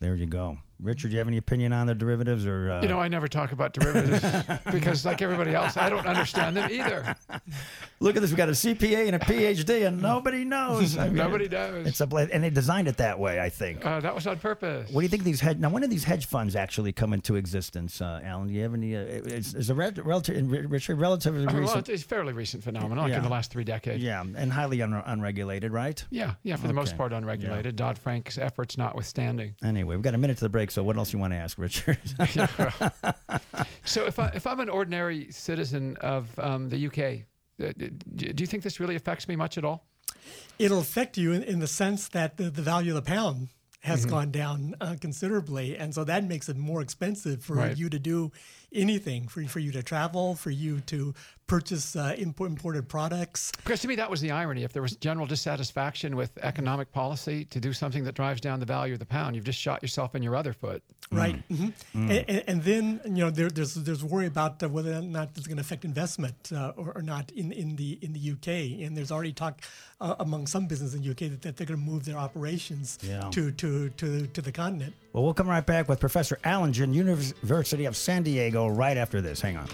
There 0.00 0.14
you 0.14 0.26
go, 0.26 0.58
Richard. 0.82 1.08
Do 1.08 1.12
you 1.12 1.18
have 1.18 1.28
any 1.28 1.36
opinion 1.36 1.72
on 1.72 1.86
the 1.86 1.94
derivatives 1.94 2.46
or? 2.46 2.70
Uh, 2.72 2.82
You 2.82 2.88
know, 2.88 2.98
I 3.00 3.08
never 3.08 3.28
talk 3.28 3.52
about 3.52 3.72
derivatives 3.72 4.22
because, 4.72 5.04
like 5.04 5.22
everybody 5.22 5.54
else, 5.54 5.76
I 5.76 5.88
don't 5.90 6.06
understand 6.06 6.56
them 6.56 6.70
either. 6.70 7.14
Look 8.00 8.16
at 8.16 8.22
this. 8.22 8.30
We 8.30 8.36
got 8.36 8.48
a 8.48 8.52
CPA 8.52 9.06
and 9.06 9.16
a 9.16 9.18
PhD, 9.18 9.86
and 9.86 10.00
nobody 10.00 10.44
knows. 10.44 10.96
I 10.96 11.04
mean, 11.08 11.16
Nobody 11.16 11.48
does. 11.48 11.86
It's 11.86 12.00
a 12.00 12.06
and 12.32 12.42
they 12.42 12.50
designed 12.50 12.88
it 12.88 12.96
that 12.96 13.18
way. 13.18 13.40
I 13.40 13.50
think. 13.50 13.84
Uh, 13.84 14.00
that 14.00 14.14
was 14.14 14.26
on 14.26 14.38
purpose. 14.38 14.90
What 14.90 15.00
do 15.02 15.04
you 15.04 15.08
think 15.10 15.22
these 15.24 15.40
hedge? 15.40 15.58
Now, 15.58 15.68
when 15.68 15.82
did 15.82 15.90
these 15.90 16.04
hedge 16.04 16.26
funds 16.26 16.56
actually 16.56 16.92
come 16.92 17.12
into 17.12 17.36
existence, 17.36 18.00
uh, 18.00 18.20
Alan? 18.24 18.48
Do 18.48 18.54
you 18.54 18.62
have 18.62 18.72
any? 18.74 18.96
Uh, 18.96 19.00
is, 19.00 19.54
is 19.54 19.68
a 19.68 19.74
re- 19.74 19.92
relative, 20.02 20.50
Richard, 20.70 20.98
relatively 20.98 21.46
Uh, 21.46 21.52
well, 21.52 21.60
recent? 21.62 21.88
it's 21.90 22.02
a 22.02 22.06
fairly 22.06 22.32
recent 22.32 22.64
phenomenon, 22.64 23.08
like 23.08 23.12
in 23.12 23.22
the 23.22 23.28
last 23.28 23.50
three 23.50 23.64
decades. 23.64 24.02
yeah, 24.02 24.22
and 24.22 24.50
highly 24.52 24.80
un- 24.82 25.02
unregulated, 25.06 25.72
right? 25.72 26.02
Yeah, 26.10 26.34
yeah, 26.42 26.56
for 26.56 26.68
the 26.68 26.72
most 26.74 26.96
part 26.96 27.12
unregulated. 27.12 27.76
Dodd 27.76 27.98
Frank's 27.98 28.38
efforts 28.38 28.78
notwithstanding. 28.78 29.54
Anyway, 29.62 29.94
we've 29.96 30.02
got 30.02 30.14
a 30.14 30.18
minute 30.18 30.38
to 30.38 30.44
the 30.44 30.48
break, 30.48 30.69
so 30.70 30.82
what 30.82 30.96
else 30.96 31.12
you 31.12 31.18
want 31.18 31.32
to 31.32 31.36
ask, 31.38 31.58
Richard? 31.58 31.98
So 33.84 34.06
if 34.06 34.18
I 34.18 34.28
if 34.34 34.46
I'm 34.46 34.60
an 34.60 34.68
ordinary 34.68 35.30
citizen 35.32 35.96
of 36.00 36.28
um, 36.38 36.68
the 36.68 36.86
UK, 36.86 36.98
uh, 37.62 37.72
do 38.16 38.42
you 38.42 38.46
think 38.46 38.62
this 38.62 38.78
really 38.80 38.94
affects 38.96 39.28
me 39.28 39.36
much 39.36 39.58
at 39.58 39.64
all? 39.64 39.86
It'll 40.58 40.78
affect 40.80 41.18
you 41.18 41.32
in, 41.32 41.42
in 41.42 41.58
the 41.58 41.66
sense 41.66 42.08
that 42.08 42.36
the, 42.36 42.50
the 42.50 42.62
value 42.62 42.96
of 42.96 43.04
the 43.04 43.10
pound 43.10 43.48
has 43.82 44.04
gone 44.04 44.30
down 44.30 44.74
uh, 44.80 44.94
considerably, 45.00 45.76
and 45.76 45.94
so 45.94 46.04
that 46.04 46.24
makes 46.24 46.48
it 46.50 46.56
more 46.56 46.82
expensive 46.82 47.42
for 47.42 47.54
Right. 47.54 47.76
you 47.76 47.88
to 47.88 47.98
do 47.98 48.30
anything, 48.72 49.26
for 49.28 49.42
for 49.44 49.58
you 49.58 49.72
to 49.72 49.82
travel, 49.82 50.34
for 50.34 50.50
you 50.50 50.80
to 50.82 51.14
purchase 51.50 51.96
uh, 51.96 52.14
import, 52.16 52.48
imported 52.50 52.88
products. 52.88 53.50
Because 53.64 53.80
to 53.80 53.88
me, 53.88 53.96
that 53.96 54.08
was 54.08 54.20
the 54.20 54.30
irony. 54.30 54.62
If 54.62 54.72
there 54.72 54.82
was 54.82 54.94
general 54.96 55.26
dissatisfaction 55.26 56.14
with 56.14 56.30
economic 56.42 56.92
policy 56.92 57.44
to 57.46 57.58
do 57.60 57.72
something 57.72 58.04
that 58.04 58.14
drives 58.14 58.40
down 58.40 58.60
the 58.60 58.66
value 58.66 58.92
of 58.94 59.00
the 59.00 59.06
pound, 59.06 59.34
you've 59.34 59.44
just 59.44 59.58
shot 59.58 59.82
yourself 59.82 60.14
in 60.14 60.22
your 60.22 60.36
other 60.36 60.52
foot. 60.52 60.82
Right, 61.12 61.34
hmm 61.48 61.70
And, 61.92 62.24
and, 62.28 62.44
and 62.46 62.62
then 62.62 63.00
you 63.04 63.24
know 63.24 63.30
there, 63.30 63.48
there's 63.50 63.74
there's 63.74 64.04
worry 64.04 64.26
about 64.26 64.62
uh, 64.62 64.68
whether 64.68 64.92
or 64.94 65.02
not 65.02 65.30
it's 65.36 65.48
going 65.48 65.56
to 65.56 65.60
affect 65.62 65.84
investment 65.84 66.36
uh, 66.54 66.72
or, 66.76 66.92
or 66.94 67.02
not 67.02 67.32
in, 67.32 67.50
in 67.50 67.74
the 67.74 67.98
in 68.00 68.12
the 68.12 68.30
UK. 68.34 68.48
And 68.86 68.96
there's 68.96 69.10
already 69.10 69.32
talk 69.32 69.60
uh, 70.00 70.14
among 70.20 70.46
some 70.46 70.66
businesses 70.68 70.94
in 70.94 71.02
the 71.02 71.10
UK 71.10 71.30
that, 71.32 71.42
that 71.42 71.56
they're 71.56 71.66
going 71.66 71.80
to 71.80 71.84
move 71.92 72.04
their 72.04 72.16
operations 72.16 72.96
Yeah. 73.02 73.28
to, 73.32 73.50
to 73.50 73.88
to 74.00 74.26
to 74.28 74.40
the 74.40 74.52
continent. 74.52 74.94
Well, 75.12 75.24
we'll 75.24 75.34
come 75.34 75.48
right 75.48 75.66
back 75.66 75.88
with 75.88 75.98
Professor 75.98 76.38
Alan 76.44 76.72
Gin, 76.72 76.94
University 76.94 77.86
of 77.86 77.96
San 77.96 78.22
Diego, 78.22 78.68
right 78.68 78.96
after 78.96 79.20
this. 79.20 79.40
Hang 79.40 79.56
on. 79.56 79.66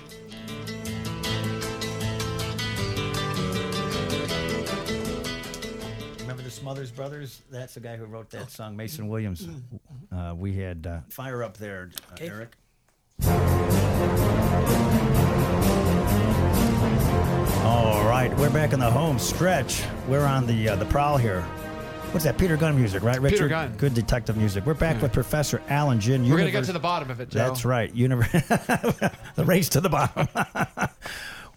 Remember 6.37 6.51
the 6.51 6.55
Smothers 6.55 6.91
Brothers? 6.91 7.41
That's 7.51 7.73
the 7.73 7.81
guy 7.81 7.97
who 7.97 8.05
wrote 8.05 8.29
that 8.29 8.51
song, 8.51 8.77
Mason 8.77 9.09
Williams. 9.09 9.49
Uh, 10.13 10.35
we 10.37 10.53
had 10.53 10.87
uh, 10.87 11.01
fire 11.09 11.43
up 11.43 11.57
there, 11.57 11.89
uh, 12.13 12.17
Eric. 12.21 12.53
All 17.65 18.05
right, 18.05 18.31
we're 18.37 18.51
back 18.51 18.75
in 18.75 18.81
the 18.81 18.91
home 18.91 19.19
stretch. 19.19 19.83
We're 20.09 20.27
on 20.27 20.47
the 20.47 20.69
uh, 20.69 20.77
the 20.77 20.85
prowl 20.85 21.17
here. 21.17 21.41
What's 22.11 22.25
that? 22.25 22.37
Peter 22.37 22.59
Gunn 22.59 22.77
music, 22.77 23.03
right, 23.03 23.19
Richard? 23.19 23.37
Peter 23.37 23.49
Gunn. 23.49 23.75
Good 23.79 23.95
detective 23.95 24.37
music. 24.37 24.67
We're 24.67 24.75
back 24.75 25.01
with 25.01 25.15
Professor 25.15 25.63
Alan 25.69 26.01
Gin. 26.01 26.23
We're 26.23 26.37
going 26.37 26.45
to 26.45 26.51
get 26.53 26.65
to 26.65 26.73
the 26.75 26.79
bottom 26.79 27.11
of 27.11 27.19
it, 27.21 27.31
Joe. 27.31 27.39
That's 27.39 27.65
right. 27.65 27.95
Univer- 27.95 28.31
the 29.37 29.45
race 29.47 29.71
to 29.71 29.81
the 29.81 29.89
bottom. 29.89 30.29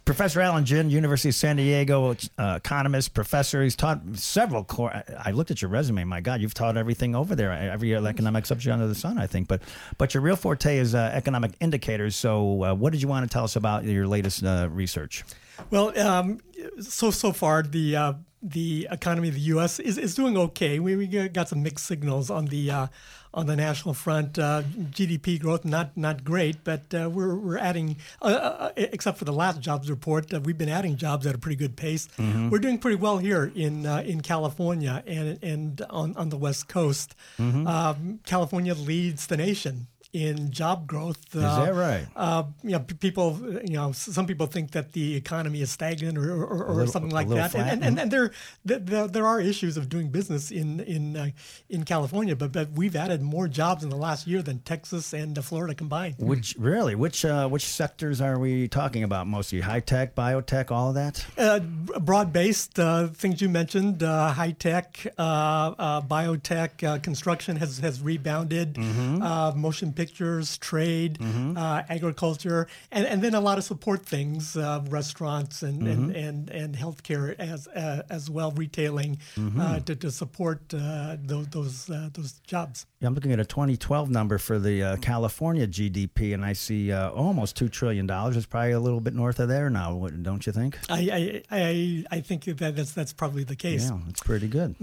Professor 0.09 0.41
Alan 0.41 0.65
Gin, 0.65 0.89
University 0.89 1.29
of 1.29 1.35
San 1.35 1.57
Diego, 1.57 2.15
uh, 2.39 2.55
economist, 2.57 3.13
professor. 3.13 3.61
He's 3.61 3.75
taught 3.75 4.01
several 4.15 4.63
core. 4.63 4.91
I- 4.91 5.03
I 5.25 5.31
looked 5.33 5.51
at 5.51 5.61
your 5.61 5.69
resume. 5.69 6.03
My 6.03 6.19
God, 6.19 6.41
you've 6.41 6.55
taught 6.55 6.77
everything 6.77 7.15
over 7.15 7.35
there, 7.35 7.51
every 7.51 7.95
economic 7.95 8.47
subject 8.47 8.73
under 8.73 8.87
the 8.87 8.95
sun, 8.95 9.19
I 9.19 9.27
think. 9.27 9.47
But 9.47 9.61
but 9.99 10.15
your 10.15 10.23
real 10.23 10.35
forte 10.35 10.79
is 10.79 10.95
uh, 10.95 11.11
economic 11.13 11.51
indicators. 11.59 12.15
So, 12.15 12.63
uh, 12.63 12.73
what 12.73 12.91
did 12.91 13.03
you 13.03 13.07
want 13.07 13.29
to 13.29 13.31
tell 13.31 13.43
us 13.43 13.55
about 13.55 13.83
your 13.83 14.07
latest 14.07 14.43
uh, 14.43 14.67
research? 14.71 15.23
Well, 15.69 15.95
um, 15.99 16.39
so 16.81 17.11
so 17.11 17.31
far 17.31 17.61
the 17.61 17.95
uh, 17.95 18.13
the 18.41 18.87
economy 18.89 19.27
of 19.27 19.35
the 19.35 19.41
U.S. 19.41 19.79
is, 19.79 19.99
is 19.99 20.15
doing 20.15 20.35
okay. 20.37 20.79
We, 20.79 20.95
we 20.95 21.07
got 21.29 21.49
some 21.49 21.61
mixed 21.61 21.85
signals 21.85 22.31
on 22.31 22.45
the 22.45 22.71
uh, 22.71 22.87
on 23.33 23.45
the 23.45 23.55
national 23.55 23.93
front. 23.93 24.39
Uh, 24.39 24.63
GDP 24.63 25.39
growth 25.39 25.65
not 25.65 25.95
not 25.95 26.23
great, 26.23 26.63
but 26.63 26.81
uh, 26.93 27.09
we're 27.09 27.35
we're 27.35 27.57
adding. 27.57 27.97
Uh, 28.21 28.25
uh, 28.25 28.71
except 28.75 29.17
for 29.17 29.25
the 29.25 29.33
last 29.33 29.59
jobs 29.59 29.89
report, 29.89 30.33
uh, 30.33 30.39
we've 30.39 30.57
been 30.57 30.69
adding 30.69 30.95
jobs 30.97 31.25
at 31.27 31.35
a 31.35 31.37
pretty 31.37 31.55
good 31.55 31.75
pace. 31.75 32.07
We're 32.49 32.59
doing 32.59 32.79
pretty 32.79 32.97
well 32.97 33.17
here 33.17 33.51
in 33.55 33.85
uh, 33.85 34.03
in 34.05 34.21
California 34.21 35.03
and 35.05 35.37
and 35.43 35.81
on 35.89 36.15
on 36.17 36.29
the 36.29 36.37
West 36.37 36.67
Coast. 36.67 37.15
Um, 37.39 38.19
California 38.25 38.73
leads 38.73 39.27
the 39.27 39.37
nation 39.37 39.87
in 40.11 40.49
job 40.51 40.87
growth. 40.87 41.23
Is 41.35 41.41
that 41.41 41.73
right? 41.75 42.07
uh, 42.15 42.43
you 42.63 42.71
know, 42.71 42.79
p- 42.79 42.95
people, 42.95 43.37
you 43.63 43.73
know, 43.75 43.91
some 43.91 44.25
people 44.25 44.47
think 44.47 44.71
that 44.71 44.93
the 44.93 45.15
economy 45.15 45.61
is 45.61 45.69
stagnant 45.69 46.17
or, 46.17 46.31
or, 46.43 46.63
or 46.65 46.73
little- 46.73 46.91
something 46.91 47.11
like 47.11 47.29
that, 47.29 47.51
flat, 47.51 47.71
and, 47.73 47.83
and, 47.83 47.99
and 47.99 48.09
there, 48.11 48.31
there- 48.65 49.07
there 49.07 49.27
are 49.27 49.39
issues 49.39 49.77
of 49.77 49.87
doing 49.89 50.09
business 50.09 50.49
in 50.51 50.79
in 50.79 51.15
uh, 51.15 51.29
in 51.69 51.83
California, 51.85 52.35
but 52.35 52.51
but 52.51 52.71
we've 52.71 52.95
added 52.95 53.21
more 53.21 53.47
jobs 53.47 53.83
in 53.83 53.89
the 53.89 53.95
last 53.97 54.25
year 54.25 54.41
than 54.41 54.59
Texas 54.59 55.13
and 55.13 55.37
uh, 55.37 55.41
Florida 55.43 55.75
combined. 55.75 56.15
Which 56.17 56.55
really, 56.57 56.95
which 56.95 57.23
uh, 57.23 57.47
which 57.47 57.65
sectors 57.65 58.19
are 58.19 58.39
we 58.39 58.67
talking 58.67 59.03
about 59.03 59.27
mostly? 59.27 59.61
High 59.61 59.79
tech, 59.81 60.15
biotech, 60.15 60.71
all 60.71 60.89
of 60.89 60.95
that. 60.95 61.23
Uh, 61.37 61.59
broad 61.99 62.33
based 62.33 62.79
uh, 62.79 63.07
things 63.07 63.41
you 63.41 63.49
mentioned, 63.49 64.01
uh, 64.01 64.31
high 64.33 64.51
tech, 64.51 65.05
uh, 65.19 65.21
uh, 65.21 66.01
biotech, 66.01 66.83
uh, 66.83 66.97
construction 66.99 67.55
has, 67.57 67.77
has 67.79 68.01
rebounded, 68.01 68.73
Mm-hmm. 68.75 69.21
uh, 69.21 69.51
motion 69.53 69.91
pictures, 70.01 70.57
trade, 70.71 71.13
uh, 71.21 71.83
agriculture, 71.89 72.61
and, 72.95 73.05
and 73.11 73.21
then 73.23 73.33
a 73.35 73.43
lot 73.49 73.57
of 73.57 73.63
support 73.65 74.05
things, 74.05 74.55
uh, 74.55 74.81
restaurants 74.89 75.61
and, 75.67 75.77
Mm-hmm. 75.79 75.91
and, 75.91 76.15
and, 76.15 76.49
and 76.61 76.75
healthcare 76.83 77.35
as, 77.39 77.67
uh, 77.67 78.03
as 78.09 78.29
well, 78.29 78.51
retailing 78.51 79.17
Mm-hmm. 79.35 79.59
uh, 79.59 79.79
to, 79.87 79.93
to 80.03 80.09
support 80.11 80.61
uh, 80.73 81.17
those, 81.31 81.47
those, 81.47 81.89
uh, 81.89 82.09
those 82.13 82.31
jobs. 82.53 82.85
Yeah, 83.01 83.07
I'm 83.07 83.15
looking 83.15 83.31
at 83.31 83.39
a 83.39 83.45
2012 83.45 84.09
number 84.09 84.37
for 84.37 84.57
the 84.59 84.75
uh, 84.83 84.95
California 84.97 85.67
GDP, 85.67 86.33
and 86.33 86.43
I 86.45 86.53
see 86.53 86.91
uh, 86.91 87.09
almost 87.11 87.55
two 87.55 87.69
trillion 87.69 88.05
dollars. 88.07 88.35
It's 88.37 88.45
probably 88.45 88.71
a 88.71 88.79
little 88.79 88.99
bit 89.01 89.13
north 89.13 89.39
of 89.39 89.47
there 89.49 89.69
now, 89.69 90.07
don't 90.21 90.45
you 90.45 90.51
think? 90.53 90.77
I, 90.89 91.01
I, 91.19 91.21
I, 91.51 92.17
I 92.17 92.19
think 92.21 92.45
that 92.45 92.75
that's, 92.75 92.91
that's 92.93 93.13
probably 93.13 93.43
the 93.43 93.55
case. 93.55 93.89
Yeah, 93.89 93.99
it's 94.09 94.21
pretty 94.21 94.47
good. 94.47 94.75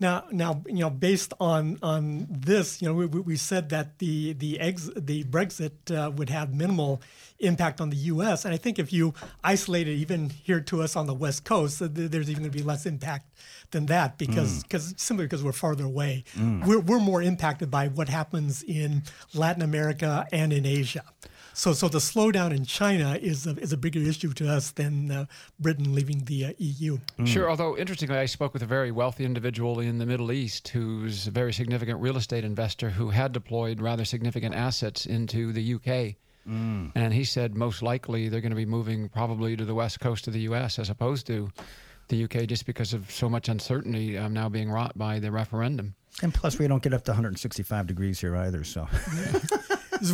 Now, 0.00 0.24
now, 0.32 0.62
you 0.66 0.80
know, 0.84 0.90
based 0.90 1.32
on 1.40 1.78
on 1.82 2.26
this, 2.30 2.80
you 2.80 2.88
know, 2.88 2.94
we, 2.94 3.06
we 3.06 3.20
we 3.20 3.36
said 3.36 3.68
that 3.70 3.98
the 3.98 4.32
the 4.34 4.57
ex, 4.60 4.90
the 4.96 5.24
Brexit 5.24 5.90
uh, 5.90 6.10
would 6.10 6.30
have 6.30 6.54
minimal 6.54 7.00
impact 7.38 7.80
on 7.80 7.90
the 7.90 7.96
U.S. 7.96 8.44
And 8.44 8.52
I 8.52 8.56
think 8.56 8.78
if 8.78 8.92
you 8.92 9.14
isolate 9.44 9.88
it 9.88 9.94
even 9.94 10.30
here 10.30 10.60
to 10.62 10.82
us 10.82 10.96
on 10.96 11.06
the 11.06 11.14
West 11.14 11.44
Coast, 11.44 11.78
there's 11.80 12.30
even 12.30 12.42
going 12.42 12.50
to 12.52 12.58
be 12.58 12.64
less 12.64 12.86
impact 12.86 13.26
than 13.70 13.86
that 13.86 14.18
because 14.18 14.62
because 14.62 14.94
simply 14.96 15.26
because 15.26 15.42
we're 15.42 15.52
farther 15.52 15.84
away, 15.84 16.24
we're 16.66 16.80
we're 16.80 17.00
more 17.00 17.22
impacted 17.22 17.70
by 17.70 17.88
what 17.88 18.08
happens 18.08 18.62
in 18.62 19.02
Latin 19.34 19.62
America 19.62 20.26
and 20.32 20.52
in 20.52 20.66
Asia. 20.66 21.04
So, 21.58 21.72
so 21.72 21.88
the 21.88 21.98
slowdown 21.98 22.54
in 22.54 22.64
China 22.64 23.18
is 23.20 23.44
a, 23.44 23.58
is 23.58 23.72
a 23.72 23.76
bigger 23.76 23.98
issue 23.98 24.32
to 24.34 24.48
us 24.48 24.70
than 24.70 25.10
uh, 25.10 25.26
Britain 25.58 25.92
leaving 25.92 26.22
the 26.24 26.44
uh, 26.44 26.52
EU. 26.58 26.98
Sure. 27.24 27.50
Although 27.50 27.76
interestingly, 27.76 28.16
I 28.16 28.26
spoke 28.26 28.52
with 28.52 28.62
a 28.62 28.66
very 28.66 28.92
wealthy 28.92 29.24
individual 29.24 29.80
in 29.80 29.98
the 29.98 30.06
Middle 30.06 30.30
East 30.30 30.68
who's 30.68 31.26
a 31.26 31.32
very 31.32 31.52
significant 31.52 32.00
real 32.00 32.16
estate 32.16 32.44
investor 32.44 32.90
who 32.90 33.10
had 33.10 33.32
deployed 33.32 33.80
rather 33.80 34.04
significant 34.04 34.54
assets 34.54 35.04
into 35.04 35.52
the 35.52 35.74
UK. 35.74 36.14
And 36.94 37.12
he 37.12 37.24
said 37.24 37.56
most 37.56 37.82
likely 37.82 38.28
they're 38.28 38.40
going 38.40 38.50
to 38.50 38.56
be 38.56 38.64
moving 38.64 39.08
probably 39.08 39.56
to 39.56 39.64
the 39.64 39.74
west 39.74 39.98
coast 39.98 40.28
of 40.28 40.34
the 40.34 40.40
U.S. 40.42 40.78
as 40.78 40.90
opposed 40.90 41.26
to 41.26 41.50
the 42.06 42.22
UK 42.22 42.46
just 42.46 42.66
because 42.66 42.94
of 42.94 43.10
so 43.10 43.28
much 43.28 43.48
uncertainty 43.48 44.16
um, 44.16 44.32
now 44.32 44.48
being 44.48 44.70
wrought 44.70 44.96
by 44.96 45.18
the 45.18 45.32
referendum. 45.32 45.94
And 46.22 46.32
plus, 46.32 46.58
we 46.58 46.66
don't 46.66 46.82
get 46.82 46.94
up 46.94 47.04
to 47.04 47.10
165 47.10 47.86
degrees 47.86 48.20
here 48.20 48.36
either. 48.36 48.64
So, 48.64 48.88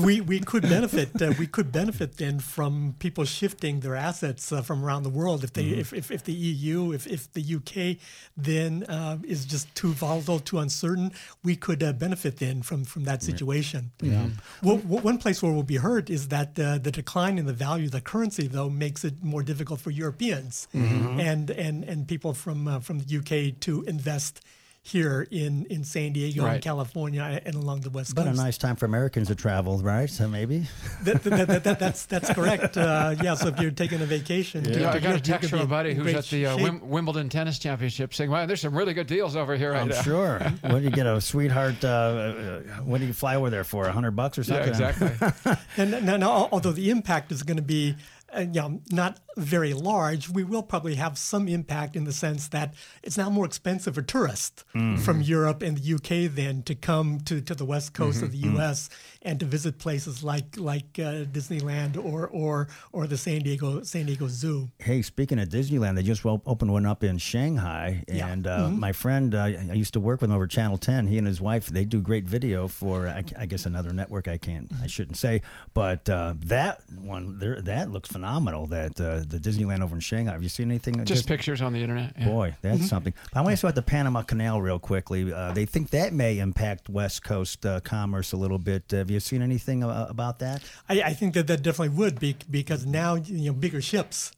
we 0.00 0.20
we 0.20 0.40
could 0.40 0.62
benefit 0.62 1.20
uh, 1.20 1.32
we 1.38 1.46
could 1.46 1.72
benefit 1.72 2.16
then 2.16 2.38
from 2.40 2.94
people 2.98 3.24
shifting 3.24 3.80
their 3.80 3.96
assets 3.96 4.52
uh, 4.52 4.62
from 4.62 4.84
around 4.84 5.02
the 5.02 5.10
world. 5.10 5.44
If 5.44 5.52
they 5.52 5.64
if, 5.64 5.92
if, 5.92 6.10
if 6.10 6.24
the 6.24 6.32
EU 6.32 6.92
if, 6.92 7.06
if 7.06 7.32
the 7.32 7.42
UK 7.56 7.98
then 8.36 8.84
uh, 8.84 9.18
is 9.24 9.44
just 9.44 9.74
too 9.74 9.92
volatile 9.92 10.40
too 10.40 10.58
uncertain 10.58 11.12
we 11.42 11.56
could 11.56 11.82
uh, 11.82 11.92
benefit 11.92 12.38
then 12.38 12.62
from 12.62 12.84
from 12.84 13.04
that 13.04 13.22
situation. 13.22 13.92
Yeah. 14.00 14.28
well, 14.62 14.78
one 14.78 15.18
place 15.18 15.42
where 15.42 15.52
we'll 15.52 15.62
be 15.62 15.76
hurt 15.76 16.10
is 16.10 16.28
that 16.28 16.58
uh, 16.58 16.78
the 16.78 16.90
decline 16.90 17.38
in 17.38 17.46
the 17.46 17.52
value 17.52 17.86
of 17.86 17.92
the 17.92 18.00
currency 18.00 18.46
though 18.46 18.70
makes 18.70 19.04
it 19.04 19.22
more 19.22 19.42
difficult 19.42 19.80
for 19.80 19.90
Europeans 19.90 20.68
and 20.72 21.50
and 21.50 21.84
and 21.84 22.08
people 22.08 22.34
from 22.34 22.68
uh, 22.68 22.80
from 22.80 23.00
the 23.00 23.18
UK 23.18 23.60
to 23.60 23.82
invest 23.84 24.40
here 24.86 25.26
in, 25.30 25.64
in 25.70 25.82
San 25.82 26.12
Diego 26.12 26.44
and 26.44 26.62
California 26.62 27.40
and 27.46 27.54
along 27.54 27.80
the 27.80 27.88
west 27.88 28.14
coast. 28.14 28.26
but 28.26 28.26
a 28.32 28.36
nice 28.36 28.58
time 28.58 28.76
for 28.76 28.84
Americans 28.84 29.28
to 29.28 29.34
travel, 29.34 29.78
right? 29.78 30.10
So 30.10 30.28
maybe. 30.28 30.66
That, 31.04 31.22
that, 31.24 31.48
that, 31.48 31.64
that, 31.64 31.78
that's 31.78 32.04
that's 32.04 32.30
correct. 32.34 32.76
Uh, 32.76 33.14
yeah, 33.22 33.34
so 33.34 33.48
if 33.48 33.58
you're 33.58 33.70
taking 33.70 34.02
a 34.02 34.04
vacation, 34.04 34.62
to- 34.64 34.70
Yeah, 34.70 34.90
to 34.90 34.96
I 34.98 35.00
got 35.00 35.14
a 35.16 35.20
text 35.20 35.48
from 35.48 35.60
a 35.60 35.66
buddy 35.66 35.94
who's 35.94 36.12
at 36.12 36.26
the 36.26 36.46
uh. 36.46 36.58
Wim- 36.58 36.82
Wimbledon 36.82 37.30
Tennis 37.30 37.58
Championship 37.58 38.12
saying, 38.12 38.30
wow, 38.30 38.44
there's 38.44 38.60
some 38.60 38.76
really 38.76 38.92
good 38.92 39.06
deals 39.06 39.36
over 39.36 39.56
here 39.56 39.72
right 39.72 39.80
I'm 39.80 39.88
now. 39.88 40.02
sure. 40.02 40.38
what 40.60 40.80
do 40.80 40.84
you 40.84 40.90
get 40.90 41.06
a 41.06 41.18
sweetheart? 41.18 41.82
Uh, 41.82 41.88
uh, 41.88 42.60
what 42.84 43.00
do 43.00 43.06
you 43.06 43.14
fly 43.14 43.36
over 43.36 43.48
there 43.48 43.64
for? 43.64 43.86
A 43.86 43.92
hundred 43.92 44.10
bucks 44.12 44.36
or 44.36 44.44
something? 44.44 44.68
Yeah, 44.74 44.92
something? 44.92 45.08
exactly. 45.08 45.54
And 45.78 46.04
now, 46.06 46.16
now, 46.18 46.48
although 46.52 46.72
the 46.72 46.90
impact 46.90 47.32
is 47.32 47.42
going 47.42 47.56
to 47.56 47.62
be 47.62 47.96
you 48.40 48.46
know, 48.60 48.80
not 48.90 49.20
very 49.36 49.74
large, 49.74 50.28
we 50.28 50.44
will 50.44 50.62
probably 50.62 50.94
have 50.96 51.18
some 51.18 51.48
impact 51.48 51.96
in 51.96 52.04
the 52.04 52.12
sense 52.12 52.48
that 52.48 52.74
it's 53.02 53.16
now 53.18 53.30
more 53.30 53.44
expensive 53.46 53.94
for 53.94 54.02
tourists 54.02 54.64
Mm-hmm. 54.74 55.02
from 55.02 55.20
Europe 55.22 55.62
and 55.62 55.78
the 55.78 55.94
UK 55.94 56.32
then 56.34 56.62
to 56.64 56.74
come 56.74 57.20
to, 57.20 57.40
to 57.40 57.54
the 57.54 57.64
west 57.64 57.94
coast 57.94 58.22
of 58.22 58.32
the 58.32 58.40
Mm-hmm. 58.42 58.56
U.S. 58.56 58.90
and 59.24 59.40
to 59.40 59.46
visit 59.46 59.78
places 59.78 60.22
like 60.22 60.56
like 60.56 60.98
uh, 60.98 61.24
Disneyland 61.24 61.96
or 62.02 62.28
or 62.28 62.68
or 62.92 63.06
the 63.06 63.16
San 63.16 63.40
Diego 63.42 63.82
San 63.82 64.06
Diego 64.06 64.28
Zoo. 64.28 64.70
Hey, 64.78 65.02
speaking 65.02 65.38
of 65.38 65.48
Disneyland, 65.48 65.96
they 65.96 66.02
just 66.02 66.24
opened 66.26 66.72
one 66.72 66.86
up 66.86 67.02
in 67.04 67.18
Shanghai, 67.18 68.04
Yeah. 68.08 68.28
and 68.28 68.46
uh, 68.46 68.68
my 68.68 68.92
friend, 68.92 69.34
uh, 69.34 69.42
I 69.44 69.72
used 69.74 69.92
to 69.94 70.00
work 70.00 70.20
with 70.20 70.30
him 70.30 70.36
over 70.36 70.46
Channel 70.46 70.78
Ten. 70.78 71.06
He 71.06 71.18
and 71.18 71.26
his 71.26 71.40
wife, 71.40 71.66
they 71.66 71.84
do 71.84 72.00
great 72.00 72.24
video 72.24 72.68
for, 72.68 73.08
I, 73.08 73.24
I 73.38 73.46
guess, 73.46 73.66
another 73.66 73.92
network. 73.92 74.28
I 74.28 74.36
can't, 74.38 74.70
I 74.82 74.86
shouldn't 74.86 75.16
say, 75.16 75.42
but 75.72 76.08
uh, 76.08 76.34
that 76.46 76.82
one, 76.98 77.38
there, 77.38 77.60
that 77.62 77.90
looks 77.90 78.08
phenomenal. 78.08 78.66
That 78.66 79.00
uh, 79.00 79.20
the 79.26 79.38
Disneyland 79.38 79.82
over 79.82 79.94
in 79.96 80.00
Shanghai. 80.00 80.32
Have 80.32 80.42
you 80.42 80.48
seen 80.48 80.70
anything? 80.70 80.98
that 80.98 81.06
Just 81.06 81.26
pictures 81.26 81.62
on 81.62 81.72
the 81.72 81.80
internet. 81.80 82.14
yeah. 82.18 82.26
Boy, 82.26 82.54
that's 82.62 82.88
something. 82.88 83.14
I 83.32 83.40
want 83.40 83.48
to 83.48 83.52
ask 83.52 83.64
about 83.64 83.74
the 83.74 83.82
Panama 83.82 84.22
Canal 84.22 84.60
real 84.60 84.78
quickly. 84.78 85.32
Uh, 85.32 85.52
they 85.52 85.64
think 85.66 85.90
that 85.90 86.12
may 86.12 86.38
impact 86.38 86.88
West 86.88 87.22
Coast 87.24 87.64
uh, 87.66 87.80
commerce 87.80 88.32
a 88.32 88.36
little 88.36 88.58
bit. 88.58 88.84
have 88.90 89.10
you 89.14 89.20
seen 89.20 89.42
anything 89.42 89.82
uh, 89.84 90.06
about 90.08 90.38
that? 90.40 90.62
I, 90.88 91.02
I 91.02 91.14
think 91.14 91.34
that 91.34 91.46
that 91.46 91.62
definitely 91.62 91.96
would 91.96 92.20
be 92.20 92.36
because 92.50 92.84
now 92.86 93.14
you 93.14 93.46
know 93.46 93.52
bigger 93.52 93.80
ships 93.80 94.32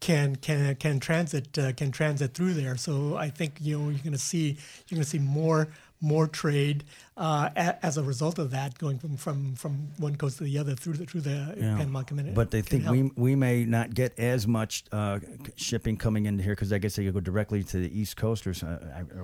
can 0.00 0.36
can 0.36 0.74
can 0.76 0.98
transit 0.98 1.56
uh, 1.58 1.72
can 1.72 1.92
transit 1.92 2.34
through 2.34 2.54
there. 2.54 2.76
So 2.76 3.16
I 3.16 3.30
think 3.30 3.58
you 3.60 3.78
know 3.78 3.88
you're 3.90 3.98
going 4.00 4.12
to 4.12 4.18
see 4.18 4.56
you're 4.88 4.96
going 4.96 5.04
to 5.04 5.08
see 5.08 5.18
more 5.20 5.68
more 6.00 6.26
trade 6.26 6.82
uh, 7.16 7.48
a, 7.54 7.86
as 7.86 7.96
a 7.96 8.02
result 8.02 8.40
of 8.40 8.50
that 8.50 8.76
going 8.76 8.98
from, 8.98 9.16
from, 9.16 9.54
from 9.54 9.88
one 9.98 10.16
coast 10.16 10.38
to 10.38 10.44
the 10.44 10.58
other 10.58 10.74
through 10.74 10.94
the 10.94 11.06
through 11.06 11.20
the 11.20 11.54
Yeah. 11.56 11.76
Panama 11.76 12.02
Canal. 12.02 12.34
But 12.34 12.50
they 12.50 12.62
think 12.62 12.82
Canal. 12.82 12.92
we 12.92 13.10
we 13.16 13.36
may 13.36 13.64
not 13.64 13.94
get 13.94 14.18
as 14.18 14.46
much 14.46 14.84
uh, 14.90 15.20
shipping 15.56 15.96
coming 15.96 16.26
into 16.26 16.42
here 16.42 16.54
because 16.54 16.72
I 16.72 16.78
guess 16.78 16.96
they 16.96 17.04
could 17.04 17.14
go 17.14 17.20
directly 17.20 17.62
to 17.62 17.76
the 17.78 18.00
East 18.00 18.16
Coast 18.16 18.46
or 18.46 18.54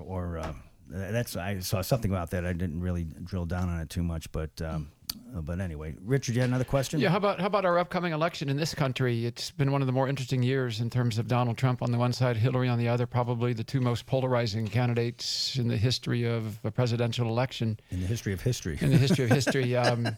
or 0.07 0.39
uh, 0.39 0.53
that's 0.91 1.37
I 1.37 1.59
saw 1.59 1.83
something 1.83 2.11
about 2.11 2.31
that. 2.31 2.47
I 2.47 2.53
didn't 2.53 2.81
really 2.81 3.05
drill 3.05 3.45
down 3.45 3.69
on 3.69 3.81
it 3.81 3.91
too 3.91 4.03
much, 4.03 4.31
but 4.33 4.51
um, 4.63 4.91
uh, 4.93 4.98
but 5.43 5.61
anyway, 5.61 5.95
Richard, 6.05 6.35
you 6.35 6.41
had 6.41 6.51
another 6.51 6.65
question? 6.65 7.01
Yeah, 7.01 7.11
how 7.11 7.17
about 7.19 7.41
how 7.41 7.47
about 7.47 7.65
our 7.65 7.79
upcoming 7.79 8.13
election 8.13 8.49
in 8.49 8.57
this 8.57 8.75
country? 8.75 9.27
It's 9.27 9.51
been 9.51 9.73
one 9.73 9.83
of 9.83 9.87
the 9.87 9.93
more 9.93 10.09
interesting 10.09 10.43
years 10.43 10.81
in 10.81 10.91
terms 10.91 11.19
of 11.19 11.29
Donald 11.29 11.57
Trump 11.57 11.83
on 11.83 11.93
the 11.93 11.99
one 11.99 12.13
side, 12.13 12.37
Hillary 12.37 12.69
on 12.69 12.79
the 12.79 12.89
other, 12.89 13.07
probably 13.07 13.53
the 13.53 13.65
two 13.65 13.81
most 13.81 14.07
polarizing 14.07 14.67
candidates 14.69 15.57
in 15.57 15.69
the 15.69 15.77
history 15.77 16.25
of 16.25 16.59
a 16.65 16.71
presidential 16.71 17.29
election. 17.29 17.79
In 17.91 18.01
the 18.01 18.07
history 18.07 18.33
of 18.33 18.41
history. 18.41 18.79
In 18.81 18.91
the 18.91 18.99
history 18.99 19.25
of 19.25 19.31
history. 19.31 19.77
Um, 19.79 20.17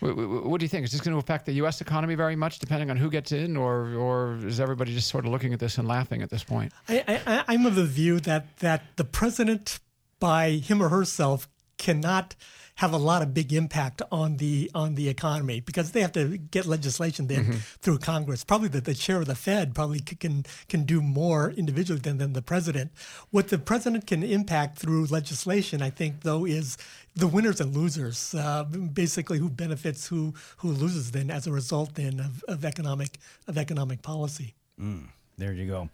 what, 0.00 0.16
what 0.16 0.60
do 0.60 0.64
you 0.64 0.68
think? 0.68 0.84
Is 0.84 0.92
this 0.92 1.00
going 1.00 1.12
to 1.12 1.18
affect 1.18 1.46
the 1.46 1.52
U.S. 1.52 1.80
economy 1.80 2.14
very 2.14 2.34
much, 2.34 2.58
depending 2.58 2.90
on 2.90 2.96
who 2.96 3.10
gets 3.10 3.32
in, 3.32 3.56
or 3.56 3.94
or 3.94 4.38
is 4.46 4.58
everybody 4.58 4.94
just 4.94 5.08
sort 5.08 5.26
of 5.26 5.32
looking 5.32 5.52
at 5.52 5.60
this 5.60 5.76
and 5.78 5.86
laughing 5.86 6.22
at 6.22 6.30
this 6.30 6.42
point? 6.42 6.72
I, 6.88 7.20
I, 7.26 7.44
I'm 7.48 7.66
of 7.66 7.74
the 7.74 7.84
view 7.84 8.20
that 8.20 8.58
that 8.58 8.82
the 8.96 9.04
president, 9.04 9.78
by 10.18 10.52
him 10.52 10.82
or 10.82 10.88
herself, 10.88 11.48
cannot 11.80 12.36
have 12.76 12.92
a 12.92 12.98
lot 12.98 13.20
of 13.20 13.34
big 13.34 13.52
impact 13.52 14.00
on 14.10 14.36
the 14.38 14.70
on 14.74 14.94
the 14.94 15.08
economy 15.08 15.60
because 15.60 15.92
they 15.92 16.00
have 16.00 16.12
to 16.12 16.38
get 16.38 16.64
legislation 16.66 17.26
then 17.26 17.44
mm-hmm. 17.44 17.58
through 17.82 17.98
Congress. 17.98 18.44
Probably 18.44 18.68
the, 18.68 18.80
the 18.80 18.94
chair 18.94 19.18
of 19.18 19.26
the 19.26 19.34
Fed 19.34 19.74
probably 19.74 20.00
can 20.00 20.44
can 20.68 20.84
do 20.84 21.02
more 21.02 21.50
individually 21.50 22.00
than, 22.00 22.18
than 22.18 22.32
the 22.32 22.42
president. 22.42 22.90
What 23.30 23.48
the 23.48 23.58
president 23.58 24.06
can 24.06 24.22
impact 24.22 24.78
through 24.78 25.06
legislation, 25.06 25.82
I 25.82 25.90
think, 25.90 26.22
though, 26.22 26.44
is 26.46 26.78
the 27.14 27.26
winners 27.26 27.60
and 27.60 27.76
losers. 27.76 28.34
Uh, 28.34 28.64
basically, 28.64 29.38
who 29.38 29.50
benefits, 29.50 30.08
who 30.08 30.34
who 30.58 30.68
loses, 30.70 31.10
then 31.10 31.30
as 31.30 31.46
a 31.46 31.52
result, 31.52 31.96
then 31.96 32.20
of, 32.20 32.44
of 32.44 32.64
economic 32.64 33.18
of 33.48 33.58
economic 33.58 34.00
policy. 34.02 34.54
Mm. 34.80 35.08
There 35.38 35.52
you 35.52 35.66
go. 35.66 35.88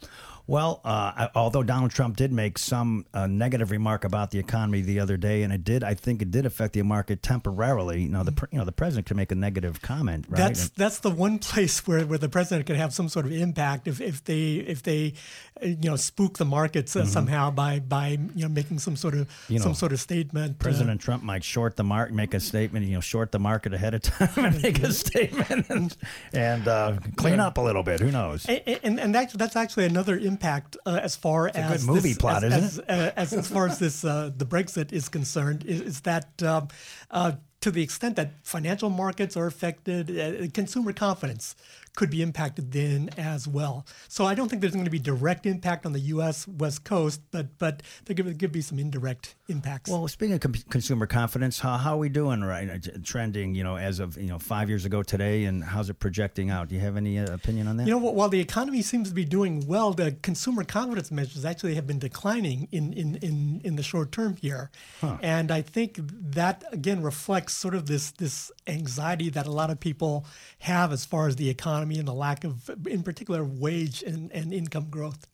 Well, 0.49 0.81
uh, 0.85 1.29
although 1.35 1.65
Donald 1.65 1.91
Trump 1.91 2.17
did 2.17 2.33
make 2.33 2.57
some 2.57 3.05
uh, 3.13 3.27
negative 3.27 3.73
remark 3.73 4.05
about 4.05 4.31
the 4.31 4.39
economy 4.39 4.81
the 4.81 5.01
other 5.01 5.17
day, 5.17 5.43
and 5.43 5.53
it 5.53 5.65
did, 5.65 5.83
I 5.83 5.95
think 5.95 6.23
it 6.23 6.31
did 6.31 6.47
affect 6.47 6.75
the 6.75 6.83
market 6.83 7.21
temporarily. 7.21 8.03
You 8.03 8.11
know, 8.11 8.23
the 8.23 8.49
you 8.53 8.59
know 8.59 8.65
the 8.65 8.71
president 8.71 9.09
can 9.09 9.17
make 9.17 9.33
a 9.33 9.35
negative 9.35 9.83
comment, 9.83 10.27
right? 10.29 10.37
That's 10.37 10.69
that's 10.71 10.99
the 11.01 11.11
one 11.11 11.41
place 11.41 11.85
where, 11.87 12.07
where 12.07 12.19
the 12.19 12.29
president 12.29 12.67
could 12.67 12.77
have 12.77 12.95
some 12.95 13.09
sort 13.09 13.27
of 13.27 13.33
impact 13.33 13.89
if, 13.89 14.01
if 14.01 14.23
they 14.25 14.55
if 14.55 14.85
they 14.85 15.15
uh, 15.61 15.67
you 15.67 15.91
know 15.91 15.97
spook 15.97 16.39
the 16.39 16.45
markets 16.45 16.95
uh, 16.95 17.01
mm-hmm. 17.01 17.09
somehow 17.09 17.51
by 17.51 17.81
by 17.81 18.11
you 18.37 18.43
know 18.43 18.49
making 18.49 18.79
some 18.79 18.95
sort 18.95 19.15
of 19.15 19.29
you 19.49 19.59
know, 19.59 19.65
some 19.65 19.75
sort 19.75 19.93
of 19.93 19.99
statement. 19.99 20.53
Uh, 20.53 20.63
President 20.63 21.01
Trump 21.01 21.25
might 21.25 21.43
short 21.43 21.75
the 21.75 21.85
market, 21.85 22.15
make 22.15 22.35
a 22.35 22.41
statement, 22.41 22.87
you 22.87 22.95
know, 22.95 23.01
short 23.01 23.33
the 23.33 23.41
market 23.41 23.75
ahead 23.75 23.95
of 23.95 24.03
time 24.03 24.45
and 24.45 24.63
make 24.63 24.81
a 24.81 24.93
statement 24.93 25.69
and, 25.71 25.97
and 26.33 26.69
uh, 26.69 26.99
clean 27.17 27.41
up 27.41 27.59
a 27.59 27.61
little 27.61 27.83
bit. 27.83 27.99
Who 27.99 28.13
knows? 28.13 28.47
And 28.47 28.63
and, 28.85 29.01
and 29.01 29.13
that's 29.15 29.35
that's 29.37 29.57
actually 29.57 29.85
another 29.87 30.19
impact 30.19 30.77
uh, 30.87 31.01
as 31.03 31.17
far 31.17 31.49
it's 31.49 31.57
as 31.57 31.85
a 31.85 31.87
good 31.87 31.95
movie 31.95 32.09
this, 32.11 32.19
plot, 32.19 32.45
as, 32.45 32.53
isn't 32.53 32.65
as, 32.65 32.79
it? 32.79 32.85
Uh, 32.89 33.13
as, 33.17 33.33
as 33.33 33.49
far 33.49 33.67
as 33.67 33.79
this 33.79 34.05
uh, 34.05 34.31
the 34.37 34.45
Brexit 34.47 34.93
is 34.93 35.09
concerned, 35.09 35.65
is, 35.65 35.81
is 35.81 36.01
that 36.03 36.43
um, 36.43 36.69
uh, 37.11 37.33
to 37.61 37.71
the 37.71 37.83
extent 37.83 38.17
that 38.17 38.33
financial 38.43 38.91
markets 38.91 39.37
are 39.37 39.47
affected, 39.47 40.11
uh, 40.11 40.47
consumer 40.53 40.93
confidence 40.93 41.57
could 41.97 42.11
be 42.11 42.23
impacted 42.23 42.71
then 42.71 43.11
as 43.17 43.49
well. 43.49 43.85
So 44.07 44.25
I 44.25 44.35
don't 44.35 44.49
think 44.49 44.61
there's 44.61 44.75
going 44.75 44.85
to 44.85 44.91
be 44.91 45.01
direct 45.01 45.47
impact 45.47 45.85
on 45.85 45.93
the 45.93 46.01
U.S. 46.01 46.47
West 46.47 46.85
Coast, 46.85 47.21
but 47.33 47.59
but 47.59 47.83
there 48.05 48.15
could, 48.15 48.39
could 48.39 48.53
be 48.53 48.61
some 48.61 48.79
indirect 48.79 49.35
impacts. 49.49 49.91
Well, 49.91 50.07
speaking 50.07 50.35
of 50.35 50.41
com- 50.41 50.55
consumer 50.69 51.07
confidence, 51.07 51.59
how, 51.59 51.77
how 51.79 51.95
are 51.95 51.99
we 51.99 52.09
doing 52.09 52.43
right 52.43 52.71
uh, 52.71 52.99
trending? 53.03 53.55
You 53.55 53.65
know, 53.65 53.77
as 53.77 53.99
of 53.99 54.17
you 54.17 54.29
know 54.29 54.39
five 54.39 54.69
years 54.69 54.85
ago 54.85 55.03
today, 55.03 55.45
and 55.45 55.65
how's 55.65 55.91
it 55.91 55.99
projecting 55.99 56.51
out? 56.51 56.69
Do 56.69 56.75
you 56.75 56.81
have 56.83 56.97
any 56.97 57.19
uh, 57.19 57.33
opinion 57.33 57.67
on 57.67 57.79
that? 57.79 57.87
You 57.87 57.99
know, 57.99 58.11
while 58.11 58.29
the 58.29 58.41
economy 58.41 58.83
seems 58.83 59.09
to 59.09 59.15
be 59.15 59.25
doing 59.25 59.67
well, 59.67 59.93
the 59.93 60.13
consumer 60.23 60.63
confidence 60.63 61.11
measures 61.11 61.45
actually 61.45 61.75
have 61.75 61.87
been 61.87 61.99
declining 61.99 62.69
in 62.71 62.93
in 62.93 63.17
in, 63.17 63.61
in 63.65 63.77
the 63.77 63.83
short 63.83 64.13
term 64.13 64.37
here, 64.37 64.71
huh. 65.01 65.17
and 65.23 65.51
I 65.51 65.63
think 65.63 65.99
that 66.03 66.63
again 66.71 67.03
reflects 67.03 67.55
sort 67.55 67.75
of 67.75 67.87
this 67.87 68.11
this 68.11 68.53
anxiety 68.67 69.31
that 69.31 69.47
a 69.47 69.51
lot 69.51 69.71
of 69.71 69.81
people 69.81 70.27
have 70.61 70.93
as 70.93 71.05
far 71.05 71.27
as 71.27 71.37
the 71.37 71.49
economy 71.49 71.86
and 71.95 72.09
the 72.09 72.15
lack 72.15 72.45
of, 72.45 72.71
in 72.87 73.03
particular, 73.03 73.45
wage 73.45 74.03
and, 74.03 74.31
and 74.33 74.53
income 74.53 74.89
growth. 74.91 75.27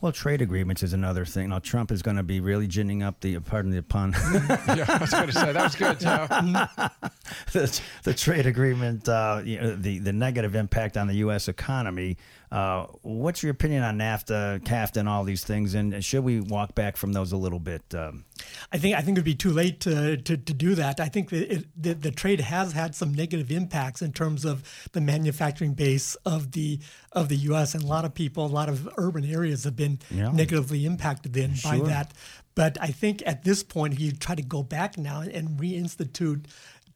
Well, 0.00 0.12
trade 0.12 0.42
agreements 0.42 0.84
is 0.84 0.92
another 0.92 1.24
thing. 1.24 1.48
Now, 1.48 1.58
Trump 1.58 1.90
is 1.90 2.02
going 2.02 2.18
to 2.18 2.22
be 2.22 2.38
really 2.38 2.68
ginning 2.68 3.02
up 3.02 3.20
the, 3.20 3.40
pardon 3.40 3.72
the 3.72 3.82
pun. 3.82 4.12
yeah, 4.32 4.84
I 4.86 4.98
was 5.00 5.10
going 5.10 5.26
to 5.26 5.32
say, 5.32 5.52
that 5.52 5.64
was 5.64 5.74
good, 5.74 5.98
Joe. 5.98 6.26
the, 7.52 7.80
the, 8.04 8.14
trade 8.14 8.46
agreement, 8.46 9.08
uh, 9.08 9.42
you 9.44 9.60
know, 9.60 9.74
the, 9.74 9.98
the 9.98 10.12
negative 10.12 10.54
impact 10.54 10.96
on 10.96 11.08
the 11.08 11.14
U.S. 11.14 11.48
economy. 11.48 12.16
Uh, 12.50 12.86
what's 13.02 13.42
your 13.42 13.52
opinion 13.52 13.82
on 13.82 13.98
NAFTA, 13.98 14.60
CAFTA, 14.60 14.98
and 14.98 15.08
all 15.08 15.24
these 15.24 15.44
things? 15.44 15.74
And 15.74 16.02
should 16.02 16.24
we 16.24 16.40
walk 16.40 16.74
back 16.74 16.96
from 16.96 17.12
those 17.12 17.32
a 17.32 17.36
little 17.36 17.58
bit? 17.58 17.82
Um, 17.94 18.24
I 18.72 18.78
think 18.78 18.96
I 18.96 19.02
think 19.02 19.16
it'd 19.16 19.24
be 19.24 19.34
too 19.34 19.50
late 19.50 19.80
to, 19.80 20.16
to, 20.16 20.36
to 20.36 20.54
do 20.54 20.74
that. 20.74 21.00
I 21.00 21.08
think 21.08 21.30
that 21.30 21.52
it, 21.52 21.66
the, 21.76 21.94
the 21.94 22.10
trade 22.10 22.40
has 22.40 22.72
had 22.72 22.94
some 22.94 23.12
negative 23.12 23.50
impacts 23.50 24.00
in 24.00 24.12
terms 24.12 24.44
of 24.44 24.88
the 24.92 25.00
manufacturing 25.00 25.74
base 25.74 26.14
of 26.24 26.52
the 26.52 26.80
of 27.12 27.28
the 27.28 27.36
U.S. 27.36 27.74
and 27.74 27.84
a 27.84 27.86
lot 27.86 28.04
of 28.04 28.14
people, 28.14 28.46
a 28.46 28.46
lot 28.46 28.68
of 28.68 28.88
urban 28.96 29.24
areas 29.24 29.64
have 29.64 29.76
been 29.76 29.98
yeah. 30.10 30.30
negatively 30.30 30.86
impacted 30.86 31.32
then 31.34 31.54
sure. 31.54 31.72
by 31.72 31.86
that. 31.86 32.12
But 32.54 32.76
I 32.80 32.88
think 32.88 33.22
at 33.24 33.44
this 33.44 33.62
point, 33.62 33.94
if 33.94 34.00
you 34.00 34.10
try 34.10 34.34
to 34.34 34.42
go 34.42 34.62
back 34.62 34.98
now 34.98 35.20
and 35.20 35.60
reinstitute 35.60 36.46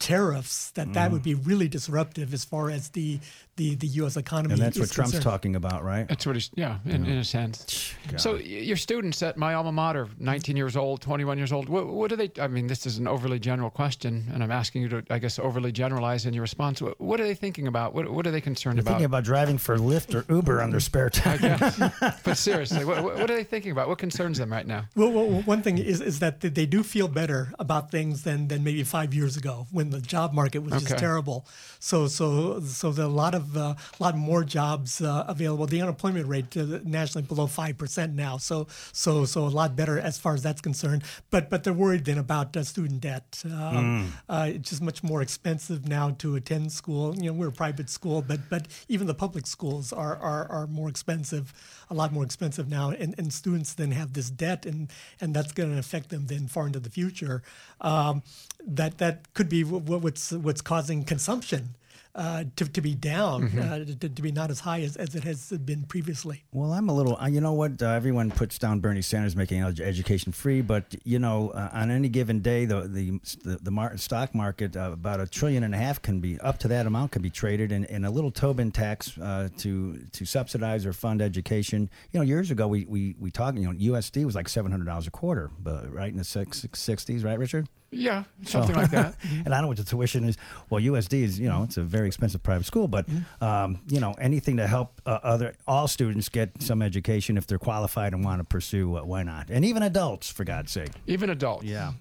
tariffs, 0.02 0.72
that 0.72 0.88
mm. 0.88 0.94
that 0.94 1.12
would 1.12 1.22
be 1.22 1.34
really 1.34 1.68
disruptive 1.68 2.34
as 2.34 2.44
far 2.44 2.68
as 2.68 2.90
the 2.90 3.20
the, 3.56 3.74
the 3.74 3.86
U.S. 3.88 4.16
economy. 4.16 4.54
And 4.54 4.62
that's 4.62 4.78
what 4.78 4.88
concerned. 4.88 5.10
Trump's 5.10 5.24
talking 5.24 5.56
about, 5.56 5.84
right? 5.84 6.08
That's 6.08 6.24
what 6.24 6.36
he's, 6.36 6.50
yeah, 6.54 6.78
in, 6.86 7.04
in 7.04 7.18
a 7.18 7.24
sense. 7.24 7.94
God. 8.08 8.20
So 8.20 8.36
your 8.36 8.76
students 8.76 9.22
at 9.22 9.36
my 9.36 9.54
alma 9.54 9.72
mater, 9.72 10.08
19 10.18 10.56
years 10.56 10.76
old, 10.76 11.02
21 11.02 11.36
years 11.36 11.52
old, 11.52 11.68
what, 11.68 11.86
what 11.86 12.08
do 12.08 12.16
they, 12.16 12.30
I 12.40 12.48
mean, 12.48 12.66
this 12.66 12.86
is 12.86 12.96
an 12.98 13.06
overly 13.06 13.38
general 13.38 13.68
question, 13.68 14.26
and 14.32 14.42
I'm 14.42 14.50
asking 14.50 14.82
you 14.82 14.88
to, 14.88 15.04
I 15.10 15.18
guess, 15.18 15.38
overly 15.38 15.70
generalize 15.70 16.24
in 16.24 16.32
your 16.32 16.42
response. 16.42 16.80
What, 16.80 16.98
what 16.98 17.20
are 17.20 17.24
they 17.24 17.34
thinking 17.34 17.66
about? 17.66 17.92
What, 17.94 18.10
what 18.10 18.26
are 18.26 18.30
they 18.30 18.40
concerned 18.40 18.78
They're 18.78 18.82
about? 18.82 18.92
thinking 18.92 19.06
about 19.06 19.24
driving 19.24 19.58
for 19.58 19.76
Lyft 19.76 20.14
or 20.14 20.32
Uber 20.32 20.62
on 20.62 20.70
their 20.70 20.80
spare 20.80 21.10
time. 21.10 21.40
but 22.24 22.38
seriously, 22.38 22.84
what, 22.86 23.04
what, 23.04 23.30
are 23.30 23.36
they 23.36 23.44
thinking 23.44 23.72
about? 23.72 23.88
What 23.88 23.98
concerns 23.98 24.38
them 24.38 24.50
right 24.50 24.66
now? 24.66 24.86
Well, 24.96 25.10
well, 25.10 25.42
one 25.42 25.62
thing 25.62 25.76
is, 25.76 26.00
is 26.00 26.20
that 26.20 26.40
they 26.40 26.66
do 26.66 26.82
feel 26.82 27.08
better 27.08 27.52
about 27.58 27.90
things 27.90 28.22
than, 28.22 28.48
than 28.48 28.64
maybe 28.64 28.82
five 28.82 29.12
years 29.12 29.36
ago 29.36 29.66
when 29.70 29.90
the 29.90 30.00
job 30.00 30.32
market 30.32 30.60
was 30.60 30.72
okay. 30.72 30.84
just 30.84 30.98
terrible. 30.98 31.46
So, 31.80 32.06
so, 32.06 32.60
so 32.60 32.92
there 32.92 33.04
are 33.04 33.08
a 33.08 33.12
lot 33.12 33.34
of, 33.34 33.41
uh, 33.56 33.74
lot 33.98 34.16
more 34.16 34.44
jobs 34.44 35.00
uh, 35.00 35.24
available. 35.28 35.66
The 35.66 35.80
unemployment 35.80 36.26
rate 36.26 36.56
uh, 36.56 36.80
nationally 36.84 37.26
below 37.26 37.46
five 37.46 37.78
percent 37.78 38.14
now, 38.14 38.38
so 38.38 38.66
so 38.92 39.24
so 39.24 39.46
a 39.46 39.48
lot 39.48 39.76
better 39.76 39.98
as 39.98 40.18
far 40.18 40.34
as 40.34 40.42
that's 40.42 40.60
concerned. 40.60 41.02
But 41.30 41.50
but 41.50 41.64
they're 41.64 41.72
worried 41.72 42.04
then 42.04 42.18
about 42.18 42.56
uh, 42.56 42.64
student 42.64 43.00
debt. 43.00 43.42
Um, 43.44 44.12
mm. 44.30 44.48
it's 44.48 44.70
just 44.70 44.82
much 44.82 45.02
more 45.02 45.22
expensive 45.22 45.88
now 45.88 46.10
to 46.18 46.36
attend 46.36 46.72
school. 46.72 47.16
You 47.16 47.30
know, 47.30 47.32
we're 47.32 47.48
a 47.48 47.52
private 47.52 47.90
school, 47.90 48.22
but 48.22 48.40
but 48.48 48.68
even 48.88 49.06
the 49.06 49.14
public 49.14 49.46
schools 49.46 49.92
are 49.92 50.16
are, 50.16 50.50
are 50.50 50.66
more 50.66 50.88
expensive, 50.88 51.52
a 51.90 51.94
lot 51.94 52.12
more 52.12 52.24
expensive 52.24 52.68
now, 52.68 52.90
and, 52.90 53.14
and 53.18 53.32
students 53.32 53.74
then 53.74 53.92
have 53.92 54.12
this 54.12 54.30
debt, 54.30 54.66
and 54.66 54.90
and 55.20 55.34
that's 55.34 55.52
going 55.52 55.72
to 55.72 55.78
affect 55.78 56.08
them 56.10 56.26
then 56.26 56.46
far 56.48 56.66
into 56.66 56.80
the 56.80 56.90
future. 56.90 57.42
Um, 57.80 58.22
that 58.66 58.98
that 58.98 59.32
could 59.34 59.48
be 59.48 59.64
what's 59.64 60.32
what's 60.32 60.60
causing 60.60 61.04
consumption 61.04 61.74
uh, 62.14 62.44
to, 62.56 62.66
to 62.66 62.80
be 62.82 62.94
down, 62.94 63.48
mm-hmm. 63.48 63.58
uh, 63.58 63.78
to, 63.78 64.08
to, 64.08 64.22
be 64.22 64.30
not 64.30 64.50
as 64.50 64.60
high 64.60 64.82
as, 64.82 64.96
as 64.96 65.14
it 65.14 65.24
has 65.24 65.50
been 65.50 65.84
previously. 65.84 66.44
Well, 66.52 66.72
I'm 66.72 66.90
a 66.90 66.94
little, 66.94 67.16
uh, 67.16 67.26
you 67.28 67.40
know 67.40 67.54
what? 67.54 67.82
Uh, 67.82 67.88
everyone 67.88 68.30
puts 68.30 68.58
down 68.58 68.80
Bernie 68.80 69.00
Sanders 69.00 69.34
making 69.34 69.62
education 69.62 70.32
free, 70.32 70.60
but 70.60 70.94
you 71.04 71.18
know, 71.18 71.50
uh, 71.50 71.70
on 71.72 71.90
any 71.90 72.10
given 72.10 72.40
day, 72.40 72.66
the 72.66 72.82
the 72.82 73.18
the, 73.44 73.58
the 73.62 73.70
mar- 73.70 73.96
stock 73.96 74.34
market 74.34 74.76
uh, 74.76 74.90
about 74.92 75.20
a 75.20 75.26
trillion 75.26 75.64
and 75.64 75.74
a 75.74 75.78
half 75.78 76.02
can 76.02 76.20
be 76.20 76.38
up 76.40 76.58
to 76.58 76.68
that 76.68 76.86
amount 76.86 77.12
can 77.12 77.22
be 77.22 77.30
traded, 77.30 77.72
and, 77.72 77.86
and 77.86 78.04
a 78.04 78.10
little 78.10 78.30
Tobin 78.30 78.70
tax 78.70 79.12
to 79.12 79.98
to 80.12 80.24
subsidize 80.26 80.84
or 80.84 80.92
fund 80.92 81.22
education. 81.22 81.88
You 82.12 82.20
know, 82.20 82.24
years 82.24 82.50
ago 82.50 82.68
we 82.68 82.84
we 82.84 83.14
we 83.18 83.30
talked. 83.30 83.56
You 83.56 83.72
know, 83.72 83.94
USD 83.94 84.26
was 84.26 84.34
like 84.34 84.48
seven 84.50 84.70
hundred 84.70 84.84
dollars 84.84 85.06
a 85.06 85.10
quarter, 85.10 85.50
but 85.62 85.90
right 85.90 86.10
in 86.10 86.18
the 86.18 86.24
six, 86.24 86.60
60s, 86.60 87.24
right, 87.24 87.38
Richard? 87.38 87.68
Yeah, 87.94 88.24
something 88.44 88.74
so, 88.74 88.80
like 88.80 88.90
that. 88.92 89.14
and 89.44 89.48
I 89.48 89.58
don't 89.58 89.62
know 89.62 89.68
what 89.68 89.76
the 89.76 89.84
tuition 89.84 90.24
is. 90.24 90.38
Well, 90.70 90.80
USD 90.80 91.22
is, 91.22 91.38
you 91.38 91.48
know, 91.48 91.62
it's 91.62 91.76
a 91.76 91.82
very 91.82 92.06
expensive 92.06 92.42
private 92.42 92.64
school, 92.64 92.88
but, 92.88 93.06
mm-hmm. 93.06 93.44
um, 93.44 93.80
you 93.86 94.00
know, 94.00 94.14
anything 94.18 94.56
to 94.56 94.66
help 94.66 95.00
uh, 95.04 95.18
other 95.22 95.54
all 95.68 95.86
students 95.86 96.30
get 96.30 96.62
some 96.62 96.80
education 96.80 97.36
if 97.36 97.46
they're 97.46 97.58
qualified 97.58 98.14
and 98.14 98.24
want 98.24 98.40
to 98.40 98.44
pursue, 98.44 98.96
uh, 98.96 99.04
why 99.04 99.22
not? 99.22 99.50
And 99.50 99.64
even 99.64 99.82
adults, 99.82 100.30
for 100.30 100.44
God's 100.44 100.72
sake. 100.72 100.90
Even 101.06 101.28
adults. 101.28 101.64
Yeah. 101.64 101.92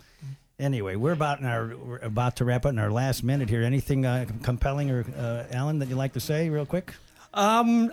Anyway, 0.58 0.96
we're 0.96 1.12
about 1.12 1.40
in 1.40 1.46
our 1.46 1.76
we're 1.76 1.98
about 1.98 2.36
to 2.38 2.46
wrap 2.46 2.66
up 2.66 2.72
in 2.72 2.80
our 2.80 2.92
last 2.92 3.24
minute 3.24 3.50
here. 3.50 3.64
Anything 3.64 4.06
uh, 4.06 4.28
compelling 4.44 4.92
or 4.92 5.06
uh, 5.18 5.44
Alan 5.52 5.80
that 5.80 5.90
you'd 5.90 5.98
like 5.98 6.14
to 6.14 6.20
say, 6.20 6.50
real 6.50 6.68
quick? 6.68 6.94
Um, 7.34 7.92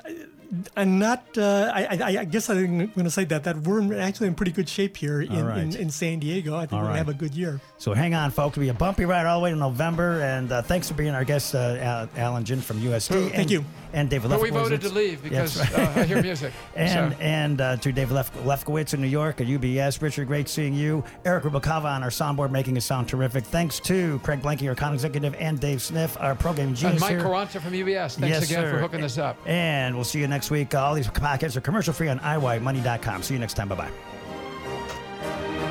I'm 0.76 0.99
not. 0.99 1.36
Uh, 1.36 1.70
I, 1.74 1.99
I, 2.01 2.07
I 2.20 2.24
guess 2.24 2.49
I'm 2.49 2.76
going 2.78 3.05
to 3.05 3.11
say 3.11 3.24
that 3.24 3.44
that 3.44 3.59
we're 3.59 3.99
actually 3.99 4.28
in 4.28 4.34
pretty 4.34 4.53
good 4.53 4.68
shape 4.68 4.96
here 4.96 5.20
in, 5.20 5.44
right. 5.44 5.59
in, 5.59 5.76
in 5.76 5.90
San 5.90 6.20
Diego. 6.20 6.57
I 6.57 6.61
think 6.61 6.72
All 6.72 6.78
we're 6.78 6.84
going 6.86 6.94
to 6.94 6.99
have 6.99 7.09
a 7.09 7.14
good 7.14 7.34
year. 7.34 7.61
So 7.76 7.92
hang 7.92 8.14
on, 8.14 8.30
folks. 8.30 8.57
It'll 8.57 8.62
be 8.62 8.68
a 8.70 8.74
bumpy 8.74 9.05
ride 9.05 9.26
all 9.26 9.40
the 9.40 9.44
way 9.44 9.51
to 9.51 9.57
November. 9.57 10.22
And 10.22 10.51
uh, 10.51 10.62
thanks 10.62 10.88
for 10.88 10.94
being 10.94 11.14
our 11.14 11.24
guest, 11.24 11.55
uh, 11.55 12.07
Alan 12.16 12.44
Gin 12.44 12.61
from 12.61 12.80
USD. 12.80 13.14
Oh, 13.14 13.20
thank 13.28 13.34
and, 13.34 13.51
you. 13.51 13.64
And 13.92 14.11
David 14.11 14.30
But 14.30 14.40
we 14.40 14.51
voted 14.51 14.82
to 14.82 14.90
leave 14.90 15.30
Yes, 15.30 15.59
because 15.59 15.74
uh, 15.74 16.01
I 16.01 16.05
hear 16.05 16.22
music. 16.22 16.53
And 16.74 17.12
So- 17.12 17.18
and 17.20 17.61
uh, 17.61 17.76
to 17.76 17.92
Dave 17.92 18.11
Lef- 18.11 18.34
Lefkowitz 18.44 18.94
in 18.94 19.01
New 19.01 19.07
York 19.09 19.40
at 19.40 19.46
UBS. 19.46 20.01
Richard, 20.01 20.26
great 20.26 20.49
seeing 20.49 20.74
you. 20.74 21.05
Eric 21.24 21.44
Rubakava 21.44 21.84
on 21.84 22.03
our 22.03 22.11
soundboard, 22.11 22.51
making 22.51 22.76
it 22.76 22.82
sound 22.82 23.09
terrific. 23.09 23.44
Thanks 23.44 23.80
to 23.80 24.18
Craig 24.20 24.40
Blanky, 24.40 24.68
our 24.68 24.74
con 24.74 24.94
executive, 24.94 25.34
and 25.38 25.61
Dave 25.61 25.82
Sniff, 25.82 26.16
our 26.20 26.34
program 26.34 26.74
genius 26.74 26.92
and 26.92 27.01
Mike 27.01 27.11
here. 27.11 27.20
Carranza 27.20 27.61
from 27.61 27.72
UBS. 27.72 28.18
Thanks 28.18 28.40
Yes, 28.40 28.51
again 28.51 28.70
for 28.70 28.78
hooking 28.78 29.03
us 29.05 29.18
up. 29.18 29.36
And 29.46 29.94
we'll 29.94 30.05
see 30.05 30.20
you 30.20 30.28
next 30.28 30.38
next 30.39 30.53
week. 30.53 30.72
Uh, 30.72 30.84
all 30.84 30.95
these 30.95 31.09
packets 31.09 31.57
are 31.57 31.61
commercial 31.61 31.93
free 31.93 32.09
on 32.09 32.20
iymoney.com. 32.20 33.24
See 33.24 33.34
you 33.34 33.41
next 33.41 33.55
time. 33.55 33.68
Bye 33.68 33.91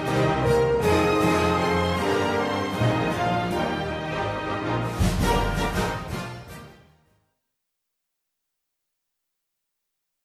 bye. 0.10 0.47